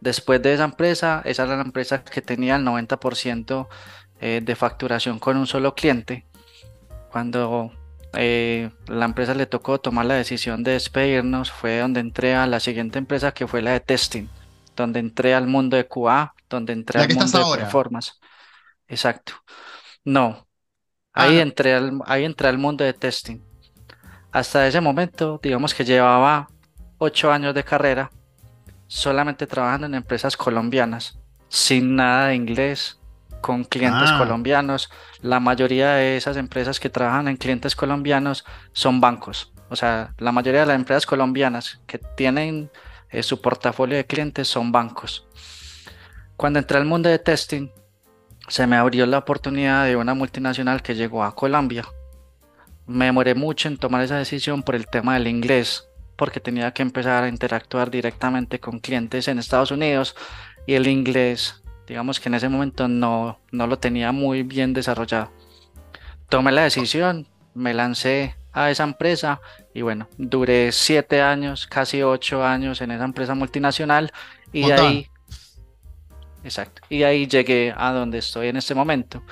Después 0.00 0.40
de 0.42 0.54
esa 0.54 0.64
empresa, 0.64 1.22
esa 1.24 1.44
era 1.44 1.56
la 1.56 1.62
empresa 1.62 2.04
que 2.04 2.22
tenía 2.22 2.56
el 2.56 2.64
90% 2.64 3.68
eh, 4.20 4.40
de 4.42 4.56
facturación 4.56 5.18
con 5.18 5.36
un 5.36 5.46
solo 5.46 5.74
cliente. 5.74 6.24
Cuando 7.10 7.72
eh, 8.14 8.70
la 8.86 9.06
empresa 9.06 9.34
le 9.34 9.46
tocó 9.46 9.80
tomar 9.80 10.06
la 10.06 10.14
decisión 10.14 10.62
de 10.62 10.72
despedirnos, 10.72 11.50
fue 11.50 11.78
donde 11.78 12.00
entré 12.00 12.34
a 12.34 12.46
la 12.46 12.60
siguiente 12.60 12.98
empresa 12.98 13.32
que 13.32 13.46
fue 13.46 13.62
la 13.62 13.72
de 13.72 13.80
testing 13.80 14.28
donde 14.78 15.00
entré 15.00 15.34
al 15.34 15.46
mundo 15.46 15.76
de 15.76 15.86
QA, 15.86 16.34
donde 16.48 16.72
entré 16.72 17.00
al 17.00 17.14
mundo 17.14 17.52
de 17.52 17.58
performance. 17.58 18.12
Exacto. 18.86 19.34
No, 20.04 20.46
ahí, 21.12 21.38
ah. 21.38 21.42
entré 21.42 21.74
al, 21.74 22.00
ahí 22.06 22.24
entré 22.24 22.48
al 22.48 22.58
mundo 22.58 22.84
de 22.84 22.92
testing. 22.92 23.40
Hasta 24.32 24.66
ese 24.66 24.80
momento, 24.80 25.40
digamos 25.42 25.74
que 25.74 25.84
llevaba 25.84 26.48
ocho 26.98 27.30
años 27.32 27.54
de 27.54 27.64
carrera 27.64 28.10
solamente 28.86 29.46
trabajando 29.46 29.86
en 29.86 29.94
empresas 29.94 30.36
colombianas, 30.36 31.18
sin 31.48 31.96
nada 31.96 32.28
de 32.28 32.34
inglés, 32.34 32.98
con 33.40 33.64
clientes 33.64 34.10
ah. 34.12 34.18
colombianos. 34.18 34.90
La 35.20 35.40
mayoría 35.40 35.92
de 35.92 36.16
esas 36.16 36.36
empresas 36.36 36.80
que 36.80 36.90
trabajan 36.90 37.28
en 37.28 37.36
clientes 37.36 37.76
colombianos 37.76 38.44
son 38.72 39.00
bancos. 39.00 39.52
O 39.70 39.76
sea, 39.76 40.14
la 40.18 40.32
mayoría 40.32 40.60
de 40.60 40.66
las 40.66 40.76
empresas 40.76 41.06
colombianas 41.06 41.80
que 41.86 41.98
tienen 41.98 42.70
eh, 43.10 43.22
su 43.22 43.40
portafolio 43.40 43.96
de 43.96 44.06
clientes 44.06 44.48
son 44.48 44.72
bancos. 44.72 45.26
Cuando 46.38 46.60
entré 46.60 46.78
al 46.78 46.84
mundo 46.84 47.08
de 47.08 47.18
testing, 47.18 47.68
se 48.46 48.68
me 48.68 48.76
abrió 48.76 49.06
la 49.06 49.18
oportunidad 49.18 49.86
de 49.86 49.96
una 49.96 50.14
multinacional 50.14 50.82
que 50.82 50.94
llegó 50.94 51.24
a 51.24 51.34
Colombia. 51.34 51.84
Me 52.86 53.06
demoré 53.06 53.34
mucho 53.34 53.66
en 53.66 53.76
tomar 53.76 54.02
esa 54.02 54.18
decisión 54.18 54.62
por 54.62 54.76
el 54.76 54.86
tema 54.86 55.14
del 55.14 55.26
inglés, 55.26 55.88
porque 56.14 56.38
tenía 56.38 56.70
que 56.70 56.82
empezar 56.82 57.24
a 57.24 57.28
interactuar 57.28 57.90
directamente 57.90 58.60
con 58.60 58.78
clientes 58.78 59.26
en 59.26 59.40
Estados 59.40 59.72
Unidos 59.72 60.14
y 60.64 60.74
el 60.74 60.86
inglés, 60.86 61.60
digamos 61.88 62.20
que 62.20 62.28
en 62.28 62.36
ese 62.36 62.48
momento 62.48 62.86
no, 62.86 63.40
no 63.50 63.66
lo 63.66 63.80
tenía 63.80 64.12
muy 64.12 64.44
bien 64.44 64.72
desarrollado. 64.72 65.32
Tomé 66.28 66.52
la 66.52 66.62
decisión, 66.62 67.26
me 67.52 67.74
lancé 67.74 68.36
a 68.52 68.70
esa 68.70 68.84
empresa 68.84 69.40
y 69.74 69.82
bueno, 69.82 70.06
duré 70.18 70.70
siete 70.70 71.20
años, 71.20 71.66
casi 71.66 72.00
ocho 72.04 72.44
años 72.44 72.80
en 72.80 72.92
esa 72.92 73.04
empresa 73.04 73.34
multinacional 73.34 74.12
y 74.52 74.68
de 74.68 74.72
ahí, 74.74 75.08
exacto, 76.44 76.82
y 76.88 77.02
ahí 77.02 77.26
llegué 77.26 77.74
a 77.76 77.92
donde 77.92 78.18
estoy 78.18 78.48
en 78.48 78.56
este 78.56 78.74
momento, 78.74 79.22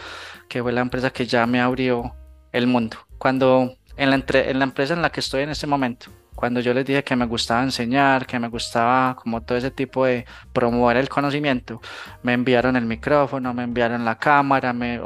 que 0.49 0.63
fue 0.63 0.73
la 0.73 0.81
empresa 0.81 1.11
que 1.11 1.27
ya 1.27 1.47
me 1.47 1.61
abrió 1.61 2.15
el 2.53 2.67
mundo. 2.67 2.97
Cuando 3.19 3.77
en 3.97 4.11
la, 4.11 4.17
en 4.17 4.59
la 4.59 4.65
empresa 4.65 4.95
en 4.95 5.03
la 5.03 5.11
que 5.11 5.21
estoy 5.21 5.43
en 5.43 5.51
este 5.51 5.67
momento, 5.67 6.11
cuando 6.37 6.61
yo 6.61 6.75
les 6.75 6.85
dije 6.85 7.03
que 7.03 7.17
me 7.17 7.25
gustaba 7.25 7.63
enseñar, 7.63 8.27
que 8.27 8.39
me 8.39 8.49
gustaba 8.49 9.17
como 9.17 9.43
todo 9.43 9.57
ese 9.57 9.71
tipo 9.71 10.05
de 10.05 10.27
promover 10.53 10.99
el 10.99 11.09
conocimiento, 11.09 11.81
me 12.23 12.35
enviaron 12.35 12.77
el 12.77 12.85
micrófono, 12.85 13.55
me 13.55 13.65
enviaron 13.65 14.05
la 14.05 14.19
cámara, 14.19 14.73
me... 14.75 15.01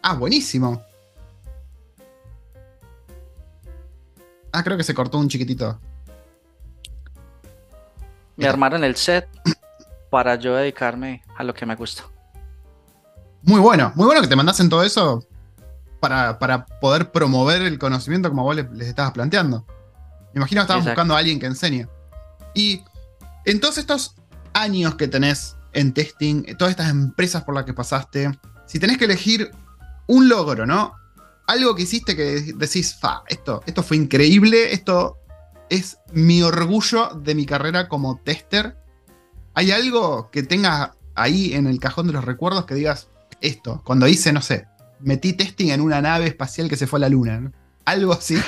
Ah, 0.00 0.14
buenísimo. 0.14 0.80
Ah, 4.52 4.62
creo 4.62 4.76
que 4.76 4.84
se 4.84 4.94
cortó 4.94 5.18
un 5.18 5.28
chiquitito. 5.28 5.80
Me 8.36 8.46
armaron 8.46 8.84
el 8.84 8.94
set 8.94 9.28
para 10.14 10.36
yo 10.36 10.54
dedicarme 10.54 11.24
a 11.36 11.42
lo 11.42 11.52
que 11.52 11.66
me 11.66 11.74
gusta. 11.74 12.04
Muy 13.42 13.58
bueno, 13.58 13.90
muy 13.96 14.06
bueno 14.06 14.20
que 14.20 14.28
te 14.28 14.36
mandasen 14.36 14.68
todo 14.68 14.84
eso 14.84 15.26
para, 15.98 16.38
poder 16.80 17.10
promover 17.10 17.62
el 17.62 17.80
conocimiento 17.80 18.28
como 18.28 18.44
vos 18.44 18.54
les, 18.54 18.86
estabas 18.86 19.10
planteando. 19.10 19.66
Me 20.32 20.38
imagino 20.38 20.60
que 20.60 20.66
estabas 20.66 20.84
buscando 20.84 21.16
a 21.16 21.18
alguien 21.18 21.40
que 21.40 21.46
enseñe. 21.46 21.88
Y 22.54 22.84
en 23.44 23.58
todos 23.58 23.76
estos 23.76 24.14
años 24.52 24.94
que 24.94 25.08
tenés 25.08 25.56
en 25.72 25.92
testing, 25.92 26.44
todas 26.58 26.70
estas 26.70 26.90
empresas 26.90 27.42
por 27.42 27.56
las 27.56 27.64
que 27.64 27.74
pasaste. 27.74 28.38
Si 28.66 28.78
tenés 28.78 28.98
que 28.98 29.06
elegir 29.06 29.50
un 30.06 30.28
logro, 30.28 30.64
¿no? 30.64 30.94
Algo 31.48 31.74
que 31.74 31.82
hiciste 31.82 32.14
que 32.14 32.54
decís, 32.54 32.94
fa, 33.00 33.24
esto, 33.26 33.64
esto 33.66 33.82
fue 33.82 33.96
increíble, 33.96 34.74
esto 34.74 35.18
es 35.70 35.98
mi 36.12 36.40
orgullo 36.44 37.08
de 37.16 37.34
mi 37.34 37.46
carrera 37.46 37.88
como 37.88 38.20
tester. 38.22 38.83
¿Hay 39.54 39.70
algo 39.70 40.30
que 40.30 40.42
tengas 40.42 40.90
ahí 41.14 41.54
en 41.54 41.66
el 41.66 41.78
cajón 41.78 42.08
de 42.08 42.12
los 42.12 42.24
recuerdos 42.24 42.66
que 42.66 42.74
digas 42.74 43.08
esto? 43.40 43.82
Cuando 43.84 44.08
hice, 44.08 44.32
no 44.32 44.42
sé, 44.42 44.66
metí 45.00 45.32
testing 45.32 45.70
en 45.70 45.80
una 45.80 46.02
nave 46.02 46.26
espacial 46.26 46.68
que 46.68 46.76
se 46.76 46.86
fue 46.86 46.98
a 46.98 47.02
la 47.02 47.08
luna. 47.08 47.52
Algo 47.84 48.12
así. 48.12 48.36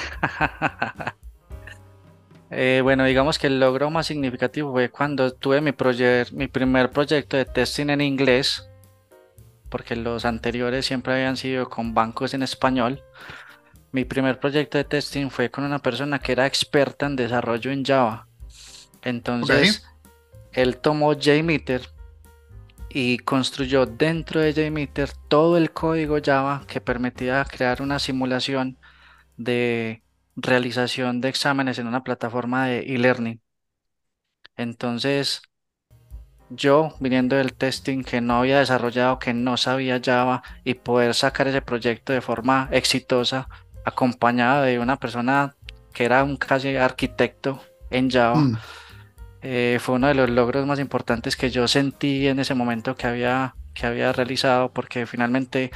Eh, 2.49 2.81
bueno, 2.81 3.05
digamos 3.05 3.41
que 3.41 3.49
el 3.49 3.59
logro 3.59 3.91
más 3.91 4.07
significativo 4.07 4.71
fue 4.71 4.89
cuando 4.89 5.33
tuve 5.33 5.61
mi, 5.61 5.75
mi 6.33 6.47
primer 6.47 6.91
proyecto 6.91 7.37
de 7.37 7.45
testing 7.45 7.91
en 7.91 8.01
inglés, 8.01 8.69
porque 9.69 9.97
los 9.97 10.25
anteriores 10.25 10.87
siempre 10.87 11.15
habían 11.15 11.37
sido 11.37 11.69
con 11.69 11.93
bancos 11.93 12.35
en 12.35 12.45
español. 12.45 13.03
Mi 13.91 14.05
primer 14.05 14.39
proyecto 14.39 14.79
de 14.79 14.85
testing 14.85 15.29
fue 15.29 15.51
con 15.51 15.65
una 15.65 15.81
persona 15.81 16.21
que 16.21 16.33
era 16.33 16.47
experta 16.47 17.07
en 17.07 17.17
desarrollo 17.17 17.73
en 17.73 17.85
Java. 17.85 18.29
Entonces, 19.03 19.85
él 20.57 20.79
tomó 20.79 21.13
JMeter 21.13 21.83
y 22.89 23.19
construyó 23.19 23.85
dentro 23.85 24.41
de 24.41 24.55
JMeter 24.55 25.11
todo 25.29 25.59
el 25.59 25.71
código 25.71 26.17
Java 26.25 26.65
que 26.67 26.81
permitía 26.81 27.45
crear 27.45 27.83
una 27.83 27.99
simulación 27.99 28.79
de 29.37 30.03
realización 30.35 31.21
de 31.21 31.29
exámenes 31.29 31.79
en 31.79 31.87
una 31.87 32.03
plataforma 32.03 32.67
de 32.67 32.81
e-learning. 32.95 33.43
Entonces, 34.57 35.43
yo 36.49 36.95
viniendo 37.01 37.37
del 37.37 37.53
testing 37.53 38.03
que 38.03 38.23
no 38.23 38.39
había 38.39 38.59
desarrollado, 38.59 39.19
que 39.19 39.35
no 39.35 39.59
sabía 39.59 40.01
Java 40.03 40.43
y 40.65 40.73
poder 40.73 41.15
sacar 41.15 41.49
ese 41.49 41.61
proyecto 41.61 42.15
de 42.15 42.23
forma 42.23 42.69
exitosa, 42.73 43.49
acompañado 43.85 44.63
de 44.63 44.79
una 44.79 44.99
persona 44.99 45.55
que 45.93 46.05
era 46.05 46.25
un 46.25 46.39
casi 46.39 46.77
arquitecto 46.77 47.61
en 47.91 48.11
Java, 48.11 48.37
mm. 48.37 48.59
Eh, 49.49 49.79
fue 49.79 49.95
uno 49.95 50.09
de 50.09 50.15
los 50.15 50.29
logros 50.29 50.67
más 50.67 50.81
importantes 50.81 51.37
que 51.37 51.51
yo 51.51 51.69
sentí 51.69 52.27
en 52.27 52.41
ese 52.41 52.55
momento 52.55 52.97
que 52.97 53.07
había, 53.07 53.55
que 53.75 53.87
había 53.87 54.13
realizado, 54.13 54.73
porque 54.73 55.07
finalmente 55.07 55.71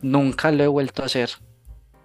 nunca 0.00 0.50
lo 0.50 0.64
he 0.64 0.68
vuelto 0.68 1.02
a 1.02 1.06
hacer. 1.06 1.30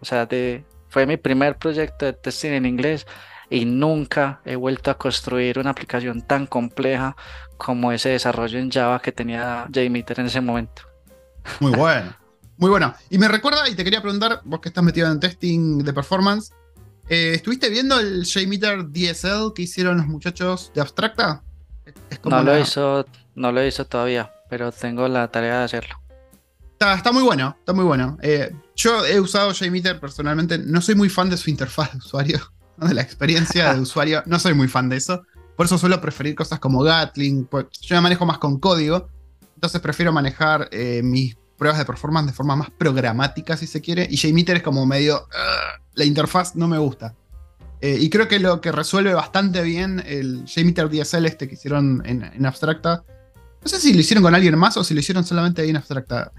O 0.02 0.06
sea, 0.06 0.26
de, 0.26 0.66
fue 0.90 1.06
mi 1.06 1.16
primer 1.16 1.58
proyecto 1.58 2.06
de 2.06 2.14
testing 2.14 2.52
en 2.52 2.66
inglés 2.66 3.08
y 3.50 3.64
nunca 3.64 4.42
he 4.44 4.58
vuelto 4.58 4.92
a 4.92 4.98
construir 4.98 5.58
una 5.58 5.70
aplicación 5.70 6.22
tan 6.22 6.48
compleja 6.48 7.16
como 7.58 7.94
ese 7.94 8.10
desarrollo 8.10 8.60
en 8.60 8.70
Java 8.70 9.02
que 9.02 9.14
tenía 9.14 9.68
JMeter 9.72 10.20
en 10.20 10.26
ese 10.26 10.42
momento. 10.42 10.82
Muy 11.62 11.72
bueno, 11.72 12.14
muy 12.58 12.70
bueno. 12.70 12.94
Y 13.10 13.18
me 13.18 13.30
recuerda, 13.30 13.70
y 13.70 13.76
te 13.76 13.86
quería 13.86 14.02
preguntar, 14.02 14.42
vos 14.44 14.60
que 14.60 14.68
estás 14.68 14.84
metido 14.84 15.10
en 15.10 15.20
testing 15.22 15.78
de 15.80 15.94
performance, 15.94 16.52
eh, 17.10 17.34
¿estuviste 17.36 17.70
viendo 17.70 18.00
el 18.00 18.24
JMeter 18.24 18.86
DSL 18.90 19.54
que 19.54 19.64
hicieron 19.64 19.98
los 19.98 20.08
muchachos 20.08 20.72
de 20.74 20.82
Abstracta? 20.82 21.44
no, 22.24 22.44
lo 22.44 22.60
hizo, 22.60 23.06
no 23.36 23.52
lo 23.52 23.66
hizo 23.66 23.86
todavía, 23.86 24.32
pero 24.50 24.72
tengo 24.72 25.08
la 25.08 25.28
tarea 25.30 25.60
de 25.60 25.66
hacerlo. 25.66 25.96
Está, 26.80 27.12
muy 27.12 27.24
bueno, 27.24 27.56
está 27.58 27.74
muy 27.74 27.86
bueno. 27.86 28.18
Eh, 28.22 28.52
yo 28.76 29.06
he 29.06 29.20
usado 29.20 29.54
JMeter 29.54 30.00
personalmente, 30.00 30.58
no 30.58 30.82
soy 30.82 30.96
muy 30.96 31.10
fan 31.10 31.30
de 31.30 31.38
su 31.38 31.50
interfaz 31.50 31.94
de 31.94 32.00
usuario, 32.00 32.40
de 32.78 32.94
la 32.94 33.02
experiencia 33.02 33.74
de 33.74 33.80
usuario, 33.82 34.24
no 34.26 34.40
soy 34.40 34.54
muy 34.54 34.68
fan 34.68 34.90
de 34.90 34.98
eso. 34.98 35.24
Por 35.56 35.68
eso 35.68 35.78
suelo 35.78 36.02
preferir 36.02 36.36
cosas 36.36 36.60
como 36.60 36.84
Gatling, 36.84 37.46
pues, 37.46 37.68
yo 37.82 37.96
me 37.96 38.02
manejo 38.02 38.26
más 38.26 38.40
con 38.40 38.60
código, 38.60 39.08
entonces 39.56 39.80
prefiero 39.80 40.12
manejar 40.12 40.68
eh, 40.72 41.02
mis 41.02 41.38
pruebas 41.58 41.80
de 41.80 41.86
performance 41.86 42.28
de 42.28 42.34
forma 42.34 42.58
más 42.58 42.70
programática, 42.72 43.56
si 43.56 43.66
se 43.66 43.80
quiere, 43.80 44.06
y 44.10 44.18
JMeter 44.18 44.58
es 44.58 44.64
como 44.64 44.86
medio, 44.86 45.28
la 45.96 46.06
interfaz 46.06 46.56
no 46.56 46.68
me 46.68 46.78
gusta. 46.78 47.16
Eh, 47.82 47.98
y 48.00 48.10
creo 48.10 48.28
que 48.28 48.40
lo 48.40 48.62
que 48.62 48.72
resuelve 48.72 49.14
bastante 49.14 49.62
bien 49.62 50.02
el 50.06 50.46
JMeter 50.46 50.90
DSL 50.90 51.26
este 51.26 51.48
que 51.48 51.56
hicieron 51.56 52.02
en, 52.06 52.24
en 52.24 52.46
Abstracta, 52.46 53.04
no 53.62 53.70
sé 53.70 53.80
si 53.80 53.94
lo 53.94 54.00
hicieron 54.00 54.24
con 54.24 54.36
alguien 54.36 54.58
más 54.58 54.78
o 54.78 54.84
si 54.84 54.94
lo 54.94 55.00
hicieron 55.00 55.24
solamente 55.26 55.62
ahí 55.64 55.72
en 55.72 55.78
Abstracta. 55.78 56.32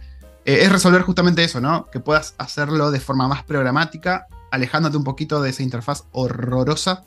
Eh, 0.44 0.60
es 0.62 0.70
resolver 0.70 1.02
justamente 1.02 1.42
eso, 1.42 1.60
¿no? 1.60 1.90
Que 1.90 1.98
puedas 1.98 2.34
hacerlo 2.38 2.92
de 2.92 3.00
forma 3.00 3.26
más 3.26 3.42
programática, 3.42 4.28
alejándote 4.52 4.96
un 4.96 5.02
poquito 5.02 5.42
de 5.42 5.50
esa 5.50 5.64
interfaz 5.64 6.04
horrorosa 6.12 7.04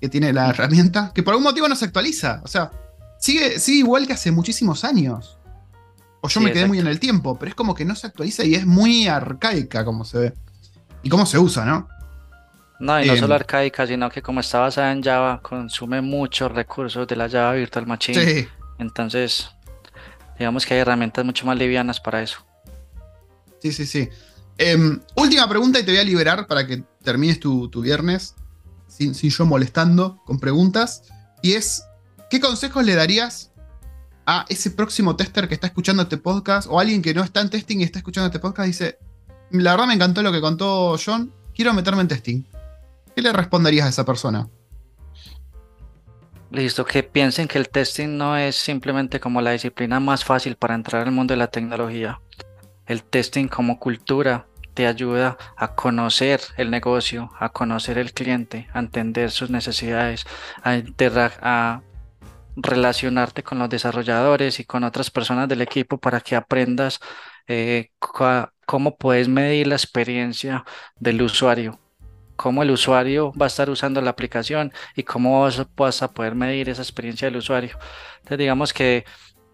que 0.00 0.08
tiene 0.08 0.32
la 0.32 0.50
herramienta, 0.50 1.12
que 1.14 1.22
por 1.22 1.32
algún 1.32 1.44
motivo 1.44 1.68
no 1.68 1.76
se 1.76 1.84
actualiza. 1.84 2.40
O 2.44 2.48
sea, 2.48 2.72
sigue, 3.20 3.54
igual 3.68 4.08
que 4.08 4.14
hace 4.14 4.32
muchísimos 4.32 4.82
años. 4.82 5.38
O 6.20 6.28
yo 6.28 6.40
me 6.40 6.52
quedé 6.52 6.66
muy 6.66 6.80
en 6.80 6.88
el 6.88 6.98
tiempo, 6.98 7.38
pero 7.38 7.50
es 7.50 7.54
como 7.54 7.74
que 7.74 7.84
no 7.84 7.94
se 7.94 8.08
actualiza 8.08 8.44
y 8.44 8.56
es 8.56 8.66
muy 8.66 9.06
arcaica 9.06 9.84
como 9.84 10.04
se 10.04 10.18
ve. 10.18 10.34
Y 11.02 11.08
cómo 11.08 11.26
se 11.26 11.38
usa, 11.38 11.64
¿no? 11.64 11.88
No, 12.80 13.02
y 13.02 13.06
no 13.06 13.14
solo 13.14 13.34
em, 13.34 13.40
arcaica, 13.40 13.86
sino 13.86 14.10
que 14.10 14.22
como 14.22 14.40
está 14.40 14.58
basada 14.60 14.90
en 14.92 15.02
Java, 15.02 15.40
consume 15.42 16.00
muchos 16.00 16.50
recursos 16.50 17.06
de 17.06 17.14
la 17.14 17.28
Java 17.28 17.52
Virtual 17.52 17.86
Machine. 17.86 18.24
Sí. 18.24 18.48
Entonces, 18.78 19.50
digamos 20.38 20.64
que 20.64 20.74
hay 20.74 20.80
herramientas 20.80 21.24
mucho 21.24 21.44
más 21.44 21.58
livianas 21.58 22.00
para 22.00 22.22
eso. 22.22 22.44
Sí, 23.60 23.72
sí, 23.72 23.86
sí. 23.86 24.08
Em, 24.56 25.00
última 25.14 25.48
pregunta 25.48 25.78
y 25.78 25.84
te 25.84 25.92
voy 25.92 26.00
a 26.00 26.04
liberar 26.04 26.46
para 26.46 26.66
que 26.66 26.82
termines 27.02 27.38
tu, 27.40 27.68
viernes 27.82 28.34
sin, 28.88 29.12
yo 29.12 29.46
molestando 29.46 30.22
con 30.24 30.40
preguntas. 30.40 31.04
Y 31.42 31.52
es, 31.52 31.84
¿qué 32.30 32.40
consejos 32.40 32.84
le 32.84 32.94
darías 32.94 33.52
a 34.26 34.46
ese 34.48 34.70
próximo 34.70 35.16
tester 35.16 35.48
que 35.48 35.54
está 35.54 35.66
escuchando 35.66 36.02
este 36.02 36.16
podcast 36.16 36.68
o 36.70 36.80
alguien 36.80 37.02
que 37.02 37.12
no 37.12 37.22
está 37.22 37.40
en 37.40 37.50
testing 37.50 37.80
y 37.80 37.84
está 37.84 37.98
escuchando 37.98 38.26
este 38.26 38.38
podcast 38.38 38.66
y 38.66 38.70
dice, 38.70 38.98
la 39.50 39.72
verdad 39.72 39.86
me 39.86 39.94
encantó 39.94 40.22
lo 40.22 40.32
que 40.32 40.40
contó 40.40 40.96
John, 41.04 41.32
quiero 41.54 41.74
meterme 41.74 42.02
en 42.02 42.08
testing? 42.08 42.44
¿Qué 43.14 43.22
le 43.22 43.32
responderías 43.32 43.86
a 43.86 43.90
esa 43.90 44.04
persona? 44.04 44.48
Listo, 46.50 46.84
que 46.84 47.02
piensen 47.02 47.46
que 47.46 47.58
el 47.58 47.68
testing 47.68 48.16
no 48.16 48.36
es 48.36 48.56
simplemente 48.56 49.20
como 49.20 49.40
la 49.40 49.52
disciplina 49.52 50.00
más 50.00 50.24
fácil 50.24 50.56
para 50.56 50.74
entrar 50.74 51.06
al 51.06 51.12
mundo 51.12 51.32
de 51.32 51.38
la 51.38 51.46
tecnología. 51.46 52.20
El 52.86 53.04
testing 53.04 53.46
como 53.46 53.78
cultura 53.78 54.46
te 54.74 54.86
ayuda 54.86 55.38
a 55.56 55.74
conocer 55.74 56.40
el 56.56 56.70
negocio, 56.70 57.30
a 57.38 57.50
conocer 57.50 57.98
el 57.98 58.12
cliente, 58.12 58.68
a 58.72 58.80
entender 58.80 59.30
sus 59.30 59.50
necesidades, 59.50 60.26
a, 60.64 61.82
relacionarte 62.56 63.44
con 63.44 63.60
los 63.60 63.70
desarrolladores 63.70 64.58
y 64.58 64.64
con 64.64 64.82
otras 64.82 65.10
personas 65.10 65.48
del 65.48 65.62
equipo 65.62 65.98
para 65.98 66.20
que 66.20 66.34
aprendas 66.34 66.98
eh, 67.46 67.90
cómo 68.70 68.94
puedes 68.94 69.26
medir 69.26 69.66
la 69.66 69.74
experiencia 69.74 70.64
del 71.00 71.20
usuario, 71.22 71.80
cómo 72.36 72.62
el 72.62 72.70
usuario 72.70 73.32
va 73.32 73.46
a 73.46 73.48
estar 73.48 73.68
usando 73.68 74.00
la 74.00 74.10
aplicación 74.10 74.72
y 74.94 75.02
cómo 75.02 75.42
vas, 75.42 75.66
vas 75.74 76.04
a 76.04 76.12
poder 76.12 76.36
medir 76.36 76.68
esa 76.68 76.82
experiencia 76.82 77.26
del 77.26 77.38
usuario. 77.38 77.76
Entonces 78.18 78.38
digamos 78.38 78.72
que 78.72 79.04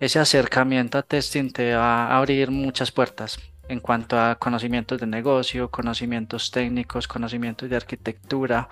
ese 0.00 0.18
acercamiento 0.18 0.98
a 0.98 1.02
testing 1.02 1.50
te 1.50 1.74
va 1.74 2.08
a 2.08 2.18
abrir 2.18 2.50
muchas 2.50 2.92
puertas 2.92 3.38
en 3.68 3.80
cuanto 3.80 4.20
a 4.20 4.34
conocimientos 4.34 5.00
de 5.00 5.06
negocio, 5.06 5.70
conocimientos 5.70 6.50
técnicos, 6.50 7.08
conocimientos 7.08 7.70
de 7.70 7.76
arquitectura, 7.76 8.68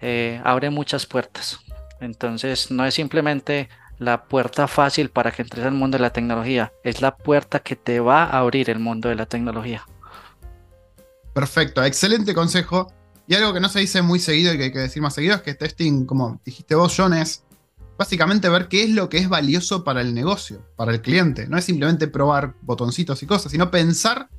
eh, 0.00 0.40
abre 0.42 0.70
muchas 0.70 1.04
puertas. 1.04 1.60
Entonces 2.00 2.70
no 2.70 2.86
es 2.86 2.94
simplemente 2.94 3.68
la 4.00 4.24
puerta 4.24 4.66
fácil 4.66 5.10
para 5.10 5.30
que 5.30 5.42
entres 5.42 5.64
al 5.64 5.72
mundo 5.72 5.98
de 5.98 6.02
la 6.02 6.12
tecnología, 6.12 6.72
es 6.82 7.02
la 7.02 7.16
puerta 7.16 7.60
que 7.60 7.76
te 7.76 8.00
va 8.00 8.24
a 8.24 8.38
abrir 8.38 8.70
el 8.70 8.78
mundo 8.78 9.10
de 9.10 9.14
la 9.14 9.26
tecnología. 9.26 9.86
Perfecto, 11.34 11.84
excelente 11.84 12.34
consejo. 12.34 12.90
Y 13.28 13.34
algo 13.34 13.52
que 13.52 13.60
no 13.60 13.68
se 13.68 13.78
dice 13.78 14.00
muy 14.00 14.18
seguido 14.18 14.52
y 14.52 14.56
que 14.56 14.64
hay 14.64 14.72
que 14.72 14.78
decir 14.78 15.02
más 15.02 15.14
seguido 15.14 15.36
es 15.36 15.42
que 15.42 15.54
testing, 15.54 16.06
como 16.06 16.40
dijiste 16.44 16.74
vos, 16.74 16.94
John, 16.96 17.12
es 17.12 17.44
básicamente 17.98 18.48
ver 18.48 18.68
qué 18.68 18.84
es 18.84 18.90
lo 18.90 19.10
que 19.10 19.18
es 19.18 19.28
valioso 19.28 19.84
para 19.84 20.00
el 20.00 20.14
negocio, 20.14 20.66
para 20.76 20.92
el 20.92 21.02
cliente. 21.02 21.46
No 21.46 21.58
es 21.58 21.66
simplemente 21.66 22.08
probar 22.08 22.54
botoncitos 22.62 23.22
y 23.22 23.26
cosas, 23.26 23.52
sino 23.52 23.70
pensar 23.70 24.30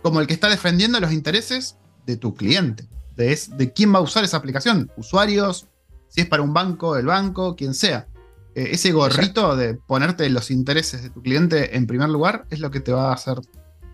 como 0.00 0.20
el 0.20 0.28
que 0.28 0.34
está 0.34 0.48
defendiendo 0.48 1.00
los 1.00 1.12
intereses 1.12 1.76
de 2.06 2.16
tu 2.16 2.34
cliente, 2.34 2.88
de, 3.16 3.38
de 3.56 3.72
quién 3.72 3.92
va 3.92 3.98
a 3.98 4.02
usar 4.02 4.22
esa 4.22 4.36
aplicación, 4.36 4.90
usuarios, 4.96 5.66
si 6.08 6.20
es 6.20 6.28
para 6.28 6.42
un 6.42 6.54
banco, 6.54 6.96
el 6.96 7.06
banco, 7.06 7.56
quien 7.56 7.74
sea. 7.74 8.06
Eh, 8.54 8.70
ese 8.72 8.92
gorrito 8.92 9.56
de 9.56 9.74
ponerte 9.74 10.28
los 10.30 10.50
intereses 10.50 11.02
de 11.02 11.10
tu 11.10 11.22
cliente 11.22 11.76
en 11.76 11.86
primer 11.86 12.08
lugar 12.08 12.46
es 12.50 12.60
lo 12.60 12.70
que 12.70 12.80
te 12.80 12.92
va 12.92 13.10
a 13.10 13.14
hacer 13.14 13.38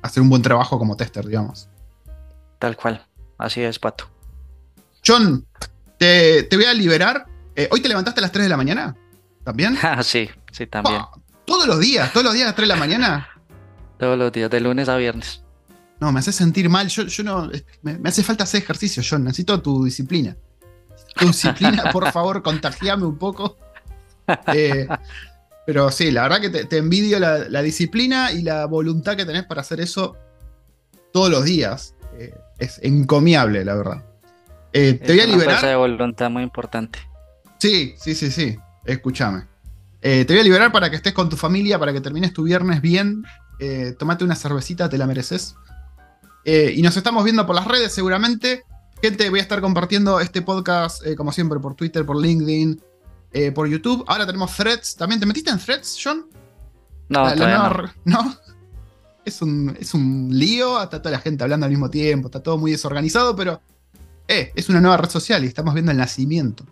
hacer 0.03 0.23
un 0.23 0.31
buen 0.31 0.43
trabajo 0.43 0.79
como 0.79 0.97
tester, 0.97 1.27
digamos. 1.27 1.69
Tal 2.59 2.77
cual, 2.77 3.07
así 3.37 3.61
es, 3.63 3.79
Pato. 3.79 4.09
John, 5.05 5.47
te, 5.99 6.45
te 6.45 6.57
voy 6.57 6.67
a 6.67 6.75
liberar 6.75 7.27
eh, 7.59 7.69
¿Hoy 7.73 7.81
te 7.81 7.89
levantaste 7.89 8.21
a 8.21 8.23
las 8.23 8.31
3 8.31 8.45
de 8.45 8.49
la 8.51 8.57
mañana? 8.57 8.95
¿También? 9.43 9.77
Ah, 9.83 10.01
sí, 10.05 10.31
sí, 10.53 10.69
también. 10.69 11.03
¿Todos 11.45 11.67
los 11.67 11.81
días? 11.81 12.13
¿Todos 12.13 12.23
los 12.23 12.33
días 12.33 12.45
a 12.45 12.49
las 12.51 12.55
3 12.55 12.69
de 12.69 12.75
la 12.75 12.79
mañana? 12.79 13.29
Todos 13.99 14.17
los 14.17 14.31
días, 14.31 14.49
de 14.49 14.61
lunes 14.61 14.89
a 14.89 14.97
viernes. 14.97 15.43
No, 15.99 16.13
me 16.13 16.21
hace 16.21 16.31
sentir 16.31 16.69
mal. 16.71 16.87
Yo, 16.87 17.25
no. 17.25 17.51
Me, 17.83 17.99
hace 18.05 18.23
falta 18.23 18.45
hacer 18.45 18.63
ejercicio, 18.63 19.03
John. 19.05 19.25
Necesito 19.25 19.61
tu 19.61 19.85
disciplina. 19.85 20.37
Tu 21.17 21.27
disciplina, 21.27 21.83
por 21.93 22.13
favor, 22.13 22.45
contagiame 22.45 23.05
un 23.05 23.19
poco. 23.19 23.57
Eh, 24.55 24.87
Pero 25.67 25.91
sí, 25.91 26.11
la 26.11 26.23
verdad 26.23 26.41
que 26.41 26.49
te, 26.49 26.77
envidio 26.79 27.19
la, 27.19 27.63
disciplina 27.63 28.33
y 28.33 28.41
la 28.41 28.65
voluntad 28.65 29.17
que 29.17 29.27
tenés 29.27 29.45
para 29.45 29.61
hacer 29.61 29.81
eso 29.81 30.17
todos 31.13 31.29
los 31.29 31.45
días. 31.45 31.95
Eh, 32.19 32.35
es 32.59 32.81
encomiable, 32.83 33.65
la 33.67 33.75
verdad. 33.75 34.05
Eh, 34.73 34.95
te 34.95 35.13
voy 35.13 35.21
a 35.21 35.27
liberar. 35.27 35.59
Una 35.59 35.69
de 35.69 35.77
voluntad 35.77 36.31
muy 36.31 36.43
importante. 36.43 36.99
Sí, 37.59 37.95
sí, 37.99 38.15
sí, 38.15 38.31
sí. 38.31 38.57
Escúchame. 38.87 39.45
Te 40.01 40.25
voy 40.27 40.39
a 40.39 40.43
liberar 40.43 40.73
para 40.73 40.89
que 40.89 40.97
estés 40.97 41.13
con 41.13 41.29
tu 41.29 41.37
familia, 41.37 41.79
para 41.79 41.93
que 41.93 42.01
termines 42.01 42.33
tu 42.33 42.45
viernes 42.45 42.81
bien. 42.81 43.25
tomate 43.99 44.25
una 44.25 44.37
cervecita, 44.37 44.89
te 44.89 44.97
la 44.97 45.07
mereces. 45.07 45.55
y 46.47 46.81
nos 46.81 46.97
estamos 46.97 47.25
viendo 47.25 47.45
por 47.45 47.55
las 47.55 47.67
redes 47.67 47.93
seguramente. 47.93 48.65
Gente, 49.03 49.29
voy 49.29 49.41
a 49.41 49.43
estar 49.43 49.61
compartiendo 49.61 50.19
este 50.19 50.41
podcast, 50.41 51.03
como 51.15 51.31
siempre, 51.31 51.61
por 51.61 51.75
Twitter, 51.75 52.07
por 52.07 52.19
LinkedIn, 52.19 52.81
eh, 53.33 53.53
por 53.53 53.69
YouTube. 53.69 54.05
Ahora 54.07 54.27
tenemos 54.27 54.55
threads. 54.57 54.97
¿También 54.97 55.21
te 55.21 55.27
metiste 55.27 55.51
en 55.51 55.59
threads, 55.59 55.99
John? 56.03 56.27
No, 57.09 57.35
no. 57.35 57.93
no. 58.05 58.37
Es 59.25 59.43
un, 59.43 59.77
es 59.79 59.93
un 59.93 60.31
lío, 60.33 60.83
está 60.83 61.03
toda 61.03 61.13
la 61.13 61.21
gente 61.21 61.45
hablando 61.45 61.67
al 61.67 61.71
mismo 61.71 61.91
tiempo, 61.91 62.29
está 62.29 62.43
todo 62.43 62.57
muy 62.57 62.71
desorganizado, 62.71 63.37
pero 63.37 63.61
eh, 64.27 64.53
es 64.55 64.71
una 64.71 64.81
nueva 64.81 64.97
red 64.97 65.11
social 65.11 65.45
y 65.45 65.49
estamos 65.49 65.75
viendo 65.75 65.93
el 65.93 65.99
nacimiento. 65.99 66.65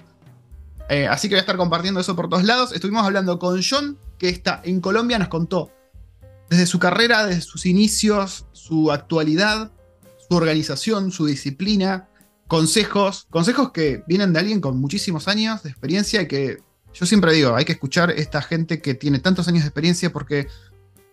Eh, 0.89 1.07
así 1.07 1.29
que 1.29 1.35
voy 1.35 1.39
a 1.39 1.41
estar 1.41 1.57
compartiendo 1.57 2.01
eso 2.01 2.17
por 2.17 2.31
todos 2.31 2.45
lados. 2.45 2.73
Estuvimos 2.73 3.05
hablando 3.05 3.39
con 3.39 3.61
John, 3.63 3.99
que 4.19 4.31
está 4.31 4.63
en 4.65 4.81
Colombia, 4.81 5.19
nos 5.19 5.29
contó 5.29 5.71
desde 6.49 6.67
su 6.67 6.79
carrera, 6.79 7.27
desde 7.27 7.43
sus 7.43 7.67
inicios, 7.67 8.47
su 8.53 8.93
actualidad, 8.93 9.73
su 10.29 10.37
organización, 10.37 11.11
su 11.11 11.27
disciplina, 11.27 12.09
consejos, 12.47 13.27
consejos 13.31 13.73
que 13.73 14.03
vienen 14.07 14.33
de 14.33 14.41
alguien 14.41 14.61
con 14.61 14.79
muchísimos 14.79 15.29
años 15.29 15.63
de 15.63 15.71
experiencia 15.71 16.23
y 16.23 16.29
que 16.29 16.59
yo 16.95 17.07
siempre 17.07 17.33
digo, 17.33 17.55
hay 17.55 17.65
que 17.65 17.73
escuchar 17.73 18.11
a 18.11 18.15
esta 18.15 18.41
gente 18.41 18.81
que 18.81 18.95
tiene 18.95 19.19
tantos 19.19 19.49
años 19.49 19.63
de 19.63 19.69
experiencia 19.69 20.13
porque 20.13 20.49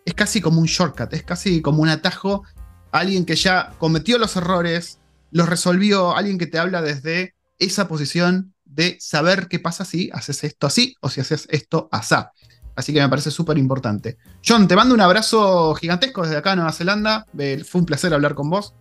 es 0.05 0.13
casi 0.13 0.41
como 0.41 0.61
un 0.61 0.67
shortcut, 0.67 1.13
es 1.13 1.23
casi 1.23 1.61
como 1.61 1.81
un 1.81 1.89
atajo, 1.89 2.43
alguien 2.91 3.25
que 3.25 3.35
ya 3.35 3.73
cometió 3.79 4.17
los 4.17 4.35
errores, 4.35 4.99
los 5.31 5.49
resolvió, 5.49 6.15
alguien 6.15 6.37
que 6.37 6.47
te 6.47 6.59
habla 6.59 6.81
desde 6.81 7.35
esa 7.59 7.87
posición 7.87 8.53
de 8.65 8.97
saber 8.99 9.47
qué 9.47 9.59
pasa 9.59 9.85
si 9.85 10.09
haces 10.13 10.43
esto 10.43 10.67
así 10.67 10.95
o 11.01 11.09
si 11.09 11.21
haces 11.21 11.47
esto 11.49 11.89
asá. 11.91 12.31
Así 12.75 12.93
que 12.93 13.01
me 13.01 13.09
parece 13.09 13.29
súper 13.29 13.57
importante. 13.57 14.17
John, 14.45 14.67
te 14.67 14.75
mando 14.75 14.95
un 14.95 15.01
abrazo 15.01 15.75
gigantesco 15.75 16.23
desde 16.23 16.37
acá, 16.37 16.55
Nueva 16.55 16.71
Zelanda. 16.71 17.25
Fue 17.65 17.81
un 17.81 17.85
placer 17.85 18.13
hablar 18.13 18.33
con 18.33 18.49
vos. 18.49 18.73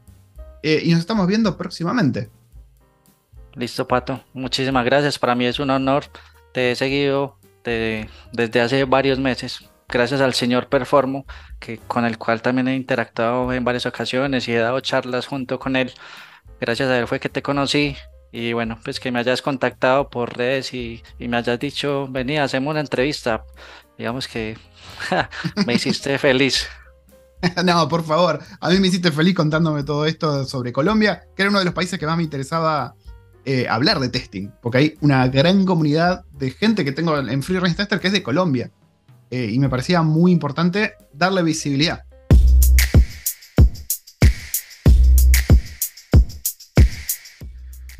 Eh, 0.62 0.80
y 0.84 0.92
nos 0.92 1.00
estamos 1.00 1.26
viendo 1.26 1.58
próximamente. 1.58 2.30
Listo, 3.54 3.86
Pato. 3.86 4.22
Muchísimas 4.32 4.84
gracias. 4.84 5.18
Para 5.18 5.34
mí 5.34 5.46
es 5.46 5.58
un 5.58 5.70
honor. 5.70 6.04
Te 6.52 6.72
he 6.72 6.76
seguido 6.76 7.38
desde 7.64 8.60
hace 8.60 8.84
varios 8.84 9.18
meses. 9.18 9.68
Gracias 9.88 10.20
al 10.20 10.34
señor 10.34 10.68
Performo, 10.68 11.26
que, 11.60 11.78
con 11.78 12.04
el 12.06 12.16
cual 12.16 12.40
también 12.40 12.68
he 12.68 12.74
interactuado 12.74 13.52
en 13.52 13.62
varias 13.62 13.84
ocasiones 13.84 14.48
y 14.48 14.52
he 14.52 14.58
dado 14.58 14.80
charlas 14.80 15.26
junto 15.26 15.58
con 15.58 15.76
él. 15.76 15.92
Gracias 16.60 16.88
a 16.88 16.98
él 16.98 17.06
fue 17.06 17.20
que 17.20 17.28
te 17.28 17.42
conocí 17.42 17.96
y 18.30 18.54
bueno, 18.54 18.78
pues 18.82 18.98
que 19.00 19.12
me 19.12 19.18
hayas 19.18 19.42
contactado 19.42 20.08
por 20.08 20.36
redes 20.36 20.72
y, 20.72 21.02
y 21.18 21.28
me 21.28 21.36
hayas 21.36 21.58
dicho, 21.58 22.08
vení, 22.08 22.38
hacemos 22.38 22.70
una 22.70 22.80
entrevista. 22.80 23.44
Digamos 23.98 24.28
que 24.28 24.56
me 25.66 25.74
hiciste 25.74 26.18
feliz. 26.18 26.66
no, 27.64 27.88
por 27.88 28.04
favor, 28.04 28.40
a 28.60 28.70
mí 28.70 28.78
me 28.78 28.86
hiciste 28.86 29.10
feliz 29.12 29.34
contándome 29.34 29.82
todo 29.82 30.06
esto 30.06 30.44
sobre 30.44 30.72
Colombia, 30.72 31.24
que 31.36 31.42
era 31.42 31.50
uno 31.50 31.58
de 31.58 31.66
los 31.66 31.74
países 31.74 31.98
que 31.98 32.06
más 32.06 32.16
me 32.16 32.22
interesaba 32.22 32.94
eh, 33.44 33.66
hablar 33.68 33.98
de 33.98 34.08
testing, 34.08 34.50
porque 34.60 34.78
hay 34.78 34.94
una 35.00 35.26
gran 35.28 35.64
comunidad 35.64 36.24
de 36.38 36.50
gente 36.50 36.84
que 36.84 36.92
tengo 36.92 37.18
en 37.18 37.42
Free 37.42 37.58
Range 37.58 37.74
Tester 37.74 38.00
que 38.00 38.06
es 38.06 38.12
de 38.12 38.22
Colombia. 38.22 38.70
Eh, 39.30 39.50
y 39.52 39.58
me 39.58 39.68
parecía 39.68 40.02
muy 40.02 40.30
importante 40.30 40.92
darle 41.12 41.42
visibilidad. 41.42 42.04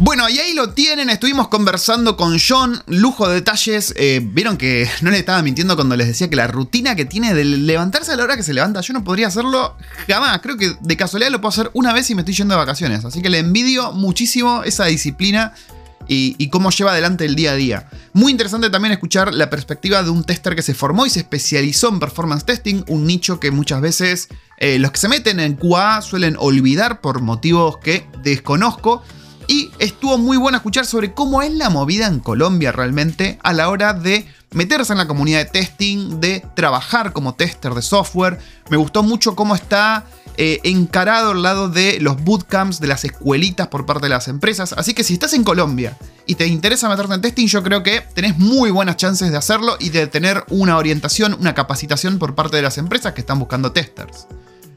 Bueno, 0.04 0.28
y 0.28 0.36
ahí 0.40 0.52
lo 0.52 0.70
tienen, 0.70 1.10
estuvimos 1.10 1.46
conversando 1.46 2.16
con 2.16 2.36
John, 2.36 2.82
lujo 2.88 3.28
de 3.28 3.34
detalles. 3.36 3.94
Eh, 3.96 4.20
vieron 4.20 4.56
que 4.56 4.90
no 5.00 5.12
le 5.12 5.18
estaba 5.18 5.40
mintiendo 5.42 5.76
cuando 5.76 5.94
les 5.94 6.08
decía 6.08 6.28
que 6.28 6.34
la 6.34 6.48
rutina 6.48 6.96
que 6.96 7.04
tiene 7.04 7.32
de 7.34 7.44
levantarse 7.44 8.10
a 8.10 8.16
la 8.16 8.24
hora 8.24 8.36
que 8.36 8.42
se 8.42 8.52
levanta, 8.52 8.80
yo 8.80 8.94
no 8.94 9.04
podría 9.04 9.28
hacerlo 9.28 9.76
jamás. 10.08 10.40
Creo 10.40 10.56
que 10.56 10.76
de 10.80 10.96
casualidad 10.96 11.30
lo 11.30 11.40
puedo 11.40 11.50
hacer 11.50 11.70
una 11.72 11.92
vez 11.92 12.10
y 12.10 12.16
me 12.16 12.22
estoy 12.22 12.34
yendo 12.34 12.54
de 12.54 12.58
vacaciones. 12.58 13.04
Así 13.04 13.22
que 13.22 13.30
le 13.30 13.38
envidio 13.38 13.92
muchísimo 13.92 14.64
esa 14.64 14.86
disciplina 14.86 15.54
y, 16.08 16.48
cómo 16.48 16.70
lleva 16.70 16.90
adelante 16.90 17.24
el 17.24 17.36
día 17.36 17.52
a 17.52 17.54
día. 17.54 17.88
Muy 18.12 18.32
interesante 18.32 18.70
también 18.70 18.90
escuchar 18.90 19.32
la 19.32 19.50
perspectiva 19.50 20.02
de 20.02 20.10
un 20.10 20.24
tester 20.24 20.56
que 20.56 20.62
se 20.62 20.74
formó 20.74 21.06
y 21.06 21.10
se 21.10 21.20
especializó 21.20 21.90
en 21.90 22.00
performance 22.00 22.44
testing, 22.44 22.82
un 22.88 23.06
nicho 23.06 23.38
que 23.38 23.52
muchas 23.52 23.80
veces 23.80 24.26
eh, 24.58 24.80
los 24.80 24.90
que 24.90 24.98
se 24.98 25.08
meten 25.08 25.38
en 25.38 25.54
QA 25.54 26.02
suelen 26.02 26.34
olvidar 26.40 27.00
por 27.00 27.20
motivos 27.20 27.78
que 27.78 28.04
desconozco. 28.24 29.04
Y 29.48 29.70
estuvo 29.78 30.18
muy 30.18 30.36
bueno 30.36 30.56
escuchar 30.56 30.86
sobre 30.86 31.12
cómo 31.12 31.42
es 31.42 31.52
la 31.52 31.70
movida 31.70 32.06
en 32.06 32.20
Colombia 32.20 32.72
realmente 32.72 33.38
a 33.42 33.52
la 33.52 33.68
hora 33.68 33.94
de 33.94 34.26
meterse 34.52 34.92
en 34.92 34.98
la 34.98 35.08
comunidad 35.08 35.38
de 35.40 35.46
testing, 35.46 36.20
de 36.20 36.44
trabajar 36.54 37.12
como 37.12 37.34
tester 37.34 37.74
de 37.74 37.82
software. 37.82 38.38
Me 38.70 38.76
gustó 38.76 39.02
mucho 39.02 39.34
cómo 39.34 39.54
está 39.54 40.04
eh, 40.36 40.60
encarado 40.64 41.32
al 41.32 41.42
lado 41.42 41.68
de 41.68 41.98
los 42.00 42.22
bootcamps, 42.22 42.80
de 42.80 42.86
las 42.86 43.04
escuelitas 43.04 43.68
por 43.68 43.84
parte 43.84 44.06
de 44.06 44.10
las 44.10 44.28
empresas. 44.28 44.72
Así 44.74 44.94
que 44.94 45.04
si 45.04 45.14
estás 45.14 45.34
en 45.34 45.44
Colombia 45.44 45.96
y 46.26 46.36
te 46.36 46.46
interesa 46.46 46.88
meterte 46.88 47.14
en 47.14 47.20
testing, 47.20 47.46
yo 47.46 47.62
creo 47.62 47.82
que 47.82 48.00
tenés 48.14 48.38
muy 48.38 48.70
buenas 48.70 48.96
chances 48.96 49.30
de 49.30 49.36
hacerlo 49.36 49.76
y 49.78 49.90
de 49.90 50.06
tener 50.06 50.44
una 50.48 50.78
orientación, 50.78 51.36
una 51.38 51.54
capacitación 51.54 52.18
por 52.18 52.34
parte 52.34 52.56
de 52.56 52.62
las 52.62 52.78
empresas 52.78 53.12
que 53.12 53.20
están 53.20 53.38
buscando 53.38 53.72
testers. 53.72 54.26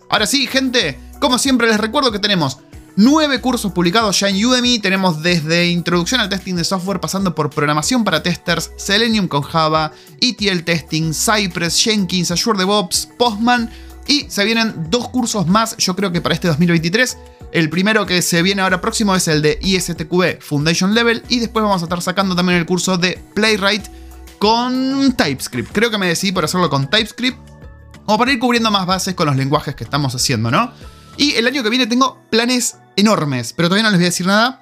Ahora 0.10 0.28
sí, 0.28 0.48
gente, 0.48 1.00
como 1.20 1.38
siempre 1.38 1.68
les 1.68 1.80
recuerdo 1.80 2.12
que 2.12 2.20
tenemos 2.20 2.60
Nueve 2.98 3.42
cursos 3.42 3.74
publicados 3.74 4.18
ya 4.22 4.30
en 4.30 4.46
Udemy. 4.46 4.80
Tenemos 4.80 5.22
desde 5.22 5.68
introducción 5.68 6.22
al 6.22 6.30
testing 6.30 6.56
de 6.56 6.64
software, 6.64 7.02
pasando 7.02 7.36
por 7.36 7.50
programación 7.50 8.06
para 8.06 8.24
testers, 8.24 8.72
Selenium 8.78 9.28
con 9.28 9.42
Java, 9.42 9.92
ETL 10.22 10.62
testing, 10.64 11.14
Cypress, 11.14 11.78
Jenkins, 11.84 12.32
Azure 12.32 12.58
DevOps, 12.58 13.10
Postman. 13.18 13.70
Y 14.08 14.28
se 14.30 14.46
vienen 14.46 14.90
dos 14.90 15.10
cursos 15.10 15.46
más, 15.46 15.76
yo 15.76 15.94
creo 15.96 16.14
que 16.14 16.22
para 16.22 16.36
este 16.36 16.48
2023. 16.48 17.18
El 17.52 17.70
primero 17.70 18.06
que 18.06 18.22
se 18.22 18.42
viene 18.42 18.62
ahora 18.62 18.80
próximo 18.80 19.14
es 19.14 19.28
el 19.28 19.42
de 19.42 19.60
ISTQB 19.62 20.40
Foundation 20.40 20.94
Level. 20.94 21.22
Y 21.28 21.40
después 21.40 21.64
vamos 21.64 21.82
a 21.82 21.86
estar 21.86 22.02
sacando 22.02 22.34
también 22.34 22.60
el 22.60 22.66
curso 22.66 22.98
de 22.98 23.22
Playwright 23.34 23.88
con 24.40 25.12
TypeScript. 25.18 25.74
Creo 25.74 25.92
que 25.92 25.98
me 25.98 26.08
decidí 26.08 26.32
por 26.32 26.46
hacerlo 26.46 26.70
con 26.70 26.90
TypeScript. 26.90 27.38
O 28.06 28.18
para 28.18 28.32
ir 28.32 28.40
cubriendo 28.40 28.72
más 28.72 28.86
bases 28.86 29.16
con 29.16 29.26
los 29.26 29.36
lenguajes 29.36 29.76
que 29.76 29.84
estamos 29.84 30.16
haciendo, 30.16 30.50
¿no? 30.50 30.72
Y 31.18 31.36
el 31.36 31.48
año 31.48 31.64
que 31.64 31.70
viene 31.70 31.88
tengo 31.88 32.20
planes 32.30 32.78
enormes, 32.96 33.54
pero 33.54 33.70
todavía 33.70 33.84
no 33.84 33.92
les 33.92 34.00
voy 34.00 34.06
a 34.06 34.10
decir 34.10 34.26
nada. 34.26 34.62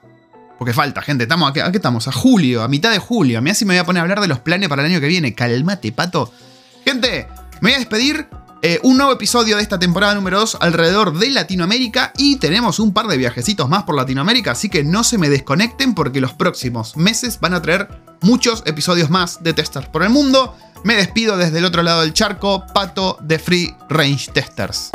Porque 0.58 0.74
falta, 0.74 1.02
gente. 1.02 1.24
Estamos, 1.24 1.50
¿a, 1.50 1.54
qué, 1.54 1.78
estamos? 1.78 2.08
A 2.08 2.12
julio, 2.12 2.64
a 2.64 2.68
mitad 2.68 2.92
de 2.92 3.00
julio. 3.00 3.40
A 3.40 3.42
mí 3.42 3.50
así 3.50 3.66
me 3.66 3.74
voy 3.74 3.80
a 3.80 3.86
poner 3.86 4.00
a 4.00 4.04
hablar 4.04 4.22
de 4.22 4.28
los 4.28 4.40
planes 4.40 4.70
para 4.70 4.82
el 4.84 4.92
año 4.92 5.02
que 5.02 5.08
viene. 5.08 5.34
Calmate, 5.34 5.92
pato. 5.92 6.32
Gente, 6.86 7.28
me 7.62 7.70
voy 7.70 7.74
a 7.74 7.80
despedir. 7.80 8.28
Eh, 8.66 8.80
un 8.84 8.96
nuevo 8.96 9.12
episodio 9.12 9.58
de 9.58 9.62
esta 9.62 9.78
temporada 9.78 10.16
número 10.16 10.40
2 10.40 10.60
alrededor 10.62 11.20
de 11.20 11.30
Latinoamérica 11.32 12.14
y 12.18 12.38
tenemos 12.38 12.80
un 12.80 12.94
par 12.94 13.08
de 13.08 13.18
viajecitos 13.18 13.68
más 13.68 13.84
por 13.84 13.94
Latinoamérica, 13.94 14.52
así 14.52 14.70
que 14.70 14.86
no 14.86 15.04
se 15.04 15.18
me 15.18 15.28
desconecten 15.28 15.94
porque 15.94 16.22
los 16.22 16.32
próximos 16.32 16.96
meses 16.96 17.42
van 17.42 17.56
a 17.56 17.62
traer 17.62 17.90
muchos 18.22 18.64
episodios 18.66 19.10
más 19.10 19.44
de 19.44 19.52
Testers 19.52 19.90
por 19.90 20.02
el 20.02 20.12
mundo. 20.12 20.56
Me 20.86 20.96
despido 20.96 21.36
desde 21.36 21.60
el 21.60 21.66
otro 21.66 21.84
lado 21.84 22.04
del 22.04 22.14
charco, 22.14 22.66
Pato 22.74 23.18
de 23.20 23.38
Free 23.38 23.76
Range 23.90 24.32
Testers. 24.32 24.92